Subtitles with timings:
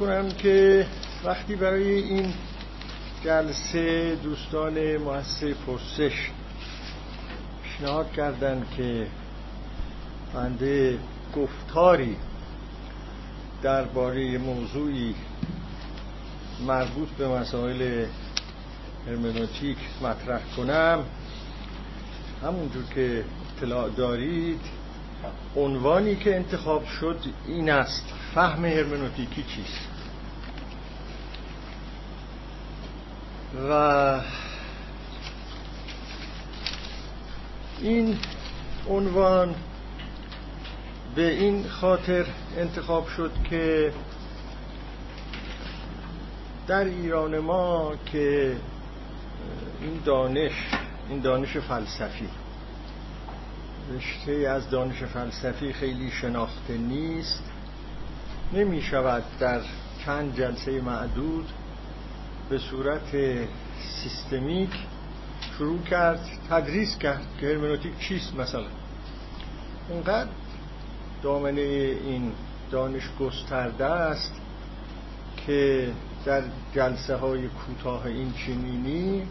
[0.00, 0.86] کنم که
[1.24, 2.32] وقتی برای این
[3.24, 6.30] جلسه دوستان مؤسسه پرسش
[7.62, 9.06] پیشنهاد کردن که
[10.34, 10.98] بنده
[11.36, 12.16] گفتاری
[13.62, 15.14] درباره موضوعی
[16.66, 18.06] مربوط به مسائل
[19.06, 21.04] هرمنوتیک مطرح کنم
[22.42, 23.24] همونجور که
[23.56, 24.60] اطلاع دارید
[25.56, 28.04] عنوانی که انتخاب شد این است
[28.34, 29.89] فهم هرمنوتیکی چیست؟
[33.54, 34.20] و
[37.80, 38.18] این
[38.88, 39.54] عنوان
[41.14, 42.26] به این خاطر
[42.56, 43.92] انتخاب شد که
[46.66, 48.56] در ایران ما که
[49.80, 50.52] این دانش
[51.08, 52.28] این دانش فلسفی
[53.92, 57.44] رشته از دانش فلسفی خیلی شناخته نیست
[58.52, 59.60] نمی شود در
[60.04, 61.48] چند جلسه معدود
[62.50, 63.16] به صورت
[64.02, 64.70] سیستمیک
[65.58, 66.20] شروع کرد
[66.50, 68.66] تدریس کرد که هرمنوتیک چیست مثلا.
[69.88, 70.30] اونقدر
[71.22, 72.32] دامنه این
[72.70, 74.32] دانش گسترده است
[75.46, 75.92] که
[76.24, 76.42] در
[76.74, 79.22] جلسه های کوتاه این چنینی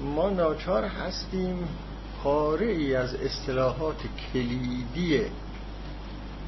[0.00, 1.68] ما ناچار هستیم
[2.22, 5.20] پاره ای از اصطلاحات کلیدی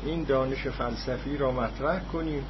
[0.04, 2.44] این دانش فلسفی را مطرح کنیم.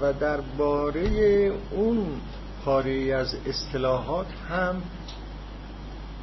[0.00, 2.06] و درباره اون
[2.64, 4.82] پاره از اصطلاحات هم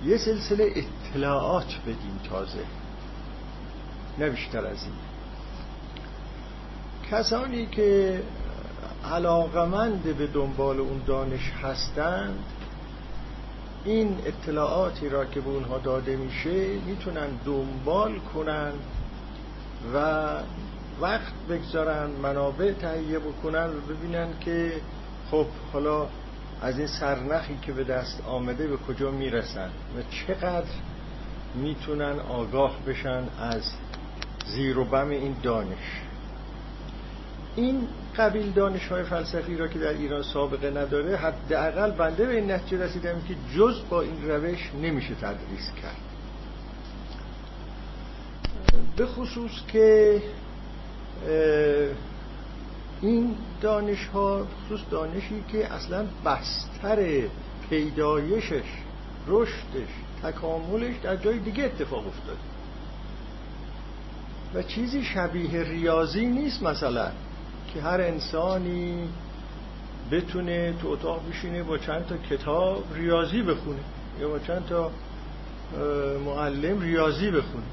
[0.06, 2.66] یه سلسله اطلاعات بدیم تازه
[4.20, 4.94] نه بیشتر از این.
[7.11, 8.22] کسانی که
[9.05, 12.44] علاقمند به دنبال اون دانش هستند
[13.86, 18.72] این اطلاعاتی را که به اونها داده میشه می‌تونن دنبال کنن
[19.94, 20.23] و
[21.02, 24.73] وقت بگذارن منابع تهیه بکنن و ببینن که
[25.31, 26.08] خب حالا
[26.62, 30.67] از این سرنخی که به دست آمده به کجا می‌رسن و چقدر
[31.55, 33.72] می‌تونن آگاه بشن از
[34.45, 36.02] زیر و بم این دانش.
[37.55, 42.52] این قبیل دانش های فلسفی را که در ایران سابقه نداره حداقل بنده به این
[42.52, 45.98] نتیجه رسیدم که جز با این روش نمیشه تدریس کرد.
[48.98, 50.22] به خصوص که
[53.02, 57.22] این دانش ها خصوص دانشی که اصلا بستر
[57.70, 58.64] پیدایشش
[59.28, 59.89] رشدش
[60.23, 62.39] تکاملش در جای دیگه اتفاق افتاده
[64.54, 67.11] و چیزی شبیه ریاضی نیست مثلا
[67.73, 69.10] که هر انسانی
[70.11, 73.80] بتونه تو اتاق بشینه با چند تا کتاب ریاضی بخونه
[74.20, 74.92] یا با چند تا
[76.26, 77.64] معلم ریاضی بخونه.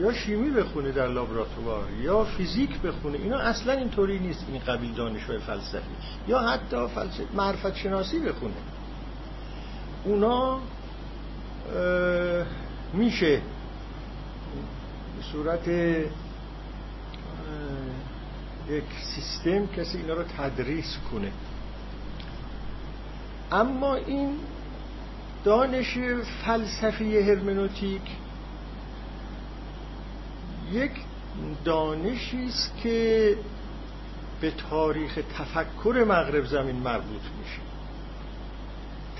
[0.00, 5.38] یا شیمی بخونه در لابراتوار یا فیزیک بخونه اینا اصلا اینطوری نیست این قبیل دانشهای
[5.38, 5.80] فلسفی.
[6.28, 6.76] یا حتی
[7.34, 8.54] معرفت شناسی بخونه.
[10.04, 10.60] اونا
[12.92, 13.40] میشه
[15.16, 15.68] به صورت
[18.68, 21.32] یک سیستم کسی اینا رو تدریس کنه.
[23.52, 24.36] اما این
[25.44, 25.98] دانش
[26.44, 28.02] فلسفی هرمنوتیک
[30.72, 30.90] یک
[31.64, 33.36] دانشی است که
[34.40, 37.60] به تاریخ تفکر مغرب زمین مربوط میشه.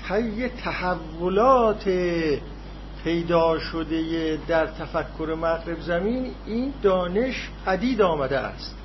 [0.07, 1.89] طی تحولات
[3.03, 8.75] پیدا شده در تفکر مغرب زمین این دانش پدید آمده است.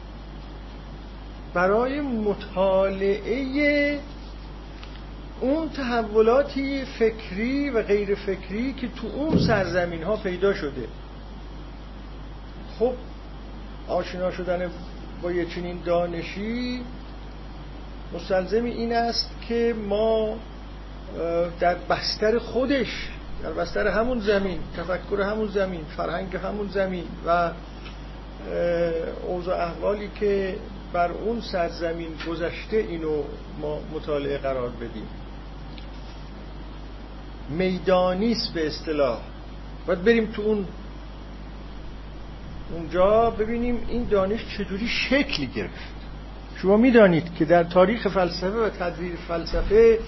[1.55, 3.99] برای مطالعه
[5.41, 10.89] اون تحولاتی فکری و غیر فکری که تو اون سرزمین ها پیدا شده.
[12.79, 12.93] خب
[13.89, 14.71] آشنا شدن
[15.23, 16.81] با یه چنین دانشی
[18.15, 20.37] مستلزم این است که ما
[21.61, 23.09] در بستر خودش
[23.43, 27.51] در بستر همون زمین تفکر همون زمین فرهنگ همون زمین و
[29.27, 30.57] اوضاع احوالی که
[30.93, 33.23] بر اون سرزمین گذشته اینو
[33.61, 35.07] ما مطالعه قرار بدیم.
[37.49, 39.19] میدانیست به اصطلاح.
[39.87, 40.67] باید بریم تو اون
[42.73, 45.93] اونجا ببینیم این دانش چجوری شکلی گرفت.
[46.57, 49.99] شما می‌دانید که در تاریخ فلسفه و تدویر فلسفه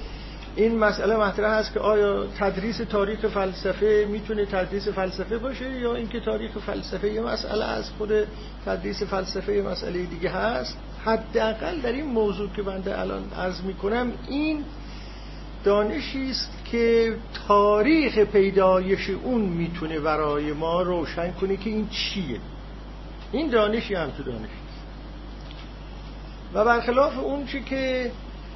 [0.56, 6.20] این مسئله مطرح است که آیا تدریس تاریخ فلسفه می‌تونه تدریس فلسفه باشه یا اینکه
[6.20, 8.10] تاریخ فلسفه یه مسئله از خود
[8.66, 10.78] تدریس فلسفه یه مسئله دیگه هست.
[11.04, 14.64] حداقل در این موضوع که بنده الان عرض می‌کنم این
[15.64, 17.14] دانشی است که
[17.48, 22.38] تاریخ پیدایش اون می‌تونه برای ما روشن کنه که این چیه.
[23.34, 24.48] این دانشی هم تو دانش
[26.54, 28.10] و برخلاف اون چی که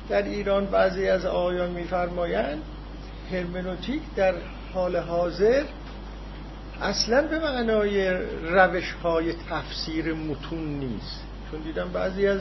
[0.08, 2.62] در ایران بعضی از آیان میفرمایند
[3.32, 4.34] هرمنوتیک در
[4.75, 5.64] حال حاضر
[6.82, 8.10] اصلا به معنای
[8.42, 11.20] روش های تفسیر متون نیست.
[11.50, 12.40] چون دیدم بعضی از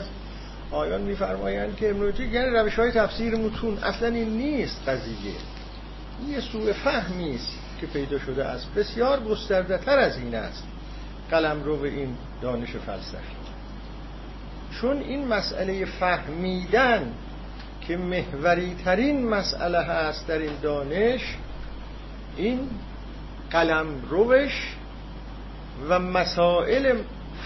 [0.70, 3.78] آیان میفرمایند که هرمنوتیک یعنی روش های تفسیر متون.
[3.78, 5.32] اصلا این نیست قضیه.
[6.20, 8.74] این یه سوء فهمی است که پیدا شده است.
[8.74, 10.64] بسیار گسترده تر از این است.
[11.30, 13.36] قلم رو به این دانش فلسفی.
[14.80, 17.12] چون این مسئله فهمیدن
[17.80, 21.36] که محوری ترین مسئله هست در این دانش
[22.36, 22.60] این
[23.50, 24.76] قلم روش
[25.88, 26.98] و مسائل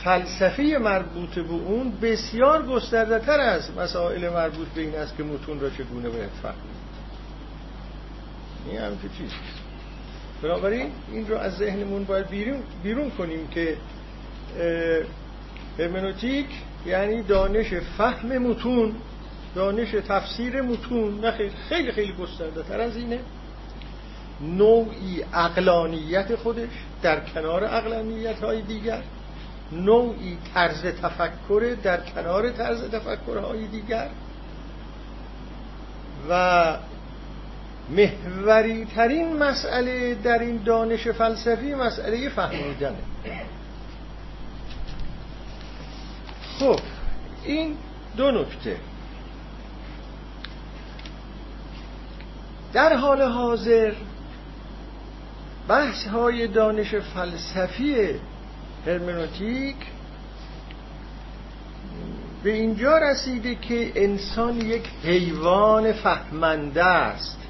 [0.05, 5.61] فلسفی مربوط به اون بسیار گسترده تر از مسائل مربوط به این است که متون
[5.61, 6.83] را چگونه باید فهمید.
[8.71, 9.09] این هم که
[10.43, 13.77] بنابراین این رو از ذهنمون باید بیرون, بیرون کنیم که
[15.79, 16.47] هرمنوتیک
[16.87, 18.95] یعنی دانش فهم متون
[19.55, 21.21] دانش تفسیر متون.
[21.21, 23.21] نه خیلی خیلی گسترده تر از اینه.
[24.41, 26.69] نوعی اقلانیت خودش
[27.03, 29.03] در کنار اقلانیت های دیگر.
[29.73, 34.09] نوعی طرز تفکر در کنار طرز تفکرهای دیگر.
[36.31, 36.77] و
[37.97, 42.97] محوری ترین مسئله در این دانش فلسفی مسئله فهمیدنه
[46.59, 46.81] خب
[47.45, 47.77] این
[48.17, 48.77] دو نکته.
[52.73, 53.93] در حال حاضر
[55.69, 57.97] بحث های دانش فلسفی
[58.87, 59.77] هرمنوتیک
[62.43, 67.42] به اینجا رسیده که انسان یک حیوان فهمنده است.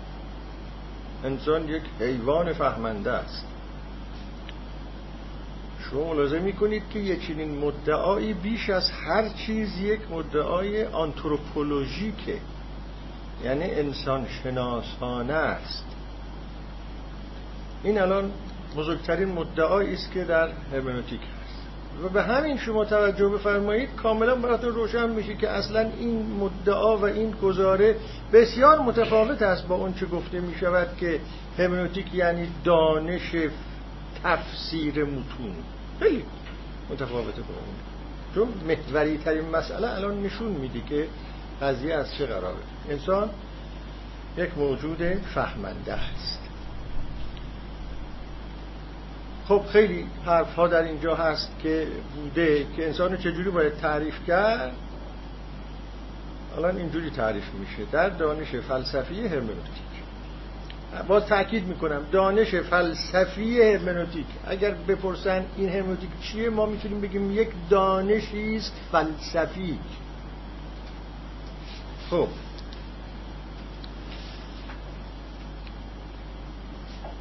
[1.25, 3.47] انسان یک حیوان فهمنده است.
[5.79, 12.39] شما ملاحظه می‌کنید که یک چنین مدعایی بیش از هر چیز یک مدعای آنتروپولوژیکه.
[13.45, 15.85] یعنی انسان شناسانه است.
[17.85, 18.31] این الان
[18.77, 21.21] بزرگترین مدعایی است که در هرمنوتیک
[22.05, 27.05] و به همین شما توجه بفرمایید کاملا براتون روشن میشه که اصلا این مدعا و
[27.05, 27.97] این گزاره
[28.33, 31.21] بسیار متفاوت است با اون چه گفته می شود که
[31.59, 33.37] هرمنوتیک یعنی دانش
[34.25, 35.55] تفسیر متون.
[36.01, 36.25] خیلی
[36.91, 37.75] متفاوته با اون.
[38.35, 41.09] چون محوری ترین مسئله الان نشون میده که
[41.63, 42.57] قضیه از چه قراره.
[42.91, 43.31] انسان
[44.37, 45.03] یک موجود
[45.35, 46.52] فهمنده است.
[49.49, 54.73] خب خیلی حرف ها در اینجا هست که بوده که انسان چجوری باید تعریف کرد؟
[56.57, 59.83] الان اینجوری تعریف میشه در دانش فلسفی هرمنوتیک.
[61.09, 64.27] باز تاکید می‌کنم دانش فلسفی هرمنوتیک.
[64.47, 69.79] اگر بپرسن این هرمنوتیک چیه ما می‌تونیم بگیم یک دانشی است فلسفی.
[72.11, 72.29] خب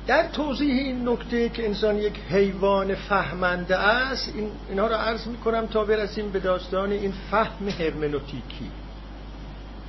[0.08, 5.68] در توضیح این نکته که انسان یک حیوان فهمنده است این اینها رو عرض می‌کنم
[5.68, 8.72] تا برسیم به داستان این فهم هرمنوتیکی.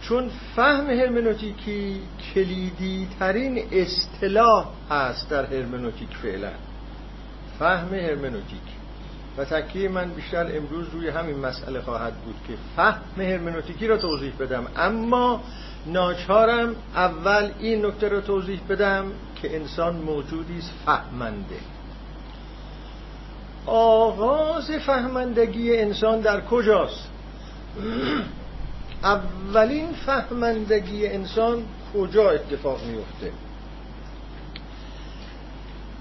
[0.02, 2.00] چون فهم هرمنوتیکی
[2.34, 6.50] کلیدی ترین اصطلاح هست در هرمنوتیک فعلا.
[7.58, 8.60] فهم هرمنوتیک.
[9.38, 14.32] و تکیه من بیشتر امروز روی همین مسئله خواهد بود که فهم هرمنوتیکی را توضیح
[14.40, 14.66] بدم.
[14.76, 15.40] اما
[15.86, 19.04] ناچارم اول این نکته را توضیح بدم.
[19.42, 21.58] که انسان موجودی است فهمنده.
[23.66, 27.08] آغاز فهمندگی انسان در کجاست؟
[29.02, 33.32] اولین فهمندگی انسان کجا اتفاق میفته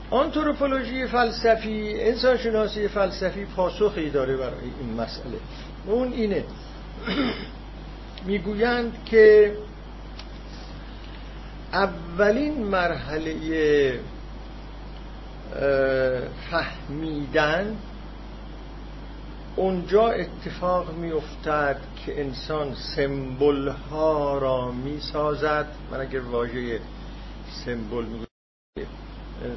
[0.10, 5.40] آنتروپولوژی فلسفی انسان شناسی فلسفی پاسخی داره برای این مسئله.
[5.86, 6.44] اون اینه.
[8.26, 9.56] می‌گویند که
[11.74, 14.00] اولین مرحله
[16.52, 17.78] فهمیدن
[19.56, 26.80] اونجا اتفاق می افتد که انسان سمبل ها را می سازد من اگر واژه
[27.66, 28.26] سمبل می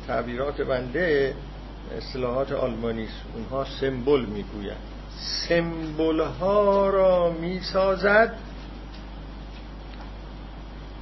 [0.07, 1.35] تعبیرات بنده
[1.99, 4.77] اصطلاحات آلمانی اونها سمبل می‌گویند.
[5.49, 8.35] سمبل ها را می سازد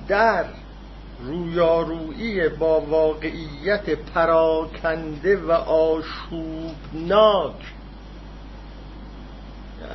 [0.09, 0.45] در
[1.23, 7.55] رویارویی با واقعیت پراکنده و آشوبناک.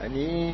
[0.04, 0.54] یعنی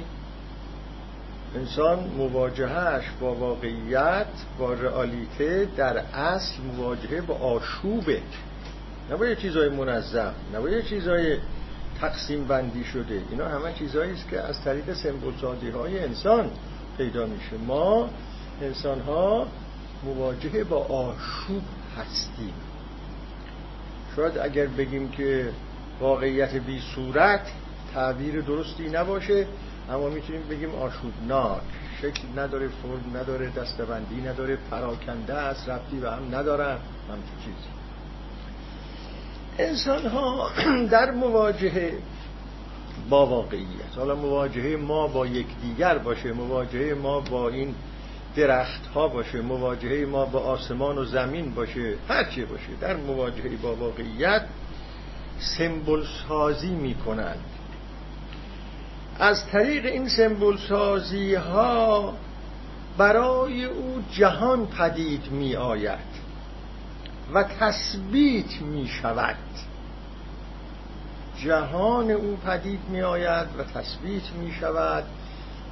[1.56, 4.28] انسان مواجهش با واقعیت
[4.60, 8.22] با رئالیته در اصل مواجهه با آشوبه.
[9.12, 11.38] نباید چیزای منظم نباید چیزای
[12.02, 13.22] تقسیم بندی شده.
[13.30, 16.50] اینا همه چیزهایی است که از طریق سمبل های انسان
[16.98, 17.58] پیدا میشه.
[17.68, 18.10] ما
[18.62, 19.48] انسان ها
[20.06, 21.64] مواجهه با آشوب
[21.98, 22.54] هستیم.
[24.16, 25.50] شاید اگر بگیم که
[26.00, 27.52] واقعیت بی صورت
[27.94, 29.48] تعبیر درستی نباشه
[29.90, 31.62] اما می‌تونیم بگیم آشوبناک.
[32.02, 36.78] شکل نداره فرم نداره دستبندی نداره پراکنده است ربطی و هم ندارن
[37.10, 37.70] همچون چیزی.
[39.60, 40.50] انسان ها
[40.92, 41.98] در مواجهه
[43.10, 47.76] با واقعیت حالا مواجهه ما با یکدیگر باشه مواجهه ما با این
[48.36, 53.76] درخت ها باشه مواجهه ما با آسمان و زمین باشه هرچی باشه در مواجهه با
[53.76, 54.46] واقعیت
[55.40, 57.44] سمبل سازی می کنند
[59.20, 62.14] از طریق این سمبل سازی ها
[62.98, 66.14] برای او جهان پدید می آید
[67.34, 69.36] و تثبیت می شود
[71.44, 75.04] جهان او پدید می آید و تثبیت می شود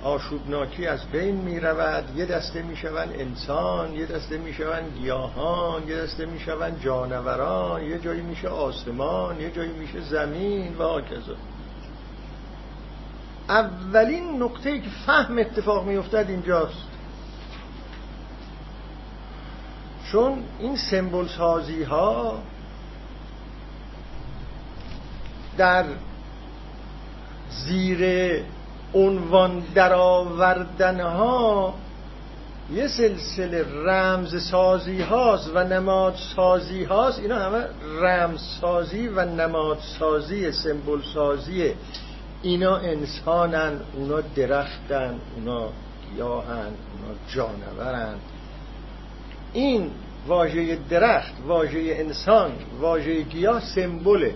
[0.03, 5.87] آشوبناکی از بین می رود یه دسته می شوند انسان یه دسته می شوند گیاهان
[5.87, 11.35] یه دسته می شوند جانوران یه جایی میشه آسمان یه جایی میشه زمین و آکزا
[13.49, 16.87] اولین نقطه که فهم اتفاق می افتد اینجاست.
[20.11, 22.39] چون این سمبل سازی ها
[25.57, 25.85] در
[27.49, 28.01] زیر
[28.93, 31.73] عنوان درآوردن ها
[32.73, 37.19] یه سلسله رمز سازی هاست و نماد سازی هاست.
[37.19, 37.65] اینا همه
[38.01, 41.73] رمز سازی و نماد سازی سمبل سازی
[42.41, 45.69] اینا انسانن اونا درختن اونا
[46.15, 48.15] گیاهن اونا جانورن.
[49.53, 49.91] این
[50.27, 54.35] واژه درخت واژه انسان واژه گیاه سمبله.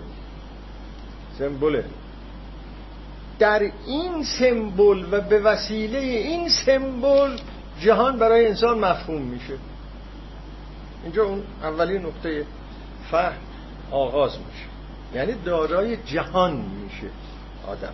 [1.39, 1.83] سمبله.
[3.39, 7.37] در این سمبل و به وسیله این سمبل
[7.79, 9.53] جهان برای انسان مفهوم میشه.
[11.03, 12.45] اینجا اون اولین نقطه
[13.11, 13.37] فهم
[13.91, 14.65] آغاز میشه.
[15.13, 17.07] یعنی دارای جهان میشه
[17.67, 17.93] آدم.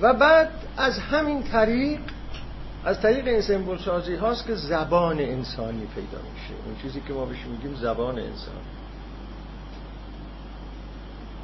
[0.00, 2.00] و بعد از همین طریق
[2.84, 6.54] از طریق این سمبول سازی هاست که زبان انسانی پیدا میشه.
[6.66, 8.54] اون چیزی که ما بهش میگیم زبان انسان.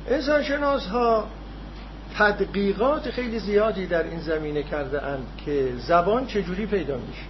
[0.08, 1.26] انسان شناس ها
[2.18, 7.26] تدقیقات خیلی زیادی در این زمینه کرده اند که زبان چجوری پیدا میشه.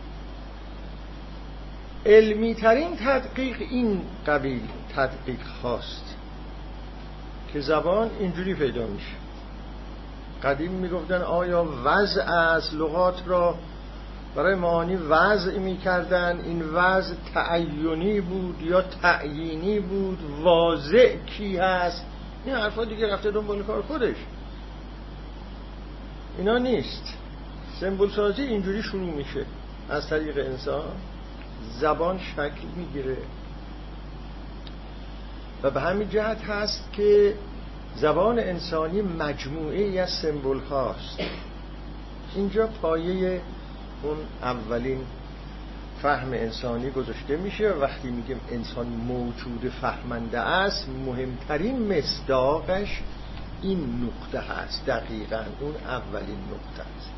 [2.06, 4.60] علمی ترین تدقیق این قبیل
[4.96, 6.14] تدقیق خواست
[7.52, 9.14] که زبان اینجوری پیدا میشه.
[10.42, 13.54] قدیم می‌گفتن آیا وضع از لغات را
[14.36, 22.04] برای معانی وضع می‌کردن؟ این وضع تعینی بود یا تعیینی بود؟ واضع کی هست؟
[22.44, 24.16] این حرفا دیگه رفته دنبال کار خودش.
[26.38, 27.14] اینا نیست.
[27.80, 29.46] سمبول سازی اینجوری شروع میشه.
[29.90, 30.84] از طریق انسان
[31.80, 33.16] زبان شکل می‌گیره.
[35.62, 37.34] و به همین جهت هست که
[37.96, 41.18] زبان انسانی مجموعه ای از سمبول هاست
[42.34, 43.40] اینجا پایه
[44.02, 44.98] اون اولین
[46.02, 47.70] فهم انسانی گذاشته میشه.
[47.70, 53.00] و وقتی میگیم انسان موجود فهمنده است مهمترین مصداقش
[53.64, 57.10] این نقطه هست دقیقا اون اولین نقطه است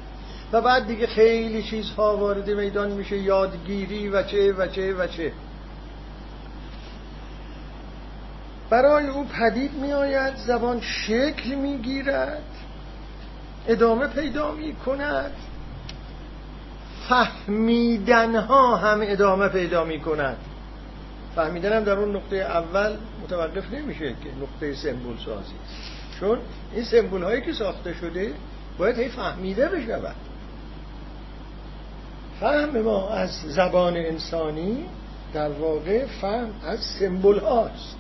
[0.53, 5.33] و بعد دیگه خیلی چیزها وارد میدان میشه یادگیری و چه و چه و چه.
[8.71, 12.43] برای او پدید میآید زبان شکل می‌گیرد
[13.69, 15.33] ادامه پیدا می کند
[17.09, 20.37] فهمیدن ها هم ادامه پیدا می کند
[21.35, 25.55] فهمیدن هم در اون نقطه اول متوقف نمیشه که نقطه سمبول سازی.
[26.21, 26.39] چون
[26.75, 28.35] این سمبول هایی که ساخته شده
[28.79, 30.17] باید هی فهمیده بشود.
[32.41, 34.85] فهم ما از زبان انسانی
[35.35, 37.97] در واقع فهم از سمبول هاست.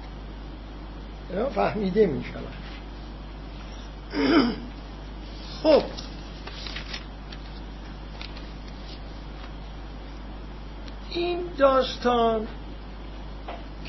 [1.54, 2.54] فهمیده می شود
[5.62, 5.82] خب.
[11.10, 12.46] این داستان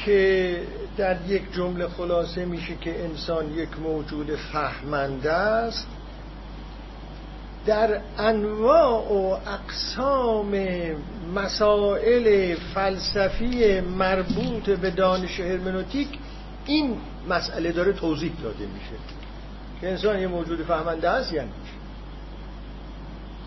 [0.05, 0.61] که
[0.97, 5.87] در یک جمله خلاصه میشه که انسان یک موجود فهمنده است.
[7.65, 10.55] در انواع و اقسام
[11.35, 16.07] مسائل فلسفی مربوط به دانش هرمنوتیک
[16.65, 16.97] این
[17.29, 18.95] مسئله داره توضیح داده میشه
[19.81, 21.51] که انسان یه موجود فهمنده است یعنی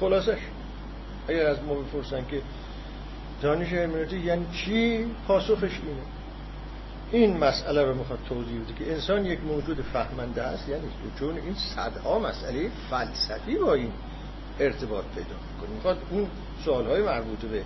[0.01, 0.39] خلاصش.
[1.29, 2.43] اگر از ما بپرسن که
[3.43, 6.20] دانش هرمنوتیک یعنی چی؟ پاسخش اینه.
[7.13, 10.83] این مسئله رو می‌خواد توضیح بده که انسان یک موجود فهمنده است یعنی
[11.19, 13.93] چون این صدها مسئله فلسفی با این
[14.61, 15.75] ارتباط پیدا می‌کنه.
[15.75, 16.27] می‌خواد اون
[16.65, 17.63] سوال های مربوط به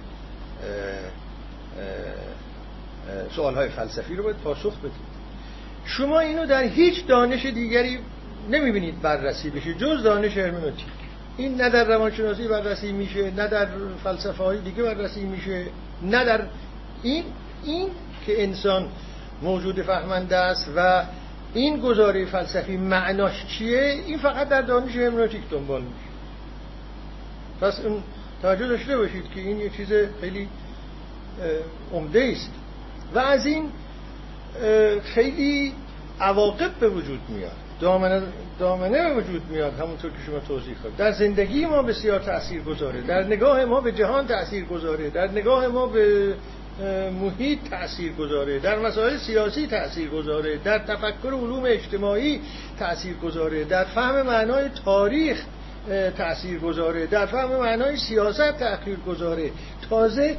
[3.37, 5.15] سوال های فلسفی رو باید پاسخ بدید
[5.85, 7.99] شما اینو در هیچ دانش دیگری
[8.51, 10.87] نمی‌بینید بررسی بشه جز دانش هرمنوتیک.
[11.37, 13.69] این نه در روانشناسی بررسی میشه نه در
[14.05, 15.67] فلسفه های دیگه بررسی میشه
[16.03, 16.47] نه در
[17.03, 17.25] این
[17.65, 17.89] این
[18.27, 18.89] که انسان
[19.45, 21.05] موجود فهمنده است و
[21.55, 26.15] این گزاره فلسفی معناش چیه؟ این فقط در دانش هرمنوتیک دنبال میشه.
[27.61, 28.03] پس اون
[28.43, 29.89] توجه داشته باشید که این یه چیز
[30.21, 30.49] خیلی
[31.93, 32.51] عمده است.
[33.15, 33.71] و از این
[35.03, 35.73] خیلی
[36.21, 37.53] عواقب به وجود میاد.
[37.81, 38.23] دامنه,
[38.59, 43.01] دامنه به وجود میاد همونطور که شما توضیح خواهد در زندگی ما بسیار تأثیر گذاره
[43.01, 46.35] در نگاه ما به جهان تأثیر گذاره در نگاه ما به
[47.23, 52.41] محیط تأثیر گذاره در مسائل سیاسی تأثیر گذاره در تفکر علوم اجتماعی
[52.79, 55.45] تأثیر گذاره در فهم معنای تاریخ
[56.17, 59.51] تأثیر گذاره در فهم معنای سیاست تأثیر گذاره.
[59.91, 60.37] تازه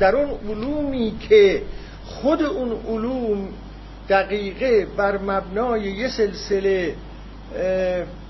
[0.00, 1.62] در اون علومی که
[2.04, 3.48] خود اون علوم
[4.08, 6.94] دقیقه بر مبنای یه سلسله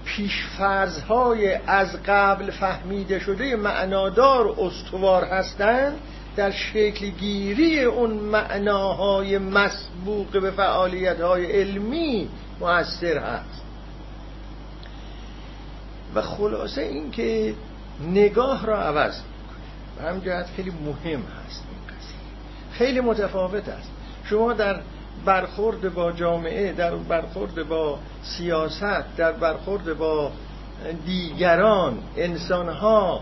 [0.05, 5.99] پیشفرزهای از قبل فهمیده شده معنادار استوار هستند
[6.39, 12.29] در شکل گیری اون معناهای مسبوق به فعالیت های علمی
[12.61, 13.63] مؤثر هست.
[16.15, 17.55] و خلاصه این که
[18.11, 21.99] نگاه را عوض می‌کنه و همجهت خیلی مهم هست این
[22.73, 23.91] خیلی متفاوت است.
[24.25, 24.81] شما در
[25.25, 30.33] برخورد با جامعه در برخورد با سیاست در برخورد با
[31.07, 33.21] دیگران انسانها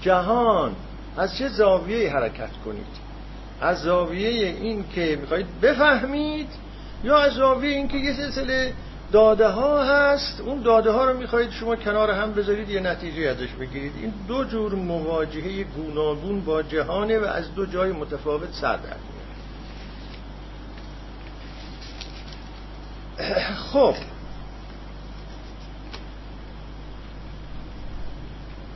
[0.00, 0.76] جهان
[1.16, 2.86] از چه زاویه حرکت کنید؟
[3.60, 6.48] از زاویه این که می‌خواید بفهمید
[7.04, 8.72] یا از زاویه این که یه سلسله
[9.12, 13.52] داده ها هست؟ اون داده ها رو می‌خواید شما کنار هم بذارید یه نتیجه ازش
[13.52, 13.92] بگیرید.
[13.96, 18.96] این دو جور مواجهه گوناگون با جهانه و از دو جای متفاوت سر در
[23.72, 23.94] خب.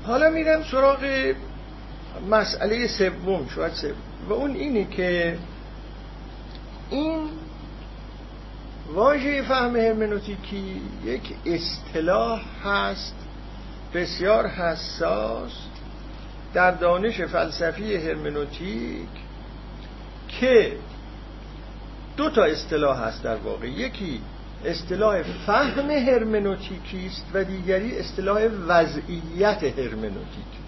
[0.06, 1.32] حالا میرم سراغ
[2.30, 3.96] مسئله سوم شاید سوم.
[4.28, 5.38] و اون اینه که
[6.90, 7.28] این
[8.94, 13.14] واژه فهم هرمنوتیکی یک اصطلاح هست
[13.94, 15.52] بسیار حساس
[16.54, 19.08] در دانش فلسفی هرمنوتیک
[20.28, 20.76] که
[22.16, 23.66] دو تا اصطلاح هست در واقع.
[23.66, 24.20] یکی
[24.64, 30.67] اصطلاح فهم هرمنوتیکی است و دیگری اصطلاح وضعیت هرمنوتیکی.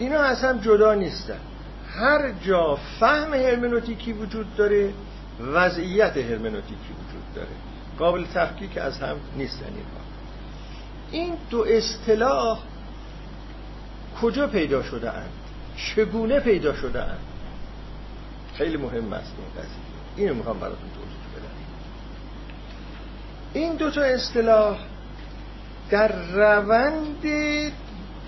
[0.00, 1.40] اینا اصلا جدا نیستن.
[1.88, 4.92] هر جا فهم هرمنوتیکی وجود داره
[5.40, 7.48] وضعیت هرمنوتیکی وجود داره.
[7.98, 10.00] قابل تفکیک از هم نیستن اینها
[11.10, 12.58] این دو اصطلاح
[14.22, 15.30] کجا پیدا شده اند؟
[15.76, 17.20] چگونه پیدا شده اند؟
[18.54, 19.80] خیلی مهم است این قضیه.
[20.16, 21.54] اینو می‌خوام براتون توضیح بدم.
[23.52, 24.78] این دو تا اصطلاح
[25.90, 27.26] در روند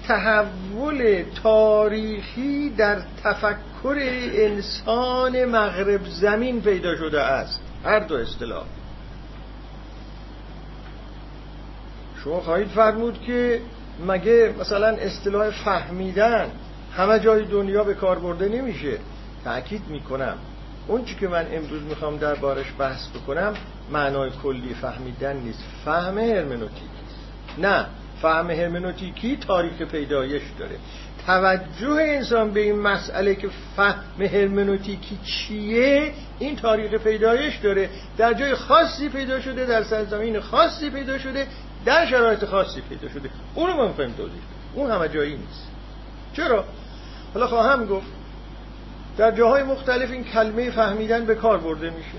[0.08, 3.96] تحول تاریخی در تفکر
[4.32, 7.60] انسان مغرب زمین پیدا شده است.
[7.84, 8.64] هر دو اصطلاح.
[12.24, 13.60] شما خواهید فرمود که
[14.06, 16.50] مگه مثلا اصطلاح فهمیدن
[16.96, 18.98] همه جای دنیا به کار برده نمیشه؟
[19.44, 20.36] تأکید می‌کنم.
[20.88, 23.54] اون چی که من امروز می‌خوام در بارش بحث بکنم
[23.92, 25.64] معنای کلی فهمیدن نیست.
[25.84, 26.90] فهم هرمنوتیک.
[27.58, 27.86] نه.
[28.22, 30.76] فهم هرمنوتیکی تاریخ پیدایش داره.
[31.26, 37.90] توجه انسان به این مسئله که فهم هرمنوتیکی چیه این تاریخ پیدایش داره.
[38.16, 41.46] در جای خاصی پیدا شده در سرزمین خاصی پیدا شده
[41.84, 43.30] در شرایط خاصی پیدا شده.
[43.54, 44.42] اونو ما می‌خوایم توضیح
[44.74, 45.68] اون همه جایی نیست.
[46.36, 46.64] چرا؟
[47.34, 48.06] حالا خواهم گفت
[49.16, 52.18] در جاهای مختلف این کلمه فهمیدن به کار برده میشه.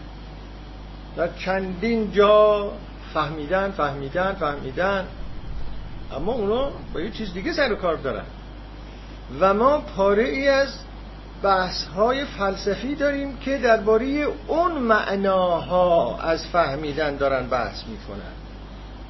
[1.17, 2.71] در چندین جا
[3.13, 5.07] فهمیدن فهمیدن فهمیدن.
[6.11, 8.25] اما اونا با یه چیز دیگه سر و کار دارن.
[9.39, 10.69] و ما پاره ای از
[11.43, 18.33] بحث های فلسفی داریم که درباره اون معناها از فهمیدن دارن بحث می‌کنن.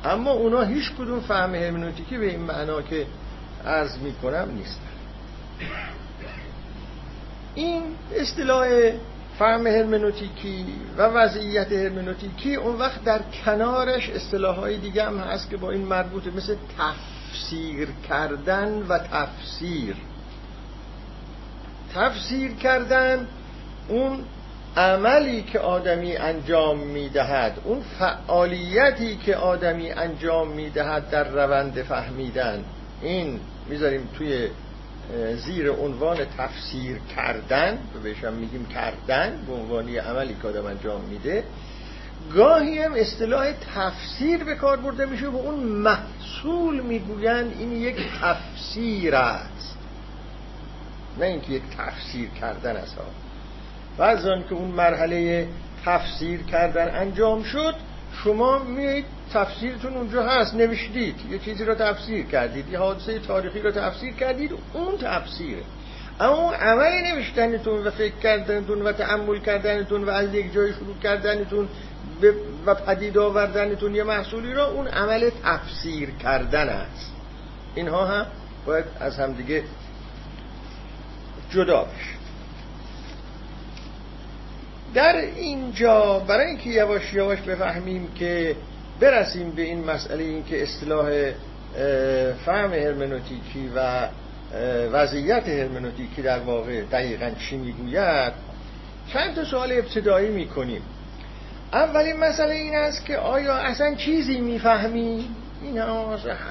[0.06, 3.06] اما اونا هیچ کدوم فهم هرمنوتیکی به این معنا که
[3.66, 4.94] عرض می‌کنم نیستن.
[7.56, 7.84] این
[8.16, 8.68] اصطلاح
[9.40, 10.66] فهم هرمنوتیکی
[10.98, 15.82] و وضعیت هرمنوتیکی اون وقت در کنارش اصطلاح های دیگه هم هست که با این
[15.82, 19.96] مربوطه مثل تفسیر کردن و تفسیر.
[21.96, 23.28] تفسیر کردن
[23.88, 24.20] اون
[24.78, 32.64] عملی که آدمی انجام می‌دهد اون فعالیتی که آدمی انجام می‌دهد در روند فهمیدن.
[33.02, 34.50] این می‌ذاریم توی
[35.46, 41.44] زیر عنوان تفسیر کردن بهشم میگیم کردن به عنوانی عملی که آدم انجام میده
[42.36, 49.16] گاهی هم اصطلاح تفسیر به کار برده میشه و اون محصول می‌گویند این یک تفسیر
[49.16, 49.78] است.
[51.20, 52.98] نه اینکه یک تفسیر کردن است.
[53.98, 55.48] و از آن که اون مرحله
[55.86, 57.76] تفسیر کردن انجام شد
[58.24, 61.16] شما میایید تفسیرتون اونجا هست نوشتید.
[61.32, 65.62] یه چیزی رو تفسیر کردید یه حادثه تاریخی رو تفسیر کردید اون تفسیره.
[66.20, 71.70] اما عمل نوشتنتون و فکر کردنتون و تعمل کردنتون و از یک جای شروع کردنتون
[72.66, 77.12] و پدید آوردنتون یه محصولی رو اون عمل تفسیر کردن است.
[77.76, 78.26] اینها هم
[78.66, 79.64] باید از همدیگه
[81.52, 82.13] جدا بشه.
[84.94, 88.56] در اینجا برای اینکه یواش یواش بفهمیم که
[89.00, 91.32] برسیم به این مسئله این که اصطلاح
[92.46, 94.08] فهم هرمنوتیکی و
[94.92, 98.34] وضعیت هرمنوتیکی در واقع دقیقا چی می‌گوید
[99.14, 100.82] چند تا سوال ابتدایی می‌کنیم.
[101.74, 105.78] اولین مسئله این است که آیا اصلا چیزی می‌فهمیم این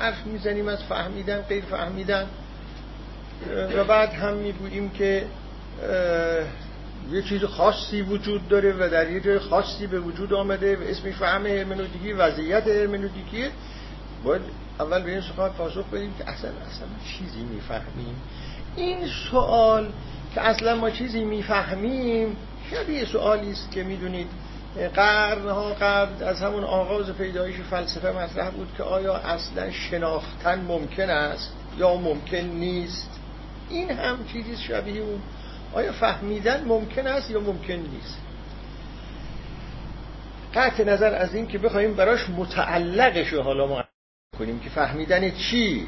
[0.01, 2.27] حرف می‌زنیم از فهمیدن غیر فهمیدن.
[3.77, 5.25] و بعد هم می‌گوییم که
[7.11, 11.15] یه چیز خاصی وجود داره و در یه جای خاصی به وجود آمده و اسمش
[11.15, 13.45] فهم هرمنوتیکی وضعیت هرمنوتیکی
[14.25, 14.43] باید
[14.81, 16.87] اول به این سوال پاسخ بدیم که اصلا اصلا
[17.19, 18.17] چیزی می‌فهمیم.
[18.77, 18.99] این
[19.31, 19.93] سوال
[20.35, 22.37] که اصلا ما چیزی می‌فهمیم
[22.71, 24.29] شبیه سوالی است که می‌دونید.
[24.95, 31.53] قرنها قبل از همون آغاز پیدایش فلسفه مطرح بود که آیا اصلا شناختن ممکن است
[31.79, 33.11] یا ممکن نیست.
[33.71, 35.21] این هم چیزی شبیه اون
[35.73, 38.19] آیا فهمیدن ممکن است یا ممکن نیست؟
[40.55, 43.85] قطع نظر از این که بخوایم براش متعلقش حالا ما
[44.39, 45.87] کنیم که فهمیدن چی؟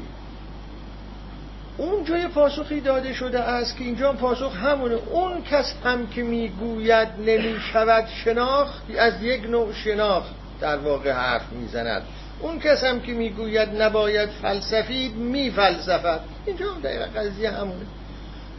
[1.77, 4.95] اون جای پاسخی داده شده است که اینجا پاسخ همونه.
[4.95, 11.53] اون کس هم که می‌گوید نمی شود شناخت از یک نوع شناخت در واقع حرف
[11.53, 12.01] می‌زند.
[12.39, 17.85] اون کس هم که می‌گوید نباید فلسفید می فلسفت اینجا هم دقیقا قضیه همونه.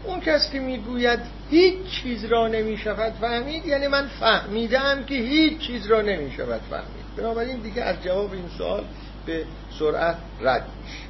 [0.07, 5.59] اون کس که می‌گوید هیچ چیز را نمی شود فهمید یعنی من فهمیدم که هیچ
[5.59, 7.16] چیز را نمی شود فهمید.
[7.16, 8.85] بنابراین دیگه از جواب این سوال
[9.27, 9.45] به
[9.79, 11.09] سرعت رد میشه.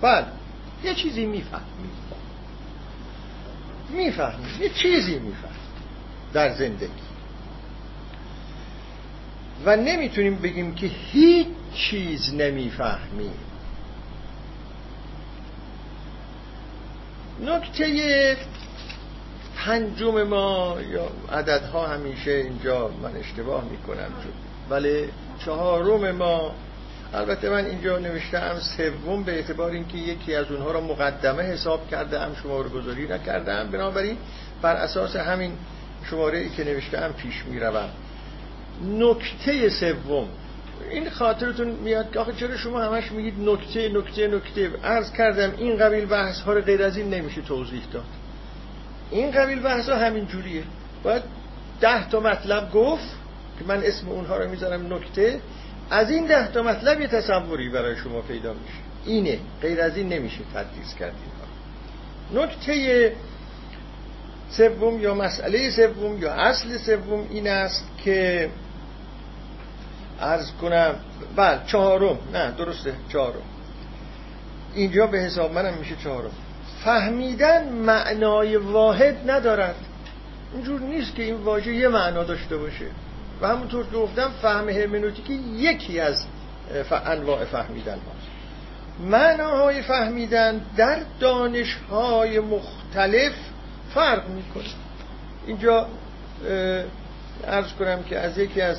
[0.00, 0.26] بله
[0.84, 2.00] یه چیزی می‌فهمید.
[3.90, 5.70] می‌فهمید یه چیزی می‌فهمید
[6.32, 6.90] در زندگی.
[9.64, 13.34] و نمی‌تونیم بگیم که هیچ چیز نمی‌فهمیم.
[17.44, 18.36] نکته
[19.56, 24.10] پنجم ما یا عددها همیشه اینجا من اشتباه می‌کنم
[24.70, 25.08] ولی
[25.44, 26.54] چهارم ما
[27.14, 32.18] البته من اینجا نوشتم سوم به اعتبار اینکه یکی از اونها را مقدمه حساب کرده
[32.42, 33.70] شماره گذاری نکردم.
[33.70, 34.16] بنابراین
[34.62, 35.52] بر اساس همین
[36.10, 37.88] شماره ای که نوشتم پیش می‌روم.
[38.98, 40.28] نکته سوم
[40.90, 45.76] این خاطرتون میاد که آخه چرا شما همش میگید نکته نکته نکته؟ عرض کردم این
[45.76, 48.04] قبیل بحث ها رو غیر از این نمیشه توضیح داد.
[49.10, 50.62] این قبیل بحث ها همین جوریه.
[51.02, 51.22] باید
[51.80, 53.16] ده تا مطلب گفت
[53.58, 55.40] که من اسم اونها رو می‌ذارم نکته.
[55.90, 58.78] از این ده تا مطلب یه تصوری برای شما پیدا میشه.
[59.06, 59.38] اینه.
[59.62, 62.44] غیر از این نمیشه تدریس کرد اینها.
[62.44, 63.12] نکته
[64.50, 68.48] سوم یا مسئله سوم یا اصل سوم این است که
[70.20, 70.94] ارز کنم
[71.36, 72.18] بله چهارم.
[72.32, 73.42] نه درسته چهارم.
[74.74, 76.30] اینجا به حساب منم میشه چهارم.
[76.84, 79.74] فهمیدن معنای واحد ندارد
[80.54, 82.86] اینجور نیست که این واژه یه معنا داشته باشه.
[83.40, 86.24] و همونطور که گفتم فهم هرمنوتیکی یکی از
[87.06, 88.30] انواع فهمیدن هاست
[89.10, 93.32] معناهای فهمیدن در دانشهای مختلف
[93.94, 94.64] فرق می‌کنه.
[95.46, 95.86] اینجا
[97.46, 98.76] ارز کنم که از یکی از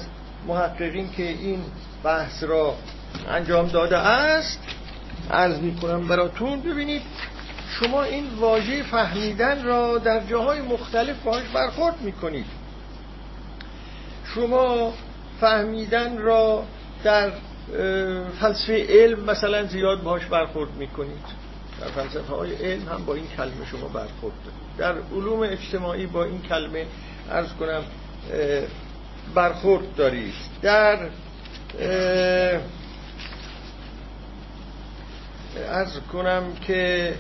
[0.48, 1.64] محققین که این
[2.04, 2.76] بحث را
[3.30, 4.60] انجام داده است
[5.32, 7.02] عرض می‌کنم براتون ببینید
[7.80, 12.46] شما این واژه فهمیدن را در جاهای مختلف باهاش برخورد می‌کنید.
[14.36, 14.94] شما
[15.42, 16.64] فهمیدن را
[17.04, 17.32] در
[18.40, 21.42] فلسفه علم مثلا زیاد باهاش برخورد می‌کنید.
[21.82, 24.34] در فلسفه های علم هم با این کلمه شما برخورد
[24.78, 26.86] در علوم اجتماعی با این کلمه
[27.30, 27.84] ارز کنم
[29.36, 30.98] برخورد دارید در
[35.70, 37.14] ارز کنم که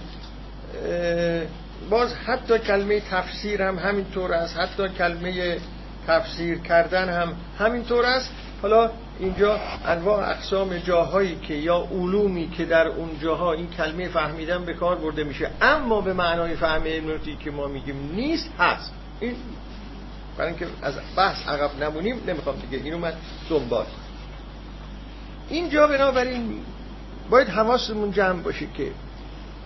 [1.90, 4.58] باز حتی کلمه تفسیر هم همینطور است.
[4.58, 5.58] حتی کلمه
[6.08, 8.32] تفسیر کردن هم همینطور است.
[8.62, 14.66] حالا اینجا انواع اقسام جاهایی که یا علومی که در اون جاها این کلمه فهمیدن
[14.66, 15.52] به کار برده میشه.
[15.62, 18.94] اما به معنای فهم علمنوتی که ما میگیم نیست هست.
[19.20, 19.36] این
[20.38, 23.14] برای اینکه از بحث عقب نمونیم نمی‌خوام دیگه اینو من
[23.50, 23.86] دنبال.
[25.50, 26.62] اینجا بنابراین
[27.30, 28.92] باید حواسمون جمع باشه که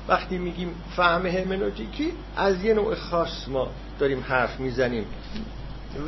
[0.07, 5.05] وقتی میگیم فهم هرمنوتیکی از یه نوع خاص ما داریم حرف می‌زنیم.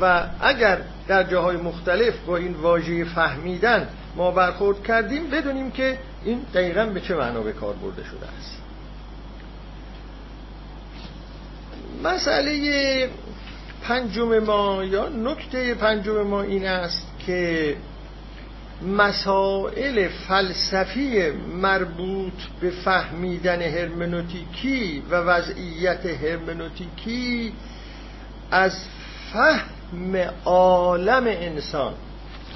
[0.00, 6.40] و اگر در جاهای مختلف با این واژه فهمیدن ما برخورد کردیم بدونیم که این
[6.54, 8.62] دقیقا به چه معنا به کار برده شده است.
[12.04, 13.10] مسئله
[13.88, 17.76] پنجم ما یا نکته پنجم ما این است که
[18.82, 21.30] مسائل فلسفی
[21.62, 27.52] مربوط به فهمیدن هرمنوتیکی و وضعیت هرمنوتیکی
[28.50, 28.72] از
[29.32, 31.94] فهم عالم انسان.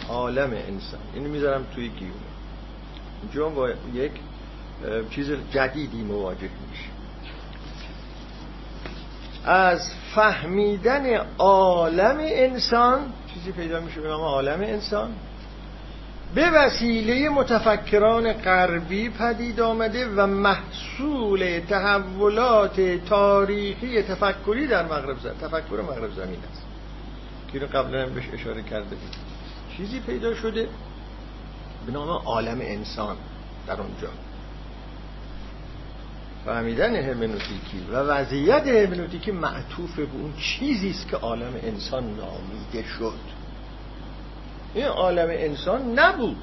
[0.08, 1.00] عالم انسان.
[1.14, 2.14] اینو می‌ذارم توی گیومه.
[3.22, 4.12] اینجا با یک
[5.10, 6.40] چیز جدیدی مواجه
[6.70, 7.01] میشه
[9.44, 15.11] از فهمیدن عالم انسان چیزی پیدا میشه به نام عالم انسان
[16.35, 25.81] به وسیله متفکران غربی پدید آمده و محصول تحولات تاریخی تفکری در مغرب زمین تفکر
[25.81, 26.62] مغرب زمین است.
[27.52, 29.16] که رو قبلا بهش اشاره کرده بود.
[29.76, 30.68] چیزی پیدا شده
[31.87, 33.16] به نام عالم انسان
[33.66, 34.09] در اونجا.
[36.46, 43.18] فهمیدن هرمنوتیکی و وضعیت هرمنوتیکی معطوف به اون چیزی است که عالم انسان نامیده شد.
[44.74, 46.37] این عالم انسان نبود.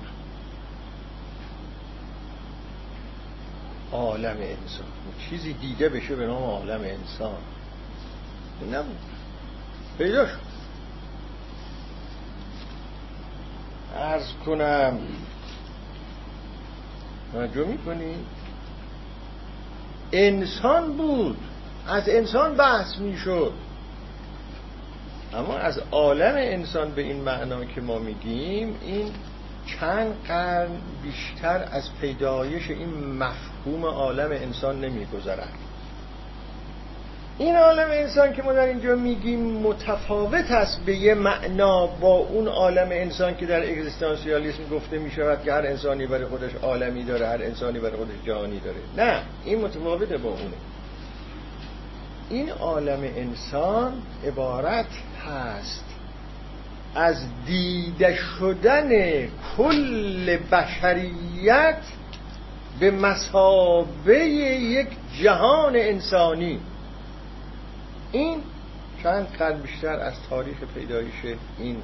[3.91, 4.87] عالم انسان.
[5.29, 7.37] چیزی دیده بشه به نام عالم انسان.
[8.71, 8.97] نبود.
[9.97, 10.49] پیدا شد.
[13.95, 14.99] ارز کنم.
[17.33, 18.15] توجه می‌کنی؟
[20.11, 21.37] انسان بود.
[21.87, 23.53] از انسان بحث می‌شد.
[25.33, 29.11] اما از عالم انسان به این معنا که ما میگیم این
[29.79, 30.69] چند قرن
[31.03, 35.68] بیشتر از پیدایش این مفهوم عالم انسان نمیگذرد.
[37.39, 42.47] این عالم انسان که ما در اینجا میگیم متفاوت است به یه معنا با اون
[42.47, 47.27] عالم انسان که در اگزیستانسیالیسم گفته می شود که هر انسانی برای خودش عالمی داره
[47.27, 48.77] هر انسانی برای خودش جهانی داره.
[48.97, 50.55] نه این متفاوته با اونه.
[52.29, 53.93] این عالم انسان
[54.27, 54.85] عبارت
[55.27, 55.85] هست
[56.95, 58.89] از دیده شدن
[59.57, 61.81] کل بشریت
[62.79, 64.87] به مسابه یک
[65.23, 66.59] جهان انسانی.
[68.11, 68.43] این
[69.03, 71.25] چند قرن بیشتر از تاریخ پیدایش
[71.57, 71.77] این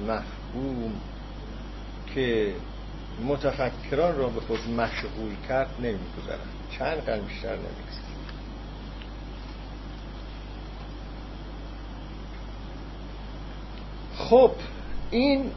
[0.00, 0.92] مفهوم
[2.14, 2.54] که
[3.24, 6.40] متفکران را به خود مشغول کرد نمیگذرد
[6.70, 8.02] چند قرن بیشتر نمیگذرد
[14.16, 14.52] خب
[15.10, 15.52] این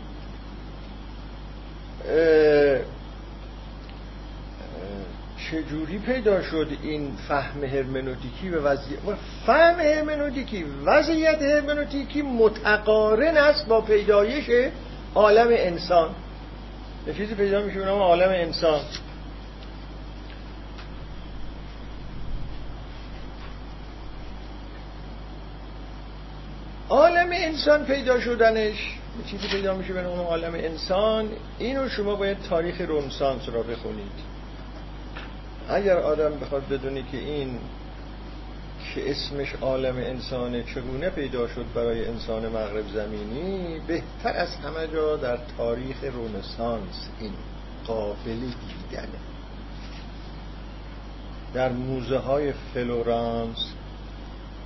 [5.51, 8.99] چجوری پیدا شد این فهم هرمنوتیکی و وضعیت
[9.45, 14.71] فهم هرمنوتیکی وضعیت هرمنوتیکی متقارن است با پیدایش
[15.15, 16.09] عالم انسان.
[17.07, 18.81] یه چیزی پیدا میشه به نام عالم انسان.
[26.89, 28.97] عالم انسان پیدا شدنش
[29.31, 31.29] چیزی پیدا میشه به نام عالم انسان.
[31.59, 34.34] اینو شما باید تاریخ رنسانس را بخونید.
[35.69, 37.59] اگر آدم بخواد بدونی که این
[38.95, 45.17] که اسمش عالم انسانه چگونه پیدا شد برای انسان مغرب زمینی بهتر از همه جا
[45.17, 47.31] در تاریخ رونسانس این
[47.87, 49.19] قابل دیدنه.
[51.53, 53.57] در موزه های فلورانس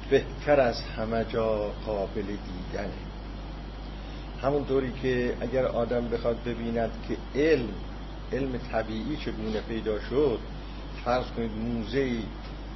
[0.09, 2.89] بهتر از همه جا قابل دیدنه.
[4.41, 7.69] همونطوری که اگر آدم بخواد ببیند که علم
[8.33, 10.39] علم طبیعی چگونه پیدا شد
[11.05, 12.11] فرض کنید موزه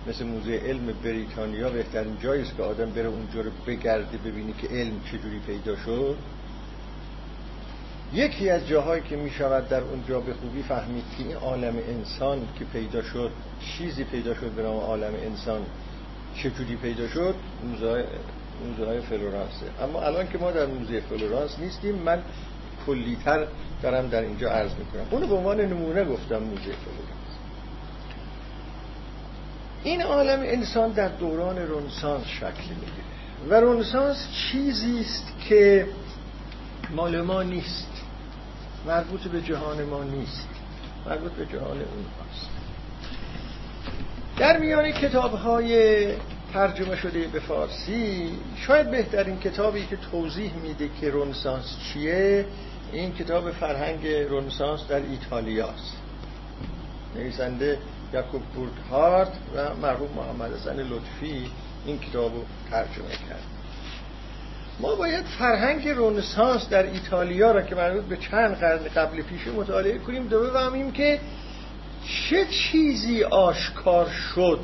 [0.07, 4.67] مثل موزه علم بریتانیا بهترین جایی است که آدم بره اونجا رو بگرده ببینی که
[4.67, 6.15] علم چجوری پیدا شد.
[8.13, 12.39] یکی از جاهایی که می شود در اونجا به خوبی فهمید که این عالم انسان
[12.59, 13.31] که پیدا شد
[13.77, 15.61] چیزی پیدا شد به نام عالم انسان
[16.35, 18.05] چجوری پیدا شد؟ موزه
[18.65, 19.65] موزه های فلورانسه.
[19.81, 22.23] اما الان که ما در موزه فلورانس نیستیم من
[22.85, 23.47] کلیتر
[23.81, 25.05] دارم در اینجا عرض می‌کنم.
[25.11, 27.22] اونو به عنوان نمونه گفتم موزه فلورانس.
[29.83, 33.03] این عالم انسان در دوران رنسانس شکل می‌گیره.
[33.49, 35.87] و رنسانس چیزی است که
[36.91, 37.91] مال ما نیست.
[38.87, 40.49] مربوط به جهان ما نیست.
[41.05, 42.49] مربوط به جهان اون هاست
[44.37, 46.05] در میان کتاب های
[46.53, 52.45] ترجمه شده به فارسی شاید بهترین کتابی که توضیح میده که رنسانس چیه
[52.91, 55.97] این کتاب فرهنگ رنسانس در ایتالیاست
[57.15, 57.77] نویسنده
[58.13, 61.51] یاکوب بورگهارت و مرحوم محمد حسن لطفی
[61.85, 63.43] این کتاب رو ترجمه کرد.
[64.79, 69.97] ما باید فرهنگ رنسانس در ایتالیا را که مربوط به چند قرن قبل پیش مطالعه
[69.97, 71.19] کنیم دو بفهمیم که
[72.05, 74.59] چه چیزی آشکار شد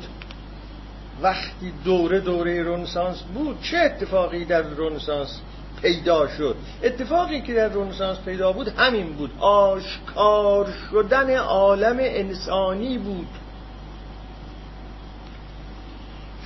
[1.22, 5.40] وقتی دوره دوره رنسانس بود؟ چه اتفاقی در رنسانس
[5.82, 9.30] پیدا شد؟ اتفاقی که در رنسانس پیدا بود همین بود.
[9.40, 13.26] آشکار شدن عالم انسانی بود.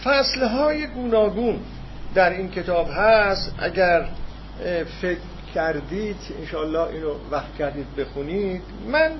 [0.04, 1.60] فصلهای گوناگون
[2.14, 3.54] در این کتاب هست.
[3.58, 4.08] اگر
[5.00, 5.18] فکر
[5.54, 8.62] کردید انشالله اینو وقت کردید بخونید.
[8.88, 9.12] من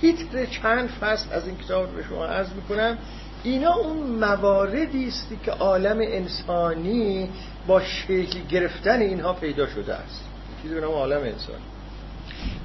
[0.00, 2.98] تیتر چند فصل از این کتاب به شما عرض می‌کنم.
[3.42, 7.30] اینا اون مواردی است که عالم انسانی
[7.66, 10.24] با شکل گرفتن اینها پیدا شده است.
[10.62, 11.58] چیزی به نام عالم انسانی.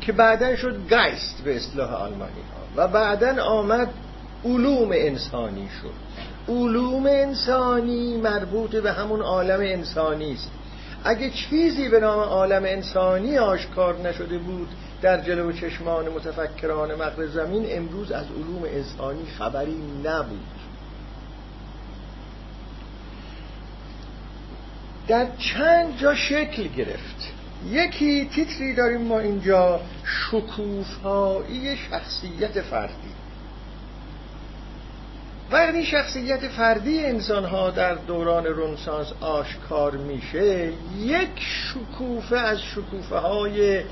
[0.02, 3.90] که بعدا شد گایست به اصطلاح آلمانی ها و بعدا آمد
[4.46, 5.94] علوم انسانی شد.
[6.50, 10.52] علوم انسانی مربوط به همون عالم انسانی است.
[11.04, 14.70] اگه چیزی به نام عالم انسانی آشکار نشده بود
[15.02, 20.40] در جلو چشمان متفکران مغرب زمین امروز از علوم انسانی خبری نبود.
[25.08, 27.34] در چند جا شکل گرفت.
[27.70, 33.21] یکی تیتری داریم ما اینجا شکوفایی شخصیت فردی.
[35.52, 43.84] وقتی شخصیت فردی انسان ها در دوران رنسانس آشکار میشه یک شکوفه از شکوفه های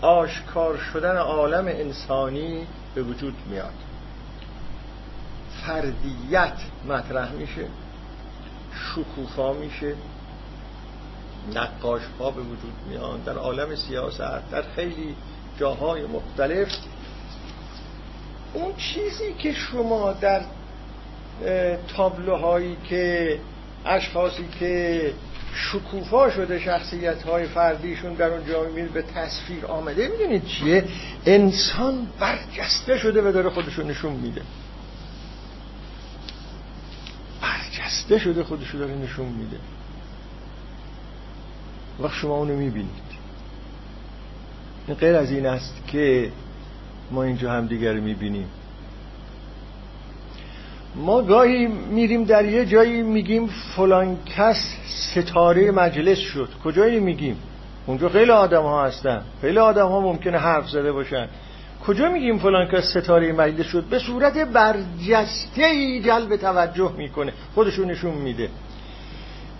[0.00, 3.72] آشکار شدن عالم انسانی به وجود میاد.
[5.66, 7.66] فردیت مطرح میشه
[8.94, 9.94] شکوفا میشه
[11.54, 13.22] نقاش ها به وجود میان.
[13.22, 15.16] در عالم سیاست در خیلی
[15.58, 16.68] جاهای مختلف
[18.54, 20.40] اون چیزی که شما در
[21.96, 23.38] تابلوهایی که
[23.86, 25.12] اشخاصی که
[25.54, 30.08] شکوفا شده شخصیت های فردیشون در اونجا می‌بینید به تصویر آمده.
[30.08, 30.84] می‌دونید چیه؟
[31.26, 34.42] انسان برجسته شده و داره خودشون نشون میده.
[37.42, 39.56] برجسته شده خودشو داره نشون میده.
[42.00, 43.10] وقت شما اونو می‌بینید.
[45.00, 46.32] غیر از این است که
[47.10, 48.48] ما اینجا هم دیگر می‌بینیم.
[50.94, 56.48] ما گاهی میریم در یه جایی میگیم فلان کس ستاره مجلس شد.
[56.64, 57.36] کجایی میگیم؟
[57.86, 59.22] اونجا خیلی آدم ها هستن.
[59.40, 61.28] خیلی آدم ها ممکنه حرف زده باشن.
[61.86, 67.32] کجا میگیم فلان کس ستاره مجلس شد؟ به صورت برجسته ای جلب توجه می‌کنه.
[67.54, 68.48] خودشون نشون میده.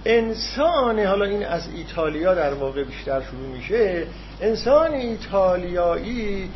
[0.05, 4.07] انسان حالا این از ایتالیا در واقع بیشتر شروع میشه.
[4.41, 6.51] انسان ایتالیایی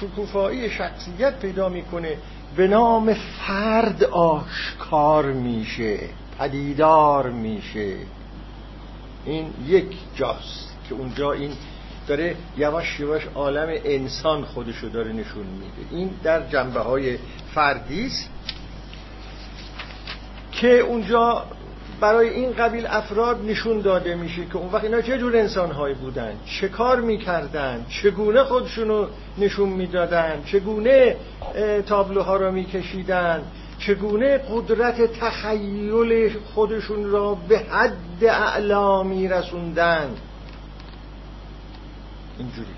[0.00, 2.16] شکوفایی شخصیت پیدا می‌کنه.
[2.56, 5.98] به نام فرد آشکار میشه
[6.38, 7.96] پدیدار میشه.
[9.24, 11.52] این یک جاست که اونجا این
[12.06, 15.96] داره یواش یواش عالم انسان خودشو داره نشون میده.
[15.96, 17.18] این در جنبه های
[17.54, 18.30] فردی است
[20.52, 21.44] که اونجا
[22.00, 26.32] برای این قبیل افراد نشون داده میشه که اون وقت اینا چه جور انسانهایی بودن؟
[26.46, 29.06] چه کار می‌کردن؟ چگونه خودشونو
[29.38, 31.16] نشون می‌دادن؟ چگونه
[31.86, 33.42] تابلوها را میکشیدن؟
[33.78, 40.10] چگونه قدرت تخیل خودشون را به حد اعلا میرسوندن؟
[42.38, 42.68] اینجوری.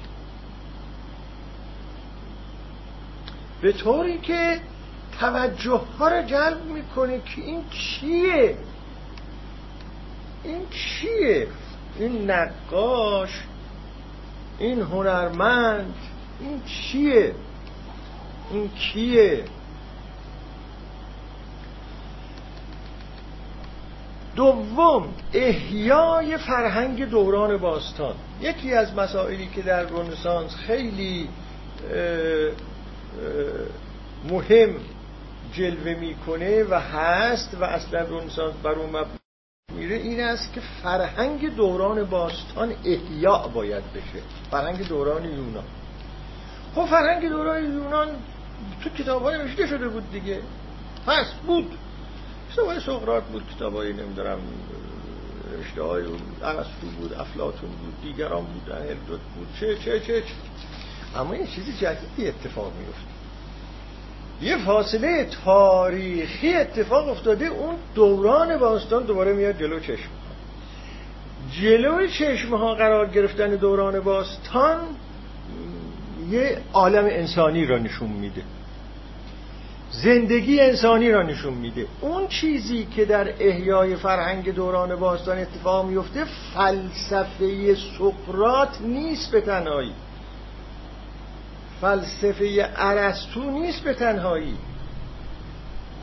[3.62, 4.61] به طوری که
[5.20, 8.56] توجه ها را جلب می‌کنه که این چیه؟
[10.44, 11.46] این چیه؟
[11.98, 13.42] این نقاش؟
[14.59, 15.95] این هنرمند؟
[16.40, 17.34] این چیه؟
[18.51, 19.45] این کیه؟
[24.36, 28.14] دوم احیای فرهنگ دوران باستان.
[28.40, 31.28] یکی از مسائلی که در رنسانس خیلی
[34.30, 34.74] مهم
[35.53, 38.90] جلوه می‌کنه و هست و اصلا رنسانس بر اون
[39.77, 44.23] میره این است که فرهنگ دوران باستان احیاء باید بشه.
[44.51, 45.64] فرهنگ دوران یونان.
[46.75, 48.09] خب فرهنگ دوران یونان
[48.83, 50.41] تو کتاب های نوشته شده بود دیگه.
[51.07, 51.79] هست بود.
[52.53, 54.39] کتاب های سقرات بود کتاب های نمیدارم
[55.53, 56.05] نوشته های
[56.43, 59.49] ارسطو بود افلاتون بود دیگران بودن هردوت بود.
[59.61, 60.35] چه چه چه, چه.
[61.16, 63.22] اما این چیزی جدیدی اتفاق میفته
[64.43, 70.11] یه فاصله تاریخی اتفاق افتاده اون دوران باستان دوباره میاد جلو چشم.
[71.51, 74.80] جلو چشم ها قرار گرفتن دوران باستان
[76.30, 78.43] یه عالم انسانی را نشون میده.
[79.90, 81.86] زندگی انسانی را نشون میده.
[82.01, 86.24] اون چیزی که در احیای فرهنگ دوران باستان اتفاق میفته
[86.55, 89.93] فلسفه سقرات نیست به تنهایی.
[91.83, 94.55] فلسفه ارسطو نیست به تنهایی.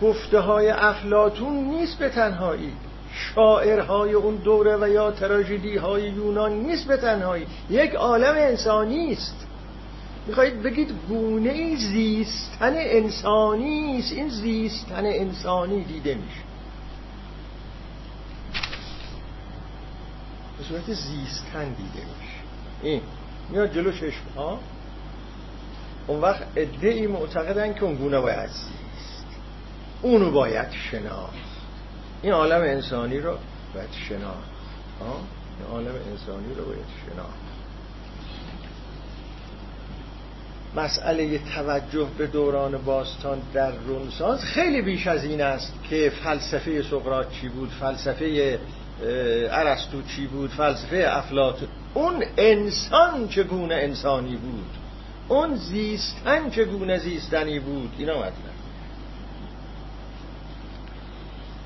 [0.02, 2.74] گفته های افلاتون نیست به تنهایی.
[3.14, 7.48] شاعرهای اون دوره و یا تراژدی های یونان نیست به تنهایی.
[7.70, 9.48] یک عالم انسانی است.
[10.28, 14.14] می‌خواهید بگید گونه زیستن انسانی است.
[14.14, 16.42] این زیستن انسانی دیده میشه.
[20.58, 22.40] به صورت زیستن دیده میشه.
[22.82, 23.02] این.
[23.50, 24.60] میاد جلو چشم ها
[26.10, 29.26] اون وقت ادعی معتقدن که اون گونه باید زیست.
[30.01, 31.34] اونو باید شناخت.
[32.22, 33.38] این عالم انسانی رو
[33.76, 34.49] باید شناخت.
[35.01, 37.49] این عالم انسانی رو باید شناخت.
[40.76, 47.30] مسئله توجه به دوران باستان در رونسانس خیلی بیش از این است که فلسفه سقراط
[47.41, 48.60] چی بود فلسفه
[49.51, 51.68] ارسطو چی بود فلسفه افلاطون.
[51.93, 54.79] اون انسان چگونه انسانی بود؟
[55.30, 58.34] اون زیستن چگونه زیستنی بود اینا مطلب.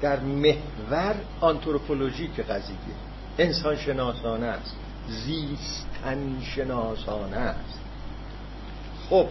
[0.01, 2.75] در محور آنتروپولوژیک قضیه
[3.37, 4.75] انسان شناسانه است
[5.07, 7.79] زیستن شناسانه است.
[9.09, 9.27] خب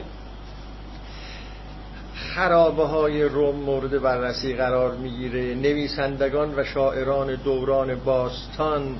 [2.14, 8.98] خرابه های روم مورد بررسی قرار می‌گیره نویسندگان و شاعران دوران باستان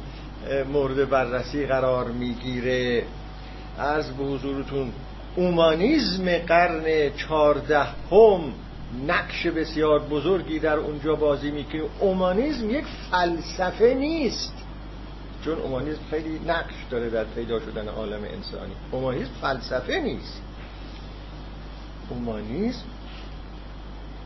[0.73, 3.05] مورد بررسی قرار می‌گیره.
[3.79, 4.93] از به حضورتون
[5.37, 8.53] اومانیزم قرن چهاردهم
[9.07, 11.83] نقش بسیار بزرگی در اونجا بازی می‌کنه.
[12.01, 14.55] اومانیزم یک فلسفه نیست.
[15.45, 18.73] چون اومانیزم خیلی نقش داره در پیدا شدن عالم انسانی.
[18.91, 20.43] اومانیزم فلسفه نیست.
[22.11, 22.85] اومانیزم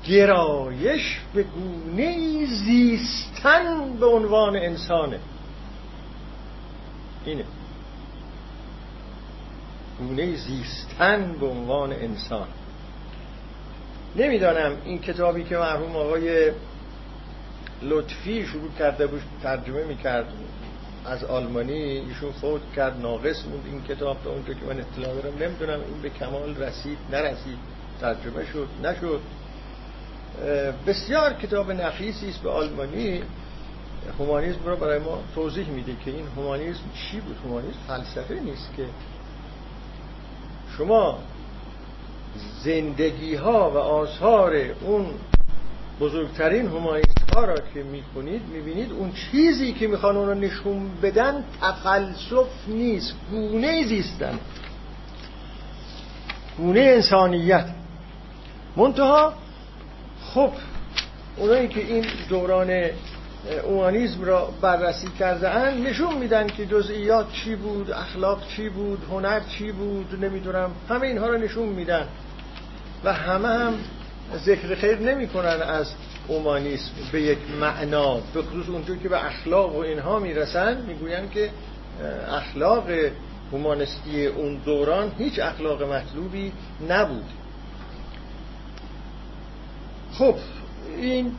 [0.05, 5.19] گرایش به گونه زیستن به عنوان انسانه.
[7.27, 7.45] اینه.
[9.99, 12.49] گونه زیستن به عنوان انسان.
[14.17, 16.53] نمی‌دانم این کتابی که مرحوم آقای
[17.83, 20.27] لطفی شروع کرده بود ترجمه می‌کرد
[21.07, 25.39] از آلمانی ایشون فوت کرد ناقص بود این کتاب تا اونجا که من اطلاع دارم.
[25.43, 27.59] نمی‌دونم این به کمال رسید نرسید
[28.01, 29.21] ترجمه شد نشد.
[30.87, 33.23] بسیار کتاب نفیسی است به آلمانی.
[34.19, 37.37] هومانیزم رو برای ما توضیح میده که این هومانیزم چی بود.
[37.45, 38.83] هومانیزم فلسفه نیست که
[40.79, 41.19] شما
[42.63, 45.07] زندگی ها و آثار اون
[46.01, 51.45] بزرگترین همایست ها را که می‌کنید می‌بینید اون چیزی که می‌خوان اون رو نشون بدن
[51.61, 54.39] تفلسف نیست گونه زیستن.
[56.59, 57.69] گونه انسانیت.
[58.77, 59.33] منتها
[60.35, 60.51] خب
[61.37, 62.91] اونایی که این دوران
[63.65, 69.41] اومانیزم را بررسی کرده اند نشون میدن که جزئیات چی بود اخلاق چی بود هنر
[69.41, 72.09] چی بود نمی‌دونم همه اینها رو نشون میدن.
[73.05, 73.75] و همه هم
[74.37, 75.93] ذکر خیر نمی‌کنن از
[76.29, 81.51] اومانیسم به یک معنا به خصوص اونجور که به اخلاق و اینها می‌رسن می‌گوین که
[82.31, 82.85] اخلاق
[83.53, 86.53] هومانستی اون دوران هیچ اخلاق مطلوبی
[86.89, 87.25] نبود.
[90.13, 90.35] خب
[90.99, 91.33] این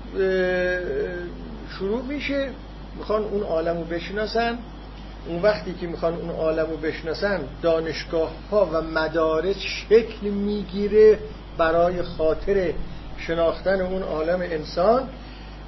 [1.80, 2.50] شروع میشه
[2.98, 4.58] می‌خوان اون عالم رو بشناسن.
[5.28, 11.20] اون وقتی که می‌خوان اون عالم رو بشناسن دانشگاه ها و مدارس شکل می‌گیره
[11.58, 12.74] برای خاطر
[13.18, 15.10] شناختن اون عالم انسان.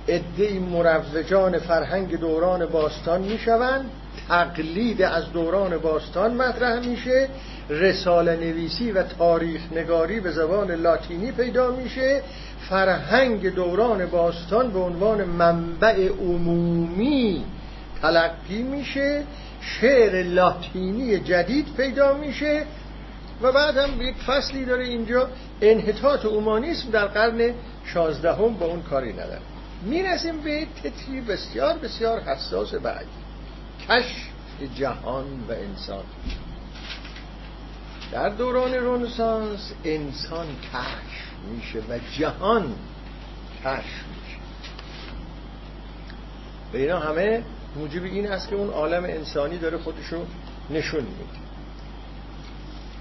[0.08, 3.90] ادهی مروجان فرهنگ دوران باستان می‌شوند.
[4.28, 7.30] تقلید از دوران باستان مطرح میشه.
[7.70, 12.22] رساله نویسی و تاریخ نگاری به زبان لاتینی پیدا میشه.
[12.70, 17.44] فرهنگ دوران باستان به عنوان منبع عمومی
[18.02, 19.24] تلقی میشه.
[19.62, 22.64] شعر لاتینی جدید پیدا میشه.
[23.42, 25.30] و بعد هم یک فصلی داره اینجا.
[25.62, 27.54] انحطاط اومانیسم در قرن
[27.86, 29.42] شازدهم با اون کاری نداره
[29.82, 33.06] می‌رسیم به تتری بسیار بسیار حساس بعدی.
[33.90, 34.30] کشف
[34.76, 36.04] جهان و انسان.
[38.12, 42.76] در دوران رونسانس انسان کشف میشه و جهان
[43.66, 44.40] کشف میشه.
[46.74, 47.44] و اینا همه
[47.76, 50.26] موجب این است که اون عالم انسانی داره خودشو
[50.70, 51.40] نشون میده.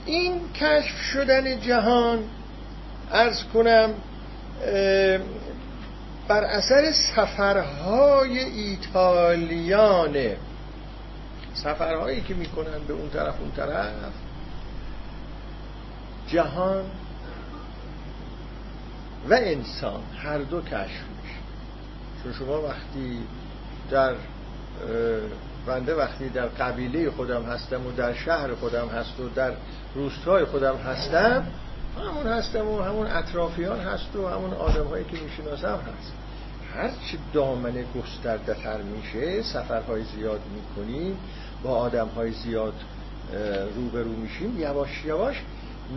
[0.06, 2.24] این کشف شدن جهان
[3.12, 3.94] ارز کنم
[6.28, 10.36] بر اثر سفرهای ایتالیانه
[11.54, 13.92] سفرهایی که می‌کنن به اون طرف اون طرف
[16.28, 16.84] جهان
[19.30, 21.38] و انسان هر دو کشف میشه.
[22.22, 23.18] چون شما وقتی
[23.90, 24.14] در
[25.66, 29.52] بنده وقتی در قبیله خودم هستم و در شهر خودم هست و در
[29.94, 31.46] روستای خودم هستم
[31.98, 36.12] همون هستم و همون اطرافیان هست و همون آدم هایی که می‌شناسم هست.
[36.74, 41.18] هرچی دامنه گسترده تر میشه سفرهای زیاد می‌کنیم
[41.62, 42.74] با آدم های زیاد
[43.76, 45.42] روبرو میشیم یواش یواش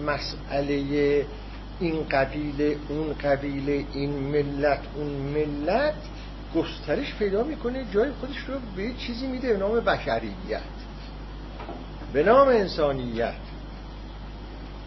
[0.08, 1.26] مسئله
[1.80, 5.96] این قبیله اون قبیله این ملت اون ملت
[6.56, 10.62] گسترش پیدا می‌کنه جای خودش رو به چیزی میده به نام بشریت
[12.14, 13.34] به نام انسانیت.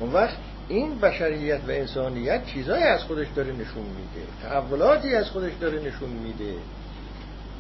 [0.01, 0.37] اون وقت
[0.69, 6.11] این بشریت و انسانیت چیزایی از خودش داره نشون میده تحولاتی از خودش داره نشون
[6.11, 6.55] میده.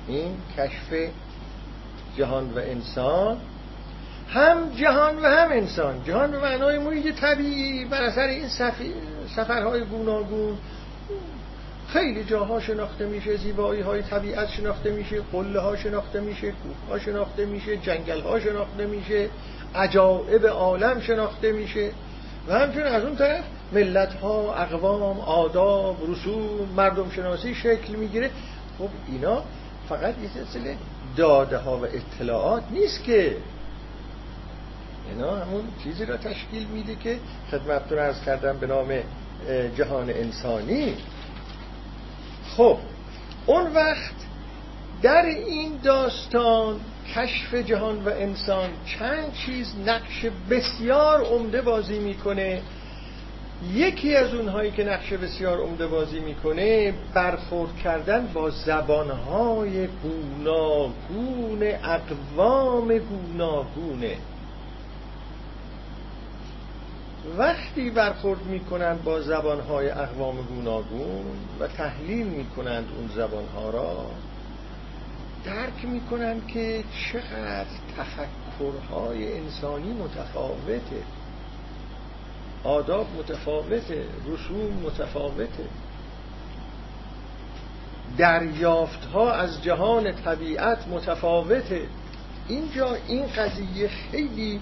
[0.09, 1.11] این کشف
[2.17, 3.41] جهان و انسان
[4.29, 6.05] هم جهان و هم انسان.
[6.05, 8.49] جهان به معنای محیط طبیعی بر اثر این
[9.37, 10.59] سفرهای گوناگون.
[11.89, 16.99] خیلی جاها شناخته میشه زیبایی های طبیعت شناخته میشه قله ها شناخته میشه کوه ها
[16.99, 19.29] شناخته میشه جنگل ها شناخته میشه
[19.75, 21.91] عجائب عالم شناخته میشه.
[22.49, 28.31] و همچنین از اون طرف ملت ها اقوام آداب رسوم مردم شناسی شکل می‌گیره.
[28.79, 29.43] خب اینا
[29.89, 30.77] فقط یه سلسله
[31.16, 33.37] داده ها و اطلاعات نیست که
[35.11, 37.19] اینا همون چیزی را تشکیل میده که
[37.51, 38.99] خدمتتون ارز کردم به نام
[39.77, 40.95] جهان انسانی.
[42.57, 42.79] خب
[43.47, 44.15] اون وقت
[45.03, 46.81] در این داستان
[47.15, 52.63] کشف جهان و انسان چند چیز نقش بسیار عمده بازی می‌کنه.
[53.75, 62.99] یکی از اونهایی که نقش بسیار عمده بازی می‌کنه برخورد کردن با زبانهای گوناگون اقوام
[62.99, 64.17] گوناگونه.
[67.39, 71.25] وقتی برخورد می‌کنند با زبانهای اقوام گوناگون
[71.61, 74.07] و تحلیل می‌کنند اون زبانها را
[75.45, 77.66] درک می‌کنند که چقدر
[77.97, 81.03] تفکرهای انسانی متفاوته.
[82.64, 85.64] آداب متفاوته رسوم متفاوته.
[88.18, 91.87] دریافت ها از جهان طبیعت متفاوته.
[92.49, 94.61] اینجا این قضیه خیلی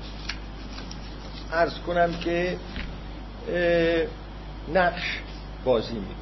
[1.52, 2.56] ارز کنم که
[4.74, 5.02] نقش
[5.64, 6.14] بازی می‌کنه.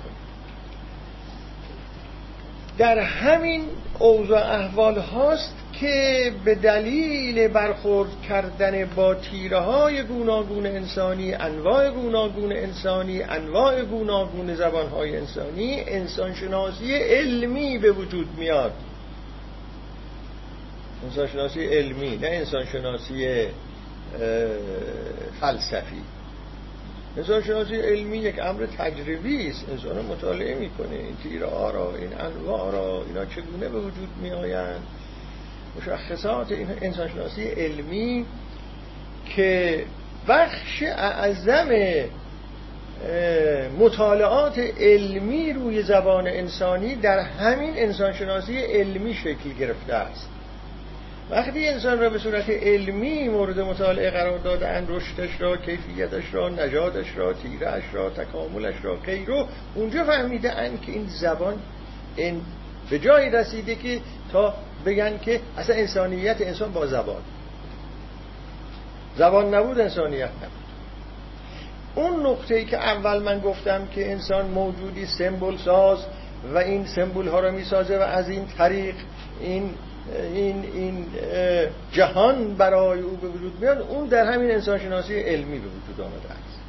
[2.78, 3.64] در همین
[3.98, 12.52] اوضاع احوال هاست که به دلیل برخورد کردن با تیره های گوناگون انسانی انواع گوناگون
[12.52, 18.72] انسانی انواع گوناگون زبان های انسانی انسانشناسی علمی به وجود میاد.
[21.04, 23.46] انسانشناسی علمی نه انسانشناسی
[25.40, 26.02] فلسفی.
[27.16, 29.66] انسان شناسی علمی یک امر تجربی است.
[29.70, 30.96] انسان مطالعه می‌کنه.
[30.96, 34.82] این تیره ها را این انواع را اینا چگونه به وجود می آیند
[35.78, 38.26] مشخصات این انسان شناسی علمی
[39.36, 39.84] که
[40.28, 41.68] بخش اعظم
[43.78, 50.28] مطالعات علمی روی زبان انسانی در همین انسانشناسی علمی شکل گرفته است.
[51.30, 57.16] وقتی انسان را به صورت علمی مورد مطالعه قرار دادن رشدش را کیفیتش را نجادش
[57.16, 61.54] را تیرهش را تکاملش را غیره اونجا فهمیده اند که این زبان
[62.16, 62.40] این
[62.90, 64.00] به جایی رسیده که
[64.32, 64.54] تا
[64.86, 67.22] بگن که اصلا انسانیت انسان با زبان.
[69.16, 70.60] زبان نبود انسانیت نبود.
[71.94, 75.98] اون نقطه ای که اول من گفتم که انسان موجودی سمبل ساز
[76.54, 78.94] و این سمبول ها را می‌سازه و از این طریق
[79.40, 79.74] این
[80.34, 81.06] این این
[81.92, 86.60] جهان برای او به وجود میاد اون در همین انسانشناسی علمی به وجود آمده است.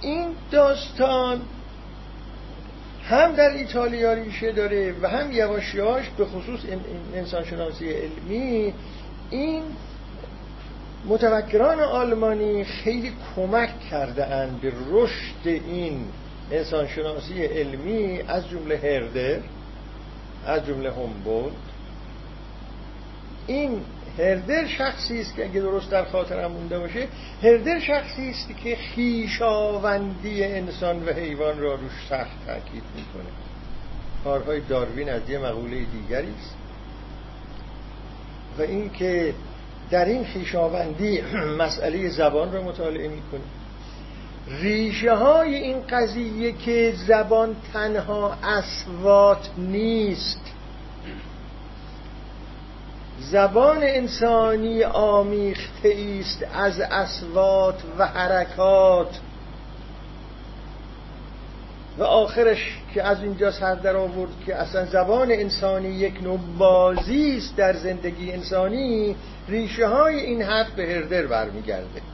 [0.00, 1.40] این داستان
[3.04, 6.60] هم در ایتالیا ریشه داره و هم یواشیاش به خصوص
[7.14, 8.74] انسانشناسی علمی.
[9.30, 9.62] این
[11.06, 16.04] متفکران آلمانی خیلی کمک کرده اند به رشد این
[16.52, 19.40] انسانشناسی علمی از جمله هردر
[20.46, 21.52] از جمله همبولد
[23.46, 23.80] این
[24.18, 27.08] هردر شخصی است که اگه درست در خاطرم مونده باشه
[27.42, 33.30] هردر شخصی است که خیشاوندی انسان و حیوان را روش سخت تاکید می‌کنه.
[34.24, 36.56] کارهای داروین از یه مقوله دیگری است.
[38.58, 39.34] و اینکه
[39.90, 41.20] در این خیشاوندی
[41.64, 43.61] مسئله زبان را مطالعه می‌کنیم
[44.48, 50.40] ریشه های این قضیه که زبان تنها اسوات نیست.
[53.20, 59.20] زبان انسانی آمیخته است از اسوات و حرکات.
[61.98, 67.36] و آخرش که از اینجا سر در آورد که اصلا زبان انسانی یک نوع بازی
[67.38, 69.16] است در زندگی انسانی
[69.48, 72.11] ریشه های این حرف به هردر برمیگرده.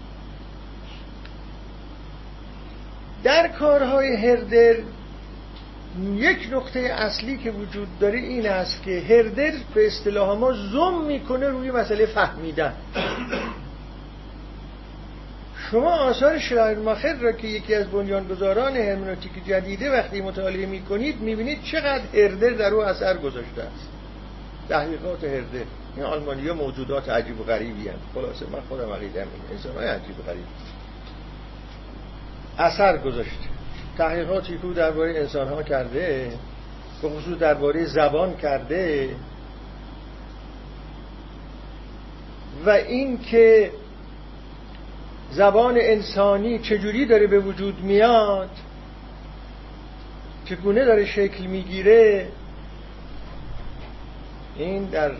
[3.24, 4.76] در کارهای هردر
[6.14, 11.48] یک نقطه اصلی که وجود داره این است که هردر به اصطلاح ما زوم می‌کنه
[11.48, 12.72] روی مسئله فهمیدن.
[15.70, 16.38] شما آثار
[16.74, 22.74] ماخر را که یکی از بنیانگذاران هرمنوتیک جدیده وقتی مطالعه می‌کنید می‌بینید چقدر هردر در
[22.74, 23.88] او اثر گذاشته است.
[24.68, 25.64] تحقیقات هردر
[25.96, 29.86] این آلمانی ها موجودات عجیب و غریبی هم خلاصه من خودم عقیدم این انسان های
[29.86, 30.44] عجیب و غریب.
[32.58, 33.48] اثر گذاشته
[33.98, 36.32] تحقیقاتی که درباره انسان ها کرده
[37.02, 39.10] به خصوص درباره زبان کرده.
[42.66, 43.70] و این که
[45.30, 48.50] زبان انسانی چجوری داره به وجود میاد
[50.44, 52.28] چگونه داره شکل می‌گیره
[54.56, 55.12] این در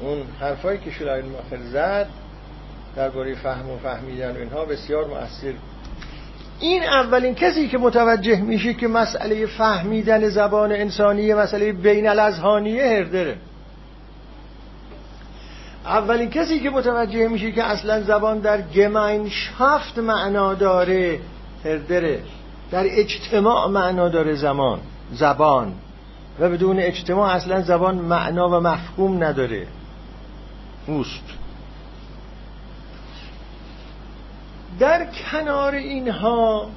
[0.00, 2.08] اون حرفایی که شلاین ماخر زد
[2.96, 5.54] درباره فهم و فهمیدن و اینها بسیار مؤثر
[6.60, 13.36] این اولین کسی که متوجه میشه که مسئله فهمیدن زبان انسانی مسئله بین الازهانیه هردره
[15.86, 21.20] اولین کسی که متوجه میشه که اصلا زبان در گمینشافت معنا داره
[21.64, 22.20] هردره
[22.70, 24.80] در اجتماع معنا داره زمان
[25.12, 25.74] زبان.
[26.40, 29.66] و بدون اجتماع اصلا زبان معنا و مفهوم نداره.
[30.86, 31.24] اوست
[34.78, 36.70] در کنار اینها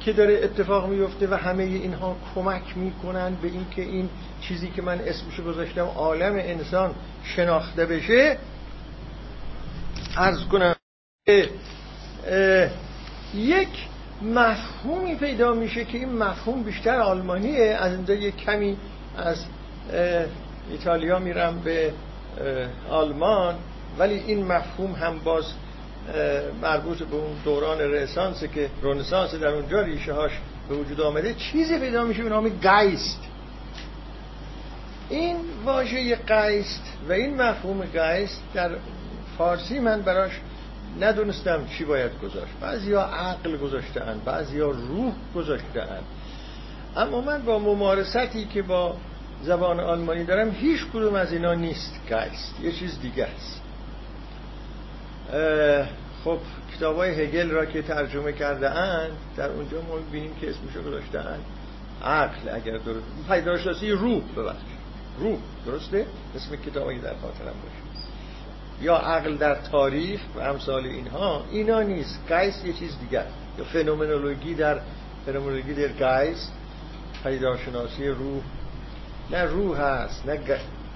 [0.00, 4.08] که داره اتفاق میفته و همه اینها کمک می‌کنن به اینکه این
[4.40, 6.94] چیزی که من اسمشو گذاشتم عالم انسان
[7.24, 8.38] شناخته بشه
[10.16, 10.74] ارز کنم
[13.34, 13.68] یک
[14.22, 18.76] مفهومی پیدا میشه که این مفهوم بیشتر آلمانیه از اینجا یک کمی
[19.16, 19.44] از
[20.70, 21.92] ایتالیا میرم به
[22.90, 23.54] آلمان
[23.98, 25.44] ولی این مفهوم هم باز
[26.62, 30.30] مربوط به اون دوران رنسانس که رنسانس در اونجا ریشه هاش
[30.68, 33.20] به وجود آمده چیزی پیدا میشه به نام گایست.
[35.08, 38.70] این واژه قیست و این مفهوم گایست در
[39.38, 40.32] فارسی من براش
[41.00, 42.52] ندونستم چی باید گذاشت.
[42.60, 46.02] بعضی ها عقل گذاشتن بعضی ها روح گذاشتن
[46.96, 48.96] اما من با ممارستی که با
[49.42, 53.62] زبان آلمانی دارم هیچ کدوم از اینا نیست Geist یه چیز دیگه است.
[56.24, 56.38] خب
[56.76, 61.20] کتاب های هگل را که ترجمه کرده اند در اونجا ما بینیم که اسمشو گذاشته
[61.20, 61.44] اند.
[62.04, 64.62] عقل اگر درست پدیدارشناسی روح ببخش
[65.18, 66.06] روح درسته؟
[66.36, 68.06] اسم کتابی در خاطرم باشه.
[68.80, 72.20] یا عقل در تاریخ و امثال اینها اینا نیست.
[72.28, 73.26] Geist یه چیز دیگر.
[73.58, 74.80] یا فنومنولوژی در
[75.26, 76.52] فنومنولوژی در گایست
[77.22, 78.42] پیداشناسی روح.
[79.30, 80.40] نه روح هست نه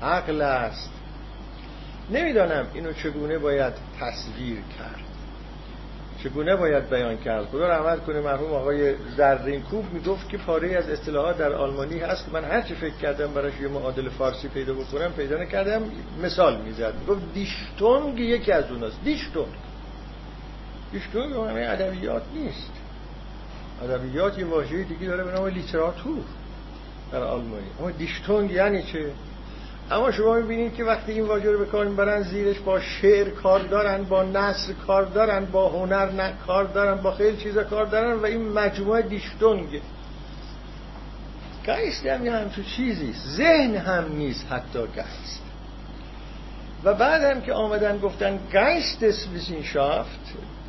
[0.03, 0.91] عقل است
[2.12, 5.00] نمی‌دانم اینو چگونه باید تصویر کرد.
[6.22, 11.38] چگونه باید بیان کرد؟ خدا رحمت کنه مرحوم آقای زرینکوب می‌گفت که پاره از اصطلاحات
[11.38, 12.24] در آلمانی هست.
[12.24, 15.82] که من هرچی فکر کردم براش یه معادل فارسی پیدا بکنم پیدا نکردم
[16.22, 16.94] مثال می‌زد.
[17.00, 19.00] می‌گفت دیشتونگ یکی از اوناست.
[19.04, 19.54] دیشتونگ.
[20.92, 22.72] دیشتونگ همه ادبیات نیست.
[23.84, 26.22] ادبیات یه واژه دیگه داره به نام لیتراتور
[27.12, 27.66] در آلمانی.
[27.80, 29.11] اما دیشتونگ یعنی چه؟
[29.91, 33.61] اما شما می‌بینید که وقتی این واژه رو به کار می‌برن زیرش با شعر کار
[33.61, 38.18] دارن با نصر کار دارن با هنر نه کار دارن با خیلی چیزا کار دارن
[38.18, 39.80] و این مجموعه دیشتونگ
[41.66, 45.43] گایست هم یه همچون چیزی ذهن هم نیست حتی گایست
[46.84, 50.20] و بعد هم که آمدن گفتن Geisteswissenschaft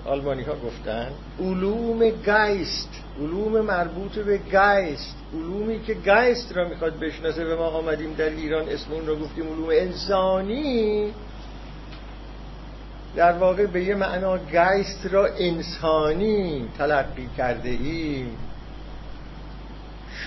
[0.06, 7.46] آلمانی ها گفتن علوم Geist علوم مربوط به Geist علومی که Geist را می‌خواد بشناسه
[7.46, 11.14] و ما آمدیم در ایران اسم اون را گفتیم علوم انسانی.
[13.16, 18.38] در واقع به یه معنا Geist را انسانی تلقی کرده ایم.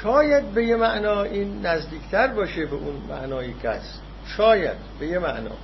[0.02, 5.56] شاید به یه معنا این نزدیکتر باشه به اون معنای Geist شاید به یه معنا.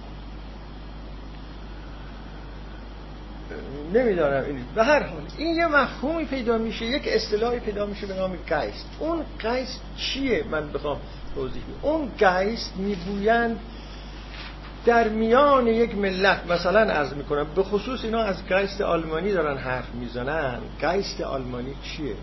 [3.95, 8.15] نمی‌دانم این به هر حال این یه مفهومی پیدا میشه یک اصطلاحی پیدا میشه به
[8.15, 10.99] نام گیست اون گیست چیه؟ من بخوام
[11.35, 11.89] توضیح بدم.
[11.91, 13.61] اون گیست می‌گویند
[14.87, 19.95] در میان یک ملت مثلا عرض می‌کنم به خصوص اینا از گیست آلمانی دارن حرف
[19.95, 20.59] می‌زنن.
[20.81, 22.15] گیست آلمانی چیه؟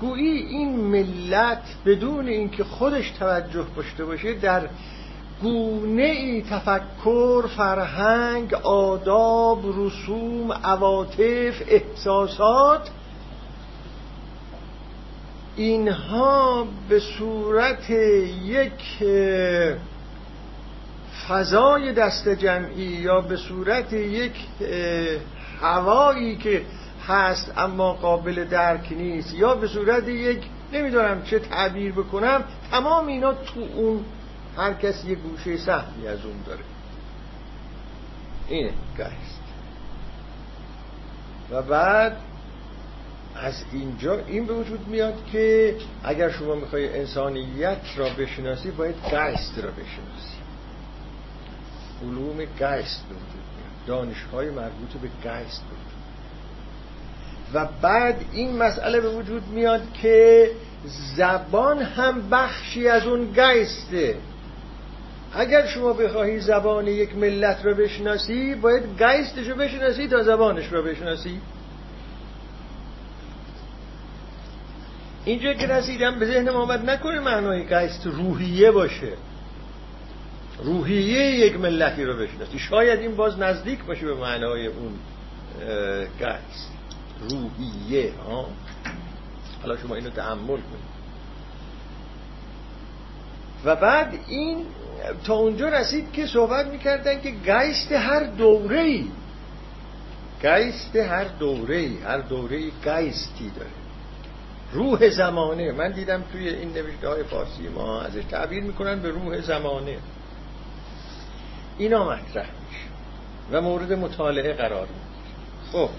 [0.00, 4.68] گویی این ملت بدون اینکه خودش توجه داشته باشه در
[5.42, 12.90] گونه ای تفکر فرهنگ آداب رسوم عواطف احساسات
[15.56, 17.90] اینها به صورت
[18.44, 19.04] یک
[21.28, 24.32] فضای دست جمعی یا به صورت یک
[25.60, 26.62] هوایی که
[27.08, 30.40] هست اما قابل درک نیست یا به صورت یک
[30.72, 34.04] نمی‌دونم چه تعبیر بکنم تمام اینا تو اون
[34.58, 36.64] هر کسی یه گوشه سهمی از اون داره.
[38.48, 39.42] اینه گهست.
[41.50, 42.16] و بعد
[43.34, 49.58] از اینجا این به وجود میاد که اگر شما می‌خوای انسانیت را بشناسی باید گیست
[49.58, 50.38] را بشناسی.
[52.02, 53.86] علوم گیست به وجود میاد.
[53.86, 55.98] دانشهای مربوط به گیست به وجود
[57.54, 60.50] و بعد این مسئله به وجود میاد که
[61.16, 64.16] زبان هم بخشی از اون گیسته
[65.32, 70.82] اگر شما بخواهی زبان یک ملت رو بشناسی باید گیستش رو بشناسی تا زبانش رو
[70.82, 71.40] بشناسی.
[75.24, 79.12] اینجا که رسیدم به ذهن آمد نکنه معنای گیست روحیه باشه.
[80.62, 82.58] روحیه یک ملتی رو بشناسی.
[82.58, 84.92] شاید این باز نزدیک باشه به معنای اون
[86.18, 86.72] گیست.
[87.30, 88.46] روحیه ها؟
[89.62, 90.97] حالا شما اینو تحمل کنید.
[93.64, 94.66] و بعد این
[95.24, 99.04] تا اونجا رسید که صحبت می‌کردن که گیست هر دوره ای
[100.42, 103.70] گیست هر دوره ای هر دوره ای گیستی داره.
[104.72, 109.40] روح زمانه من دیدم توی این نوشته های فارسی ما ازش تعبیر می‌کنن به روح
[109.40, 109.98] زمانه.
[111.78, 112.88] اینا مطرح میشه
[113.52, 115.72] و مورد مطالعه قرار می‌گیره.
[115.72, 115.90] خب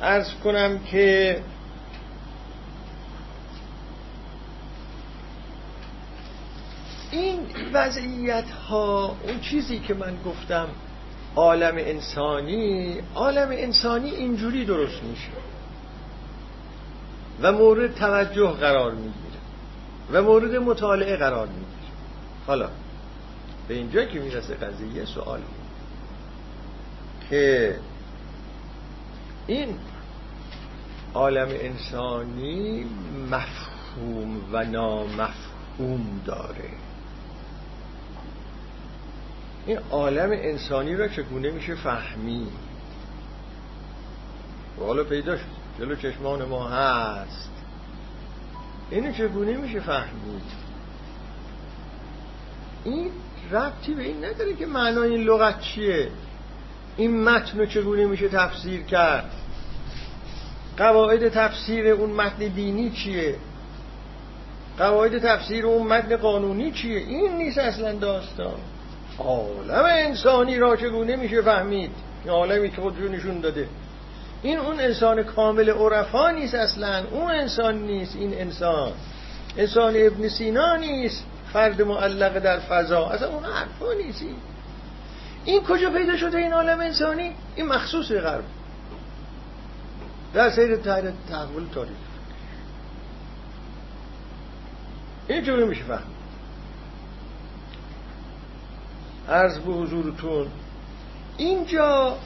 [0.00, 1.42] ارز کنم که
[7.10, 7.35] این
[7.72, 10.68] وضعیت ها اون چیزی که من گفتم
[11.36, 15.30] عالم انسانی عالم انسانی اینجوری درست میشه.
[17.42, 19.40] و مورد توجه قرار می‌گیره.
[20.12, 21.92] و مورد مطالعه قرار می‌گیره.
[22.46, 22.68] حالا
[23.68, 25.40] به اینجا که می‌رسه قضیه سوال
[27.30, 27.78] که
[29.46, 29.78] این
[31.14, 32.86] عالم انسانی
[33.30, 36.70] مفهوم و نامفهوم داره.
[39.66, 42.48] این عالم انسانی را چگونه میشه فهمید؟
[44.80, 45.44] و حالا پیدا شد.
[45.78, 47.50] جلو چشمان ما هست.
[48.90, 50.42] اینو چگونه میشه فهمید؟
[52.84, 53.10] این
[53.50, 56.08] ربطی به این نداره که معنای این لغت چیه.
[56.96, 59.30] این متن چگونه میشه تفسیر کرد؟
[60.76, 63.36] قواعد تفسیر اون متن دینی چیه؟
[64.78, 68.58] قواعد تفسیر اون متن قانونی چیه؟ این نیست اصلا داستان.
[69.18, 71.90] عالم انسانی را چگونه میشه فهمید؟
[72.24, 73.68] این عالمی که خودشون نشون داده.
[74.42, 77.04] این اون انسان کامل عرفا نیست اصلا.
[77.10, 78.92] اون انسان نیست این انسان.
[79.56, 81.24] انسان ابن سینا نیست.
[81.52, 83.06] فرد معلق در فضا.
[83.06, 84.22] اصلا اون حرفا نیست.
[85.44, 88.44] این کجا پیدا شده این عالم انسانی؟ این مخصوص غرب.
[90.34, 91.92] در سیر تحول تاریخ.
[95.28, 96.15] این چگونه میشه فهمید.
[99.28, 100.46] عرض به حضورتون
[101.36, 102.16] اینجا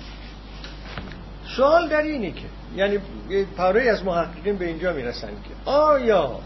[1.57, 2.47] سوال در اینه که
[2.77, 2.99] یعنی
[3.57, 6.41] پاره از محققین به اینجا می‌رسن که آیا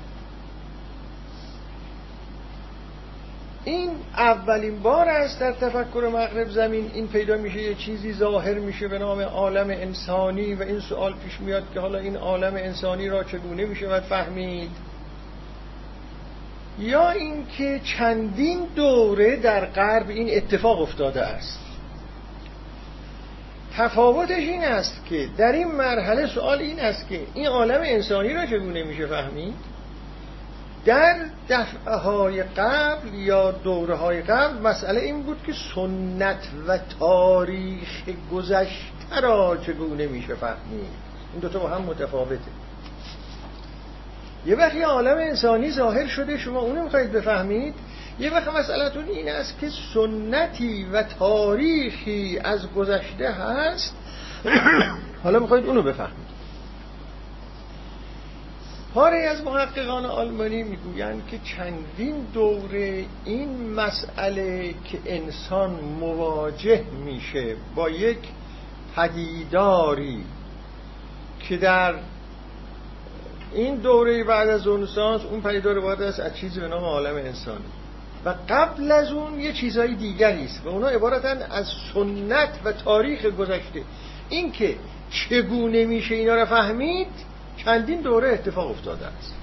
[3.64, 8.88] این اولین بار است در تفکر مغرب زمین این پیدا میشه یه چیزی ظاهر میشه
[8.88, 13.24] به نام عالم انسانی و این سوال پیش میاد که حالا این عالم انسانی را
[13.24, 14.70] چگونه میشه فهمید؟
[16.78, 21.58] یا اینکه چندین دوره در غرب این اتفاق افتاده است.
[23.76, 28.46] تفاوتش این است که در این مرحله سوال این است که این عالم انسانی را
[28.46, 29.54] چگونه میشه فهمید؟
[30.84, 31.16] در
[31.48, 38.02] دفعه های قبل یا دوره های قبل مسئله این بود که سنت و تاریخ
[38.32, 40.90] گذشته را چگونه میشه فهمید؟
[41.32, 42.63] این دوتا با هم متفاوته.
[44.46, 47.74] یه وقتی عالم انسانی ظاهر شده شما اونو می‌خواید بفهمید؟
[48.18, 53.96] یه وقت مسئلتون این است که سنتی و تاریخی از گذشته هست.
[55.24, 56.24] حالا می‌خواید اونو بفهمید.
[58.94, 65.70] پاره از محققان آلمانی می‌گویند که چندین دوره این مسئله که انسان
[66.00, 68.18] مواجه میشه با یک
[68.96, 70.24] پدیداری
[71.40, 71.94] که در
[73.54, 77.64] این دوره بعد از رنسانس اون پدیدار باید است از چیزی به نام عالم انسانی
[78.24, 83.24] و قبل از اون یه چیزهای دیگری است و اونا عبارتن از سنت و تاریخ
[83.24, 83.82] گذشته.
[84.28, 84.76] اینکه
[85.10, 87.08] چگونه میشه اینا رو فهمید
[87.56, 89.34] چندین دوره اتفاق افتاده است.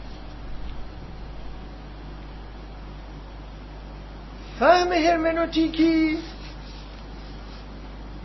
[4.59, 6.17] فهم هرمنوتیکی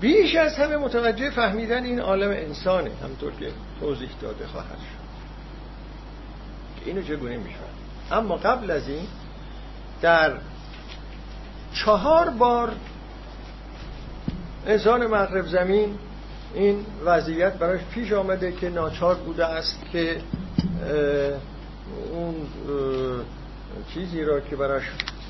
[0.00, 4.95] بیش از همه متوجه فهمیدن این عالم انسانه همطور که توضیح داده خواهد شد.
[6.86, 7.56] اینو چگونه میشه
[8.12, 9.06] اما قبل از این
[10.02, 10.32] در
[11.72, 12.72] چهار بار
[14.66, 15.98] انسان مغرب زمین
[16.54, 20.20] این وضعیت براش پیش آمده که ناچار بوده است که
[22.12, 22.34] اون
[23.94, 24.84] چیزی را که براش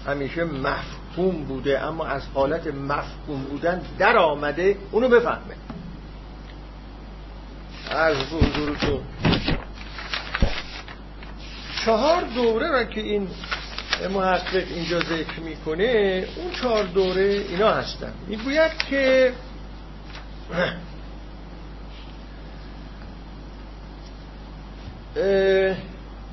[0.06, 5.54] همیشه مفهوم بوده اما از حالت مفهوم بودن در آمده اونو بفهمه.
[7.90, 9.00] از حضورتون.
[11.86, 13.28] چهار دوره را که این
[14.10, 18.12] محقق اینجا ذکر می‌کنه اون چهار دوره اینا هستن.
[18.26, 19.32] می‌گوید که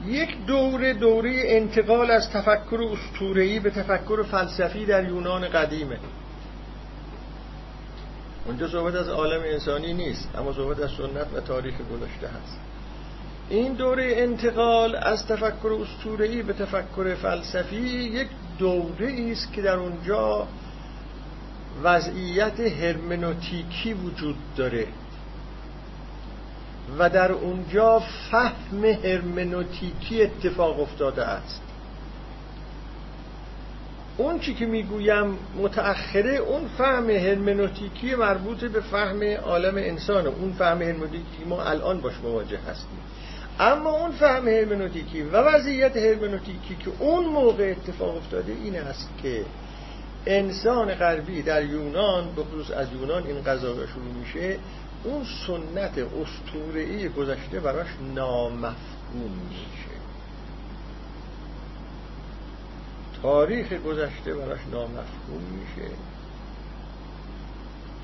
[0.05, 5.97] یک دوره دوره انتقال از تفکر اسطوره‌ای به تفکر فلسفی در یونان قدیمه.
[8.45, 12.59] اونجا صحبت از عالم انسانی نیست اما صحبت از سنت و تاریخ گذشته هست.
[13.49, 18.27] این دوره انتقال از تفکر اسطوره‌ای به تفکر فلسفی یک
[18.59, 20.47] دوره است که در اونجا
[21.83, 24.87] وضعیت هرمنوتیکی وجود داره
[26.99, 27.99] و در اونجا
[28.31, 31.61] فهم هرمنوتیکی اتفاق افتاده است.
[34.17, 40.29] اون چی که می‌گویم متأخره اون فهم هرمنوتیکی مربوط به فهم عالم انسانه.
[40.29, 42.99] اون فهم هرمنوتیکی ما الان باش مواجه هستیم.
[43.59, 49.45] اما اون فهم هرمنوتیکی و وضعیت هرمنوتیکی که اون موقع اتفاق افتاده این است که
[50.25, 54.57] انسان غربی در یونان به خصوص از یونان این قضا شروع میشه
[55.03, 59.93] اون سنت استورعی گذشته براش نامفهوم میشه.
[63.21, 65.91] تاریخ گذشته براش نامفهوم میشه.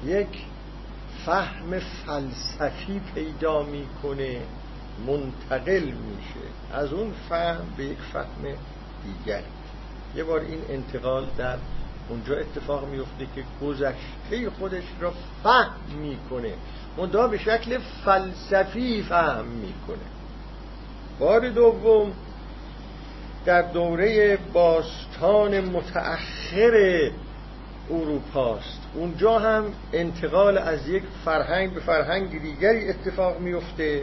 [0.05, 0.43] یک
[1.25, 4.41] فهم فلسفی پیدا می‌کنه.
[5.07, 6.73] منتقل میشه.
[6.73, 8.43] از اون فهم به یک فهم
[9.03, 9.41] دیگر
[10.15, 11.57] یه بار این انتقال در
[12.09, 16.53] اونجا اتفاق میفته که گذشته خودش را فهم می‌کنه.
[16.97, 20.05] منتها به شکل فلسفی فهم می‌کنه.
[21.19, 22.11] بار دوم
[23.45, 27.11] در دوره باستان متأخر
[27.89, 28.81] اروپاست.
[28.93, 34.01] اونجا هم انتقال از یک فرهنگ به فرهنگ دیگری اتفاق میفته.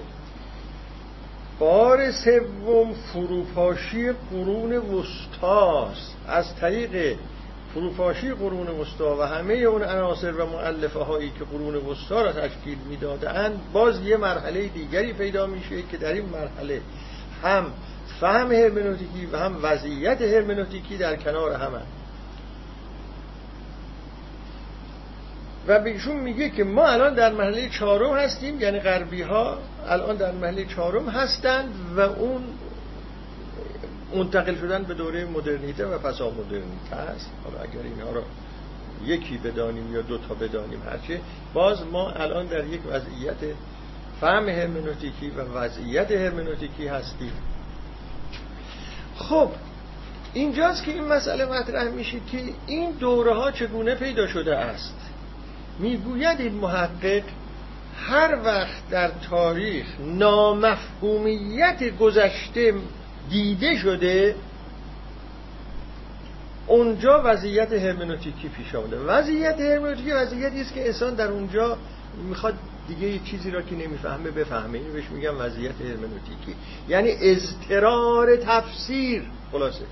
[1.58, 7.16] بار سوم فروپاشی قرون وسطاست از طریق
[7.74, 12.78] فروپاشی قرون وسطا و همه اون عناصر و معلفه هایی که قرون وسطا را تشکیل
[12.88, 16.80] می‌دادند باز یه مرحله دیگری پیدا میشه که در این مرحله
[17.42, 17.66] هم
[18.20, 21.80] فهم هرمنوتیکی و هم وضعیت هرمنوتیکی در کنار همه
[25.68, 29.58] و بهشون میگه که ما الان در مرحله چهارم هستیم یعنی غربی ها
[29.88, 32.42] الان در مرحله چهارم هستند و اون
[34.14, 37.30] منتقل شدن به دوره مدرنیته و پسا مدرنیته است.
[37.44, 38.22] حالا اگر اینها رو
[39.04, 41.20] یکی بدانیم یا دوتا بدانیم هرچه
[41.54, 43.36] باز ما الان در یک وضعیت
[44.20, 47.32] فهم هرمنوتیکی و وضعیت هرمنوتیکی هستیم.
[49.16, 49.50] خب
[50.34, 55.05] اینجاست که این مسئله مطرح میشه که این دوره ها چگونه پیدا شده است.
[55.78, 57.22] می‌گوید این محقق
[57.96, 62.74] هر وقت در تاریخ نامفهومیت گذشته
[63.30, 64.34] دیده شده
[66.66, 68.98] اونجا وضعیت هرمنوتیکی پیش آمده.
[68.98, 71.78] وضعیت هرمنوتیکی وضعیتی است که انسان در اونجا
[72.28, 72.54] می‌خواد
[72.88, 74.78] دیگه یه چیزی را که نمی‌فهمه بفهمه.
[74.78, 76.54] اینو بهش میگم وضعیت هرمنوتیکی.
[76.88, 79.22] یعنی اضطرار تفسیر.
[79.52, 79.84] خلاصه.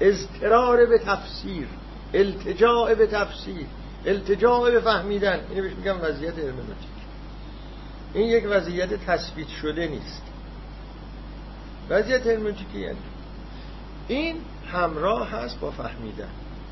[0.00, 1.66] اضطرار به تفسیر.
[2.14, 3.66] التجاع به تفسیر.
[4.06, 5.40] التجاع به فهمیدن.
[5.50, 6.92] اینو بهش میگم وضعیت هرمنوتیک
[8.14, 10.22] این یک وضعیت تثبیت شده نیست.
[11.90, 12.98] وضعیت هرمنوتیکی یعنی.
[14.08, 14.36] این
[14.72, 16.28] همراه هست با فهمیدن.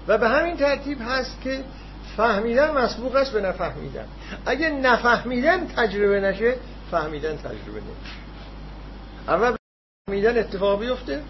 [0.09, 1.64] و به همین ترتیب هست که
[2.16, 4.07] فهمیدن مسبوق است به نفهمیدن.
[4.47, 6.55] اگه نفهمیدن تجربه نشه
[6.91, 8.16] فهمیدن تجربه نمیشه.
[9.28, 9.57] اول
[10.07, 11.22] فهمیدن اتفاق بیفته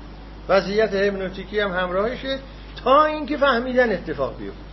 [0.48, 2.38] وضعیت هرمنوتیکی هم همراهشه
[2.84, 4.69] تا اینکه فهمیدن اتفاق بیفته.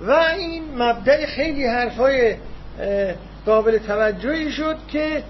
[0.00, 2.36] و این مبدع خیلی حرفای
[3.46, 5.22] قابل توجهی شد که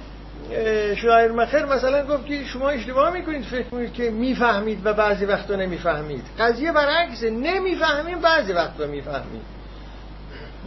[0.97, 5.57] شاعر مخر مثلا گفت که شما اشتباه می‌کنید فکر می‌کنید که می‌فهمید و بعضی وقتا
[5.57, 6.25] نمی‌فهمید.
[6.39, 9.43] قضیه برعکسه نمی‌فهمیم بعضی وقتا می‌فهمیم.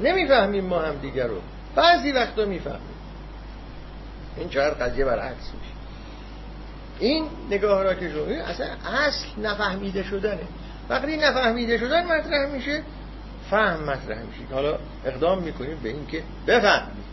[0.03, 1.41] نمی‌فهمیم ما هم دیگر رو.
[1.75, 2.97] بعضی وقتا می‌فهمیم.
[4.37, 5.73] این چهار قضیه برعکس میشه.
[6.99, 8.67] این نگاه را که شما اصلا
[9.07, 10.47] اصل نفهمیده شدنه.
[10.89, 12.81] وقتی نفهمیده شدن مطرح میشه
[13.49, 14.53] فهم مطرح میشه.
[14.53, 17.03] حالا اقدام می‌کنیم به اینکه بفهمیم.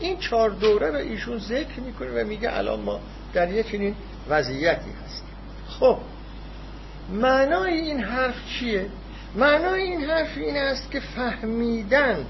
[0.00, 3.00] این چهار دوره رو ایشون ذکر می‌کنه و میگه الان ما
[3.32, 3.94] در یک چنین
[4.28, 5.28] وضعیتی هستیم.
[5.68, 5.98] خب
[7.12, 8.86] معنای این حرف چیه؟
[9.36, 12.26] معنای این حرف این است که فهمیدن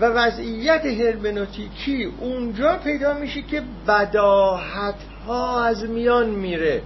[0.00, 4.94] و وضعیت هرمنوتیکی اونجا پیدا میشه که بداهت
[5.26, 6.82] ها از میان میره.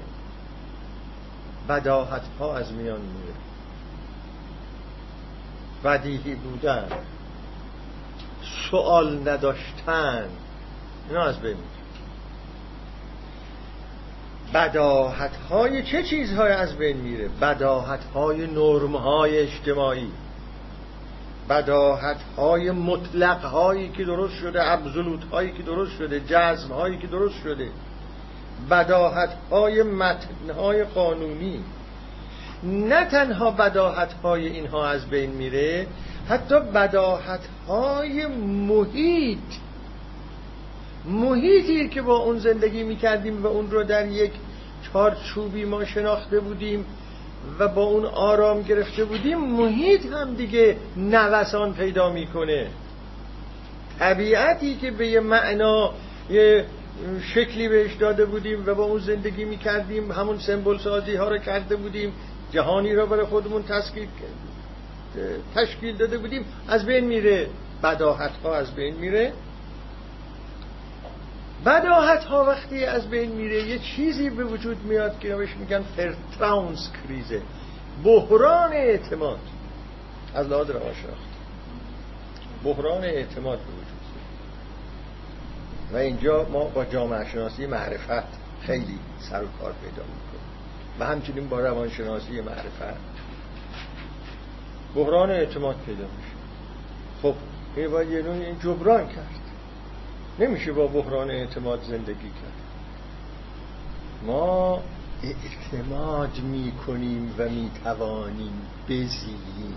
[1.68, 3.45] بداهت ها از میان میره.
[5.86, 6.88] بدیهی بودن
[8.70, 10.28] سوال نداشتن
[11.08, 11.56] اینا از بین
[14.54, 20.10] بداهت های چه چیزهای از بین میره؟ بداهت های نرم های اجتماعی.
[21.48, 27.06] بداهت های مطلق هایی که درست شده ابزولوت هایی که درست شده جزم هایی که
[27.06, 27.68] درست شده.
[28.70, 31.64] بداهت های متن های قانونی.
[32.62, 35.86] نه تنها بداهت های اینها از بین میره
[36.28, 38.26] حتی بداهت های
[38.66, 39.38] محیط.
[41.04, 44.32] محیطی که با اون زندگی می‌کردیم و اون رو در یک
[44.92, 46.84] چارچوبی ما شناخته بودیم
[47.58, 52.66] و با اون آرام گرفته بودیم محیط هم دیگه نوسان پیدا می‌کنه.
[53.98, 55.90] طبیعتی که به یه معنا
[56.30, 56.64] یه
[57.34, 61.76] شکلی بهش داده بودیم و با اون زندگی می‌کردیم همون سمبل سازی ها رو کرده
[61.76, 62.12] بودیم.
[62.52, 64.08] جهانی را برای خودمون تشکیل
[65.54, 67.48] تشکیل داده بودیم از بین میره
[67.82, 69.32] بداهت ها از بین میره.
[71.66, 76.90] بداهت ها وقتی از بین میره یه چیزی به وجود میاد که بهش میگن فرتراونس
[76.92, 77.42] کریزه
[78.04, 79.40] بحران اعتماد.
[80.34, 81.36] از لحاظ روانشناختی.
[82.64, 83.96] بحران اعتماد به وجود
[85.92, 88.28] و اینجا ما با جامعه شناسی معرفت
[88.62, 88.98] خیلی
[89.30, 90.25] سر و کار پیدا می‌کنیم.
[91.00, 93.00] و همچنین با روانشناسی معرفت
[94.94, 96.36] بحران اعتماد پیدا میشه.
[97.22, 97.34] خب
[97.76, 99.40] این باید یه این جبران کرد.
[100.38, 102.62] نمیشه با بحران اعتماد زندگی کرد.
[104.26, 104.82] ما
[105.22, 109.74] اعتماد می‌کنیم و می‌توانیم بزییم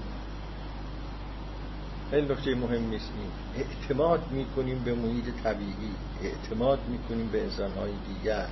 [2.11, 3.11] خیلی نکته مهم نیست.
[3.55, 5.95] این اعتماد می‌کنیم به محیط طبیعی.
[6.21, 8.47] اعتماد می‌کنیم به انسانهای دیگر.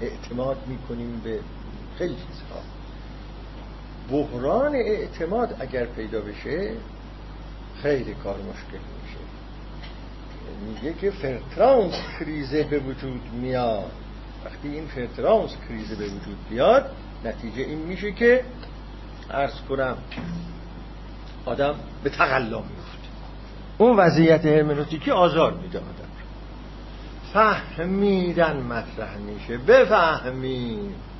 [0.00, 1.40] اعتماد می‌کنیم به
[2.02, 2.62] خیلی چیزها.
[4.10, 6.72] بحران اعتماد اگر پیدا بشه
[7.82, 9.18] خیلی کار مشکل میشه.
[10.66, 13.90] میگه که فرترانس کریزه به وجود میاد.
[14.44, 16.90] وقتی این فرترانس کریزه به وجود بیاد
[17.24, 18.44] نتیجه این میشه که
[19.30, 19.96] عرض کنم
[21.44, 21.74] آدم
[22.04, 23.08] به تقلا میفته
[23.78, 26.08] اون وضعیت هرمنوتیکی آزار میده آدم.
[27.32, 31.11] فهمیدن مطرح میشه بفهمید.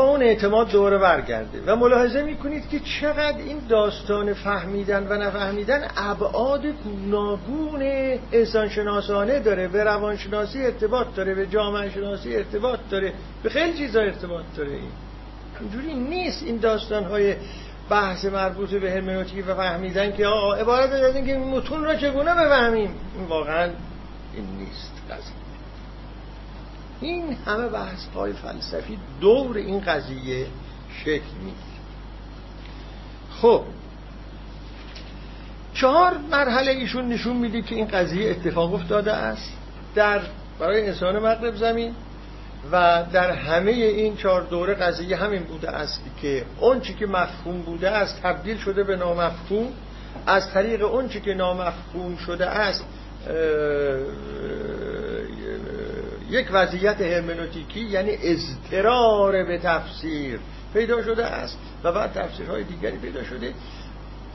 [0.00, 1.62] اون اعتماد دوره برگرده.
[1.66, 7.82] و ملاحظه می‌کنید که چقدر این داستان فهمیدن و نفهمیدن ابعاد گوناگون
[8.32, 13.12] انسانشناسانه داره به روانشناسی ارتباط داره به جامعه شناسی ارتباط داره.
[13.42, 14.90] به خیلی چیزا ارتباط داره این.
[15.60, 17.34] اینجوری نیست این داستان های
[17.90, 22.90] بحث مربوط به هرمنوتیک و فهمیدن که آه عبارت از که متون را چگونه بفهمیم؟
[23.28, 23.70] واقعا
[24.34, 25.43] این نیست قضیه.
[27.04, 30.46] این همه بحث های فلسفی دور این قضیه
[31.04, 31.54] شکل می‌گیره.
[33.30, 33.62] خب
[35.74, 39.52] چهار مرحله ایشون نشون میده که این قضیه اتفاق افتاده است
[39.94, 40.20] در
[40.58, 41.94] برای انسان مغرب زمین
[42.72, 47.90] و در همه این چهار دوره قضیه همین بوده است که اون که مفهوم بوده
[47.90, 49.68] است تبدیل شده به نامفهوم.
[50.26, 52.84] از طریق اون که نامفهوم شده است
[56.30, 60.40] یک وضعیت هرمنوتیکی یعنی اضطرار به تفسیر
[60.74, 63.54] پیدا شده است و بعد تفسیرهای دیگری پیدا شده.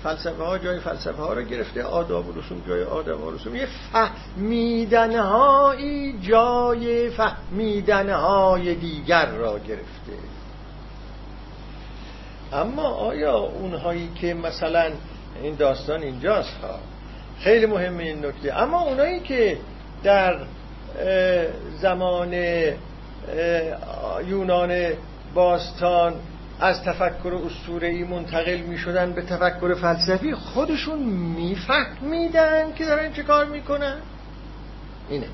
[0.03, 3.55] فلسفه ها جای فلسفه ها رو گرفته آداب و رسوم جای آداب و رسوم.
[3.55, 5.11] یه فهمیدن
[6.21, 10.13] جای فهمیدنهای دیگر را گرفته.
[12.53, 14.91] اما آیا اونهایی که مثلا
[15.43, 16.79] این داستان اینجاست؟ ها
[17.39, 18.53] خیلی مهمه این نکته.
[18.57, 19.57] اما اونایی که
[20.03, 20.39] در
[21.81, 22.33] زمان
[24.27, 24.93] یونان
[25.33, 26.13] باستان
[26.59, 27.41] از تفکر
[27.81, 30.99] ای منتقل می شدن به تفکر فلسفی خودشون
[31.37, 33.97] میفهمیدن که دارن چه کار می‌کنن.
[35.09, 35.27] اینه.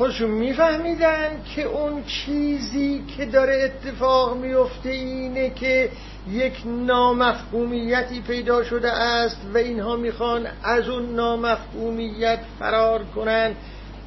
[0.00, 5.90] خودشون میفهمیدن که اون چیزی که داره اتفاق میفته اینه که
[6.30, 13.54] یک نامفهومیتی پیدا شده است و اینها می‌خوان از اون نامفهومیت فرار کنن.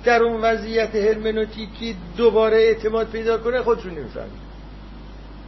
[0.03, 4.41] در اون وضعیت هرمنوتیکی دوباره اعتماد پیدا کنه خودشون نمی‌فهمید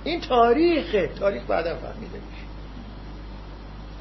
[0.04, 1.10] این تاریخه.
[1.20, 2.46] تاریخ بعدا فهمیده میشه.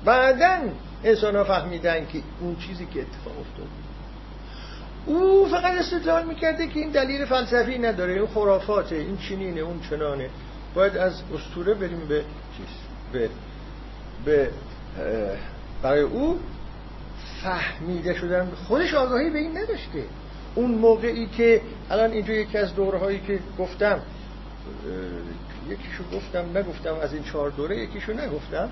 [0.04, 0.58] بعدا
[1.04, 3.83] انسان ها فهمیدن که اون چیزی که اتفاق افتاد
[5.06, 8.12] او فقط استدلال می‌کرده که این دلیل فلسفی نداره.
[8.12, 10.30] این خرافاته این چنینه اون چنانه.
[10.74, 12.24] باید از استوره بریم به
[12.56, 12.66] چیز؟
[13.12, 13.30] به
[14.24, 14.50] به
[15.82, 16.38] برای او
[17.42, 18.50] فهمیده شدن.
[18.68, 20.04] خودش آگاهی به این نداشته.
[20.54, 24.02] اون موقعی که الان اینجا یکی از دورهایی که گفتم
[25.68, 28.68] یکیشو گفتم نگفتم از این چهار دوره یکیشو نگفتم.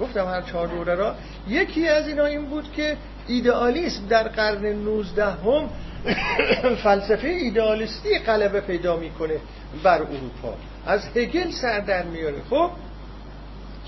[0.00, 1.14] گفتم هر چهار دوره را.
[1.48, 2.96] یکی از اینا این بود که
[3.28, 5.68] ایدئالیسم در قرن 19 هم
[6.82, 9.34] فلسفه ایدئالیستی غلبه پیدا می‌کنه
[9.82, 10.54] بر اروپا.
[10.86, 12.70] از هگل سر در میاره خب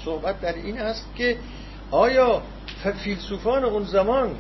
[0.04, 1.36] صحبت در این است که
[1.90, 2.42] آیا
[3.04, 4.36] فیلسوفان اون زمان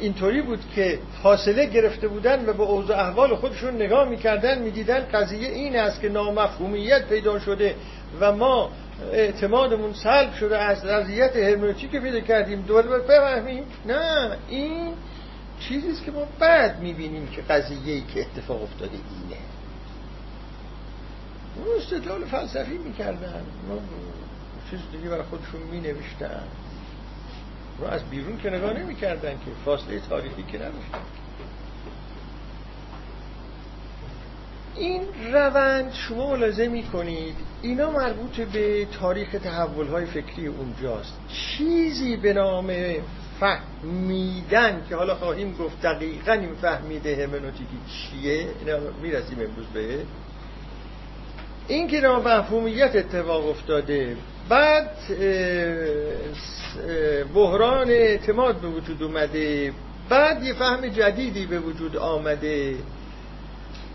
[0.00, 5.48] اینطوری بود که فاصله گرفته بودن و به اوضاع احوال خودشون نگاه می‌کردن می‌دیدن قضیه
[5.48, 7.74] این است که نامفهومیت پیدا شده
[8.20, 8.70] و ما
[9.12, 14.94] اعتمادمون سلب شده از وضعیت هرمنوتیک پیدا کردیم دوباره بفهمیم؟ نه این
[15.60, 19.40] چیزیست که ما بعد می‌بینیم که قضیه ای که اتفاق افتاده اینه.
[21.56, 23.44] اون استدلال فلسفی می‌کردن.
[24.70, 26.42] چیز دیگه برای خودشون مینوشتن.
[27.78, 30.98] رو از بیرون که نگاه نمی کردن که فاصله تاریخی که نداشتن.
[34.78, 35.02] این
[35.32, 41.12] روند شما ملاحظه می کنید اینا مربوط به تاریخ تحول های فکری اونجاست.
[41.28, 42.72] چیزی به نام
[43.40, 49.98] فهمیدن که حالا خواهیم گفت دقیقا این فهمیده همنوتیکی چیه؟ اینا می‌رسیم امروز به
[51.68, 54.16] این که مفهومیت اتفاق افتاده.
[54.48, 54.90] بعد
[57.34, 59.72] بحران اعتماد به وجود اومده.
[60.08, 62.74] بعد یه فهم جدیدی به وجود آمده.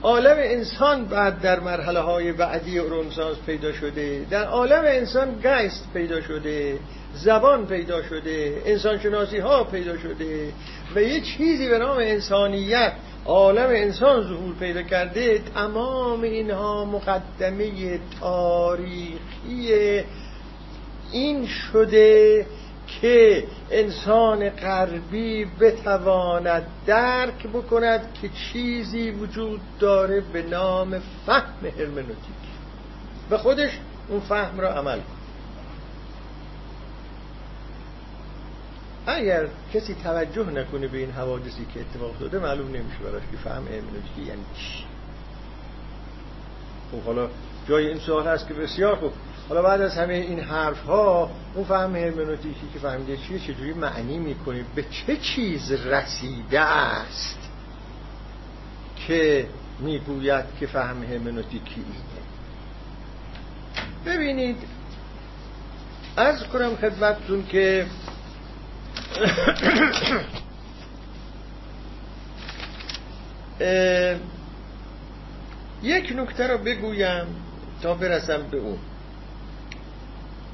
[0.04, 4.26] عالم انسان بعد در مرحله های بعدی رونسانس پیدا شده.
[4.30, 6.80] در عالم انسان گیست پیدا شده.
[7.14, 8.62] زبان پیدا شده.
[8.66, 10.54] انسانشناسی ها پیدا شده.
[10.96, 12.94] و یه چیزی به نام انسانیت
[13.26, 15.42] عالم انسان ظهور پیدا کرده.
[15.56, 20.04] تمام اینها مقدمه تاریخی
[21.12, 22.46] این شده
[23.02, 32.42] که انسان غربی بتواند درک بکند که چیزی وجود داره به نام فهم هرمنوتیک.
[33.30, 33.80] به خودش
[34.10, 35.22] اون فهم را عمل کن.
[39.08, 43.68] اگر کسی توجه نکنه به این حوادثی که اتفاق داده معلوم نمیشه براش که فهم
[43.68, 44.84] هرمنوتیکی یعنی چی.
[46.92, 47.30] خب حالا
[47.68, 49.12] جای این سوال هست که بسیار خوب.
[49.50, 54.18] حالا بعد از همه این حرف ها اون فهم هرمنوتیکی که فهمیده چیه چجوری معنی
[54.18, 57.40] می‌کنیم به چه چیز رسیده است
[59.08, 59.48] که
[59.80, 62.22] می‌گوید که فهم هرمنوتیکی اینه؟
[64.06, 64.58] ببینید
[66.18, 67.86] از کنم خدمتتون که
[75.84, 77.26] یک نکته رو بگویم
[77.82, 78.78] تا برسم به اون.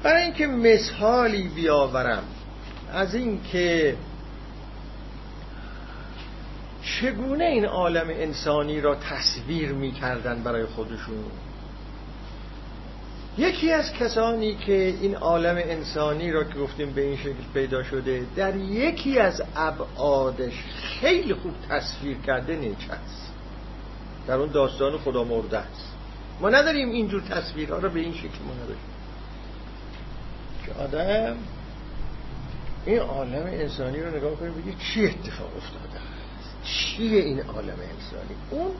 [0.02, 2.22] برای اینکه مثالی بیاورم
[2.92, 3.96] از اینکه
[6.82, 11.24] چگونه این عالم انسانی را تصویر می‌کردن برای خودشون؟
[13.38, 18.26] یکی از کسانی که این عالم انسانی را که گفتیم به این شکل پیدا شده
[18.36, 20.52] در یکی از ابعادش
[21.00, 23.32] خیلی خوب تصویر کرده نیچه است
[24.26, 25.94] در اون داستان خدا مرده است.
[26.40, 28.97] ما نداریم اینجور تصویرها را به این شکل ما نداریم.
[30.68, 31.36] که آدم
[32.86, 36.04] این عالم انسانی رو نگاه کنه بگه چی اتفاق افتاده
[36.64, 38.70] چیه این عالم انسانی؟ اون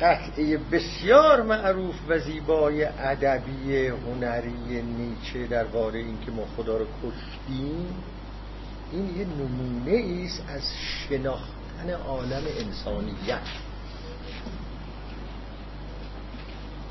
[0.00, 7.86] قطعه بسیار معروف و زیبای ادبی هنری نیچه درباره اینکه ما خدا رو کشتیم
[8.92, 10.62] این یه نمونه است از
[11.08, 13.65] شناخت رفتن عالم انسانیت.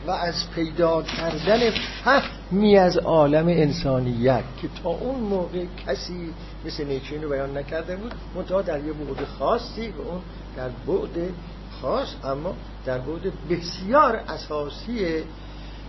[0.08, 1.72] و از پیدا کردن
[2.04, 4.44] فهمی از عالم انسانیت.
[4.62, 6.34] که تا اون موقع کسی
[6.66, 10.22] مثل نیچین رو بیان نکرده بود منتها در یه بعد خاصی و اون
[10.58, 11.30] در بعد
[11.82, 12.56] خاص اما
[12.86, 15.24] در بعد بسیار اساسی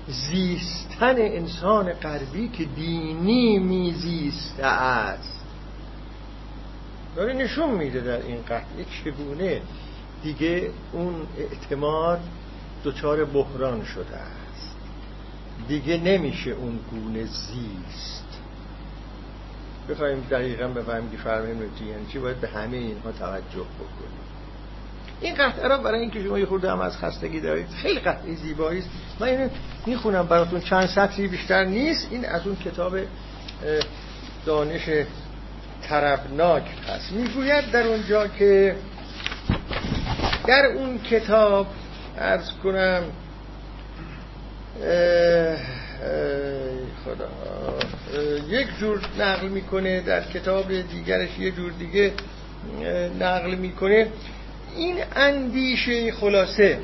[0.08, 5.36] زیستن انسان غربی که دینی میزیسته است.
[7.16, 9.60] داره نشون میده در این قطعه چگونه
[10.22, 12.20] دیگه اون اعتماد
[12.86, 14.76] دچار بحران شده است.
[15.68, 18.26] دیگه نمیشه اون گونه زیست.
[19.90, 21.70] بخوایم دقیقا بفهمیم که فرمیم
[22.12, 24.26] چی باید به همه اینها توجه بکنیم.
[25.20, 28.78] این قطعه را برای اینکه شما یه خورده هم از خستگی دارید خیلی قطعه زیبایی
[28.78, 28.90] است.
[29.20, 29.48] من اینو
[29.86, 30.60] می‌خونم براتون.
[30.60, 32.08] چند سطری بیشتر نیست.
[32.10, 32.98] این از اون کتاب
[34.46, 34.88] دانش
[35.82, 37.12] طربناک هست.
[37.12, 38.76] می‌گوید در اونجا که
[40.46, 41.66] در اون کتاب
[42.18, 43.02] ارز کنم
[47.04, 47.28] خدا
[48.48, 52.12] یک جور نقل می‌کنه در کتاب دیگرش یه جور دیگه
[53.20, 54.08] نقل می‌کنه.
[54.76, 56.78] این اندیشه خلاصه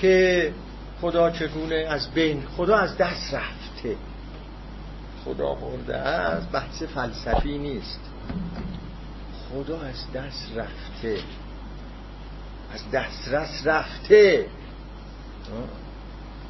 [0.00, 0.52] که
[1.00, 3.96] خدا چگونه از بین خدا از دست رفته.
[5.24, 8.00] خدا مرده از بحث فلسفی نیست.
[9.52, 11.18] خدا از دست رفته.
[12.74, 14.46] از دسترس رفته.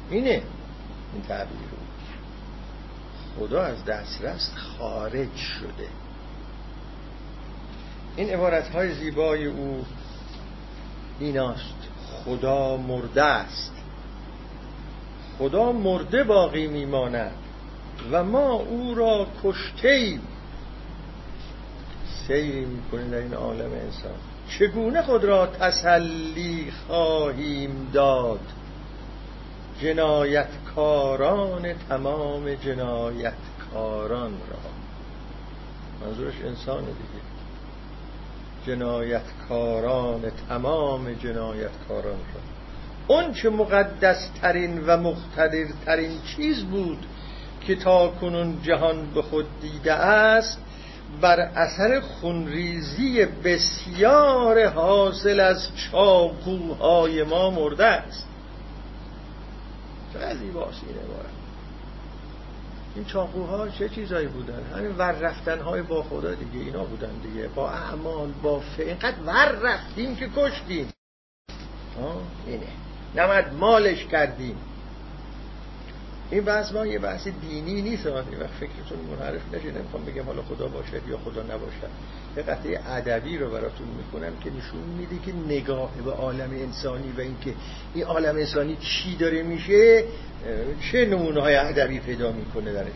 [0.09, 0.43] اینه
[1.13, 1.57] این تعبیر
[3.39, 5.87] خدا از دسترس خارج شده.
[8.15, 9.85] این عبارت های زیبای او
[11.19, 11.75] ایناست.
[12.25, 13.73] خدا مرده است.
[15.37, 17.35] خدا مرده باقی میماند
[18.11, 20.19] و ما او را کشته
[22.27, 24.11] سیری می‌کنیم در این عالم انسان؟
[24.59, 28.39] چگونه خود را تسلی خواهیم داد؟
[29.81, 34.59] جنایتکاران تمام جنایتکاران را.
[36.01, 37.23] منظورش انسان دیگه.
[38.65, 42.41] جنایتکاران تمام جنایتکاران را.
[43.07, 47.05] اون چه مقدس ترین و مقتدر ترین چیز بود
[47.61, 50.59] که تا کنون جهان به خود دیده است
[51.21, 58.27] بر اثر خونریزی بسیار حاصل از چاقوهای ما مرده است.
[60.13, 61.33] چقدر زیباست این عبارت
[62.95, 67.47] این چاقوها چه چیزایی بودن؟ همین ور رفتن های با خدا دیگه اینا بودن دیگه.
[67.47, 70.89] با اعمال با فعل اینقدر ور رفتیم که کشتیم.
[72.01, 72.67] آه اینه.
[73.15, 74.55] نمد مالش کردیم.
[76.33, 80.41] این بحث ما یه بحث دینی نیست این وقت فکرتون منحرف نشه نمی‌خوام بگم حالا
[80.41, 81.89] خدا باشد یا خدا نباشد.
[82.37, 87.21] یه قطعه ادبی رو براتون می‌کنم که نشون میده که نگاه به عالم انسانی و
[87.21, 87.53] اینکه
[87.93, 90.03] این عالم انسانی چی داره میشه
[90.91, 92.91] چه نمونه های ادبی پیدا می‌کنه درش.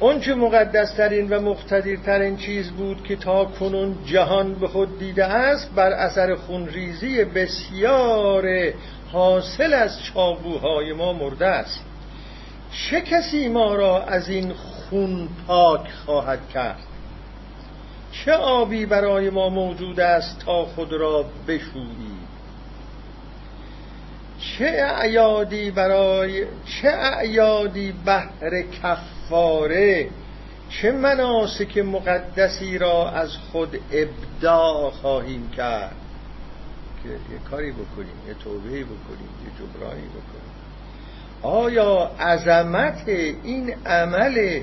[0.00, 5.74] اون چه مقدسترین و مقتدرترین چیز بود که تا کنون جهان به خود دیده است
[5.74, 8.72] بر اثر خونریزی بسیار
[9.12, 11.84] حاصل از چاقوهای ما مرده است.
[12.72, 16.82] چه کسی ما را از این خون پاک خواهد کرد؟
[18.12, 22.20] چه آبی برای ما موجود است تا خود را بشویی؟
[24.40, 30.08] چه اعیادی برای چه اعیادی بهر کفاره؟
[30.70, 35.99] چه مناسک مقدسی را از خود ابداع خواهیم کرد؟
[37.02, 40.50] که یه کاری بکنیم یه توبه بکنیم یه جبرانی بکنیم.
[41.42, 44.60] آیا عظمت این عمل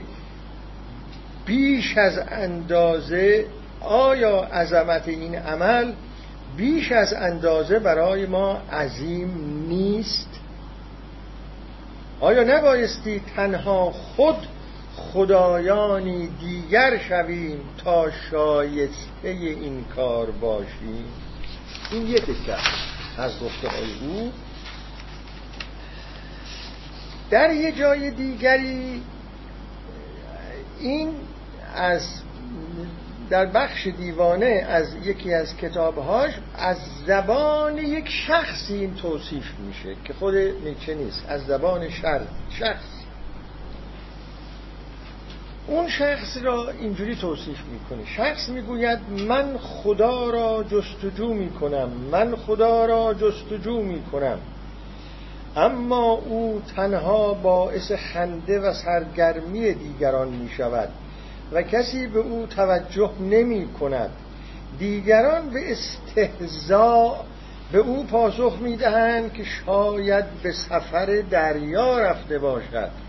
[1.45, 3.45] بیش از اندازه
[3.81, 5.93] آیا عظمت این عمل
[6.57, 10.29] بیش از اندازه برای ما عظیم نیست؟
[12.19, 14.47] آیا نبایستی تنها خود
[14.95, 21.05] خدایانی دیگر شویم تا شایسته این کار باشیم؟
[21.91, 22.57] این یک تکه
[23.17, 24.31] از گفته های او.
[27.29, 29.03] در یه جای دیگری
[30.79, 31.15] این
[31.75, 32.01] از
[33.29, 36.77] در بخش دیوانه از یکی از کتابهاش از
[37.07, 42.96] زبان یک شخصی این توصیف میشه که خود نیچه نیست از زبان شر شخص.
[45.67, 48.05] اون شخص را اینجوری توصیف می‌کنه.
[48.05, 54.39] شخص می‌گوید من خدا را جستجو می‌کنم من خدا را جستجو می‌کنم.
[55.55, 60.89] اما او تنها باعث خنده و سرگرمی دیگران می‌شود
[61.51, 64.11] و کسی به او توجه نمی کند
[64.79, 67.15] دیگران به استهزاء
[67.71, 73.06] به او پاسخ می‌دهند که شاید به سفر دریا رفته باشد.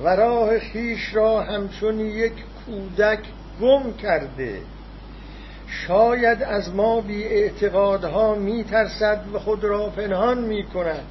[0.00, 2.32] و راه خیش را همچون یک
[2.66, 3.20] کودک
[3.60, 4.60] گم کرده.
[5.68, 11.04] شاید از ما بی اعتقادها می ترسد و خود را پنهان می کند.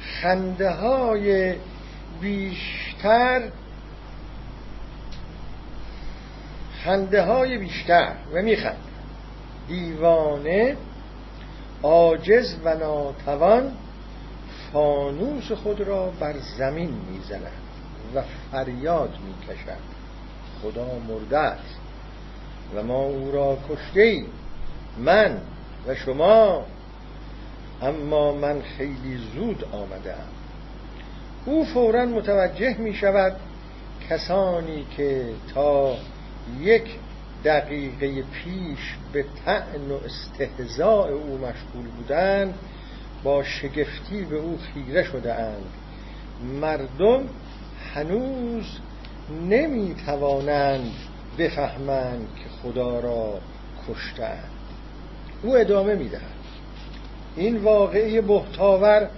[0.00, 1.54] خنده های
[2.20, 3.42] بیشتر
[6.84, 8.76] خنده های بیشتر و میخند
[9.68, 10.76] دیوانه
[11.82, 13.72] عاجز و ناتوان
[14.72, 17.61] فانوس خود را بر زمین می‌زند
[18.14, 19.82] و فریاد می‌کشد.
[20.62, 21.78] خدا مرده است.
[22.74, 24.24] و ما او را کشته
[24.98, 25.40] من
[25.86, 26.64] و شما.
[27.82, 30.26] اما من خیلی زود آمدم
[31.44, 33.36] او فورا متوجه می شود
[34.10, 35.24] کسانی که
[35.54, 35.96] تا
[36.60, 36.84] یک
[37.44, 42.54] دقیقه پیش به تعن و استهزاء او مشغول بودند
[43.24, 45.70] با شگفتی به او خیره شده اند
[46.60, 47.24] مردم
[47.94, 48.64] هنوز
[49.48, 50.92] نمی توانند
[51.38, 53.38] بفهمند که خدا را
[53.88, 54.50] کشتند
[55.42, 56.22] او ادامه می‌دهد.
[57.36, 59.08] این واقعی بهتاور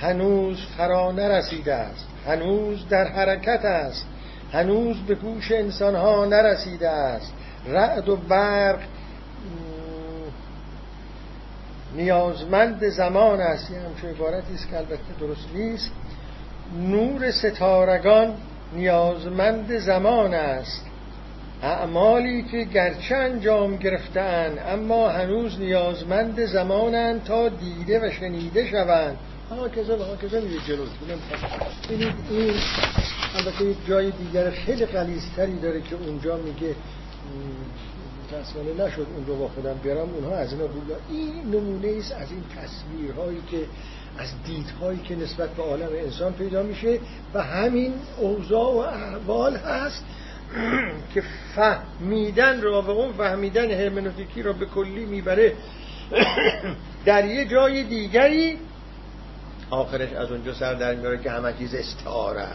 [0.00, 2.06] هنوز فرا نرسیده است.
[2.26, 4.06] هنوز در حرکت است.
[4.52, 7.32] هنوز به گوش انسانها نرسیده است.
[7.66, 8.80] رعد و برق
[11.96, 13.70] نیازمند زمان است.
[13.70, 15.90] این همچون عبارتی است که البته درست نیست.
[16.78, 18.34] نور ستارگان
[18.72, 20.86] نیازمند زمان است.
[21.62, 29.16] اعمالی که گرچه انجام گرفتن اما هنوز نیازمند زمانند تا دیده و شنیده شوند.
[29.50, 30.84] ها کذا ها کذا میره جلو.
[31.88, 32.54] ببینید این
[33.34, 36.74] البته یک جای دیگر خیلی قلیزتری داره که اونجا میگه
[38.26, 42.30] متاسفانه نشد اون رو با خودم بیارم اونها از اینا بود این نمونه است از
[42.30, 43.56] این تصویرهایی که
[44.18, 46.98] از دیدهایی که نسبت به عالم انسان پیدا میشه
[47.34, 50.04] و همین اوضاع و احوال هست
[51.14, 51.22] که
[51.54, 55.54] فهمیدن را و اون فهمیدن هرمنوتیکی را به کلی می‌بره
[57.04, 58.58] در یه جای دیگری
[59.70, 62.48] آخرش از اونجا سر در میاره که همه چیز استعاره.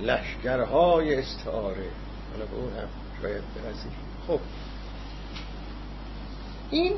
[0.00, 1.86] لشکرهای استعاره.
[2.32, 2.88] حالا به اون هم
[3.22, 3.92] شاید برسیم.
[4.26, 4.40] خب.
[6.70, 6.92] این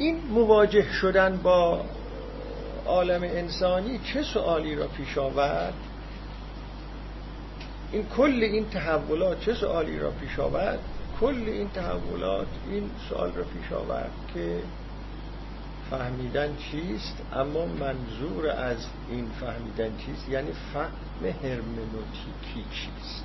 [0.00, 1.84] این مواجه شدن با
[2.86, 5.74] عالم انسانی چه سوالی را پیش آورد؟
[7.92, 10.78] این کل این تحولات چه سوالی را پیش آورد؟
[11.20, 14.58] کل این تحولات این سوال را پیش آورد که
[15.90, 23.24] فهمیدن چیست؟ اما منظور از این فهمیدن چیست؟ یعنی فهم هرمنوتیکی چیست؟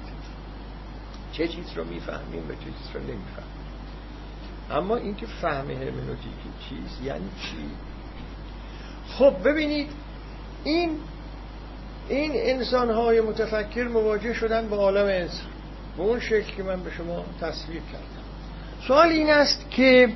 [1.31, 3.54] چه چیز رو می‌فهمیم و چه چیز رو نمی‌فهمیم؟
[4.71, 7.69] اما اینکه فهم هرمنوتیکی چیست یعنی چی؟
[9.07, 9.89] خب ببینید
[10.63, 10.99] این
[12.09, 15.47] این انسان های متفکر مواجه شدن با عالم انسان
[15.97, 18.25] به اون شکل که من به شما تصویر کردم.
[18.87, 20.09] سوال این است که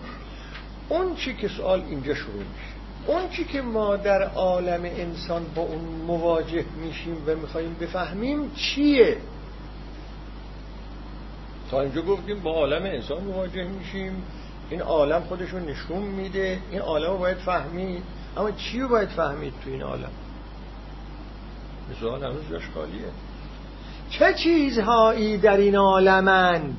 [0.90, 5.62] اون چی که سوال اینجا شروع میشه اون چی که ما در عالم انسان با
[5.62, 9.18] اون مواجه میشیم و میخواییم بفهمیم چیه؟
[11.72, 14.24] تا اینجا گفتیم با عالم انسان مواجه میشیم.
[14.70, 16.60] این عالم خودشون نشون میده.
[16.72, 18.04] این عالم رو باید فهمید.
[18.38, 20.12] اما چی رو باید فهمید تو این عالم؟
[22.00, 23.02] سوال هنوز جاش خالیه.
[24.10, 26.78] چه چیزهایی در این عالمند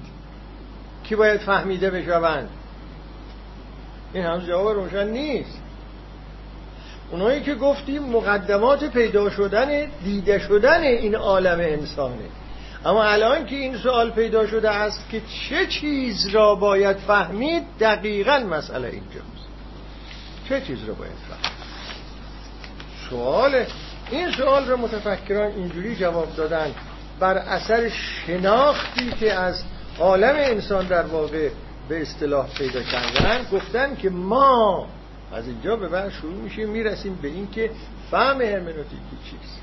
[1.04, 2.50] که باید فهمیده بشوند؟
[4.12, 5.60] این هم جواب روشن نیست.
[7.10, 12.24] اونایی که گفتیم مقدمات پیدا شدن دیده شدن این عالم انسانه.
[12.84, 18.38] اما الان که این سوال پیدا شده است که چه چیز را باید فهمید دقیقا
[18.38, 19.48] مسئله اینجاست.
[20.48, 21.60] چه چیز را باید فهمید؟
[23.10, 23.64] سوال
[24.10, 26.74] این سوال را متفکران اینجوری جواب دادن
[27.20, 29.62] بر اثر شناختی که از
[29.98, 31.48] عالم انسان در واقع
[31.88, 34.86] به اصطلاح پیدا کردن گفتن که ما
[35.32, 37.70] از اینجا به بعد شروع میشیم می‌رسیم به اینکه
[38.10, 39.60] فهم هرمنوتیکی چیست.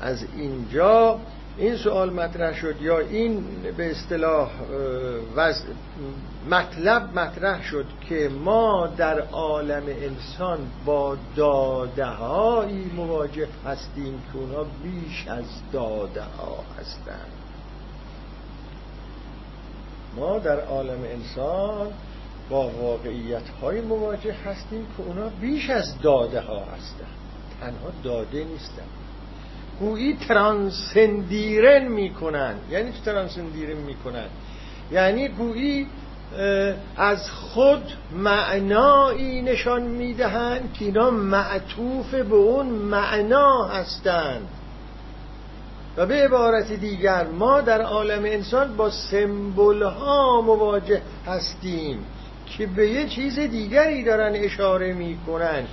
[0.00, 1.20] از اینجا
[1.58, 3.44] این سوال مطرح شد یا این
[3.76, 4.50] به اصطلاح
[6.50, 14.64] مطلب مطرح شد که ما در عالم انسان با داده هایی مواجه هستیم که اونا
[14.82, 17.32] بیش از داده ها هستند.
[20.16, 21.86] ما در عالم انسان
[22.50, 27.16] با واقعیت های مواجه هستیم که اونا بیش از داده ها هستند.
[27.60, 29.03] تنها داده نیستن.
[29.80, 32.54] گویی ترانسندیرن می‌کنن.
[32.70, 34.26] یعنی چه ترانسندیرن می‌کنن؟
[34.92, 35.86] یعنی گویی
[36.96, 37.82] از خود
[38.16, 44.48] معنایی نشان می‌دهند که اینا معطوف به اون معنا هستند
[45.96, 52.04] و به عبارت دیگر ما در عالم انسان با سمبل ها مواجه هستیم
[52.46, 55.64] که به یه چیز دیگری دارن اشاره می‌کنن.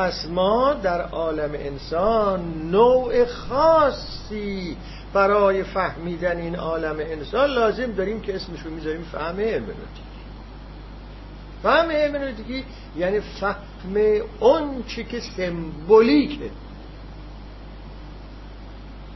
[0.00, 4.76] پس ما در عالم انسان نوع خاصی
[5.12, 10.10] برای فهمیدن این عالم انسان لازم داریم که اسمش رو می‌ذاریم فهم هرمنوتیک
[11.62, 12.64] فهم هرمنوتیکی
[12.96, 13.56] یعنی فهم
[14.40, 16.50] اون چی که سمبولیکه.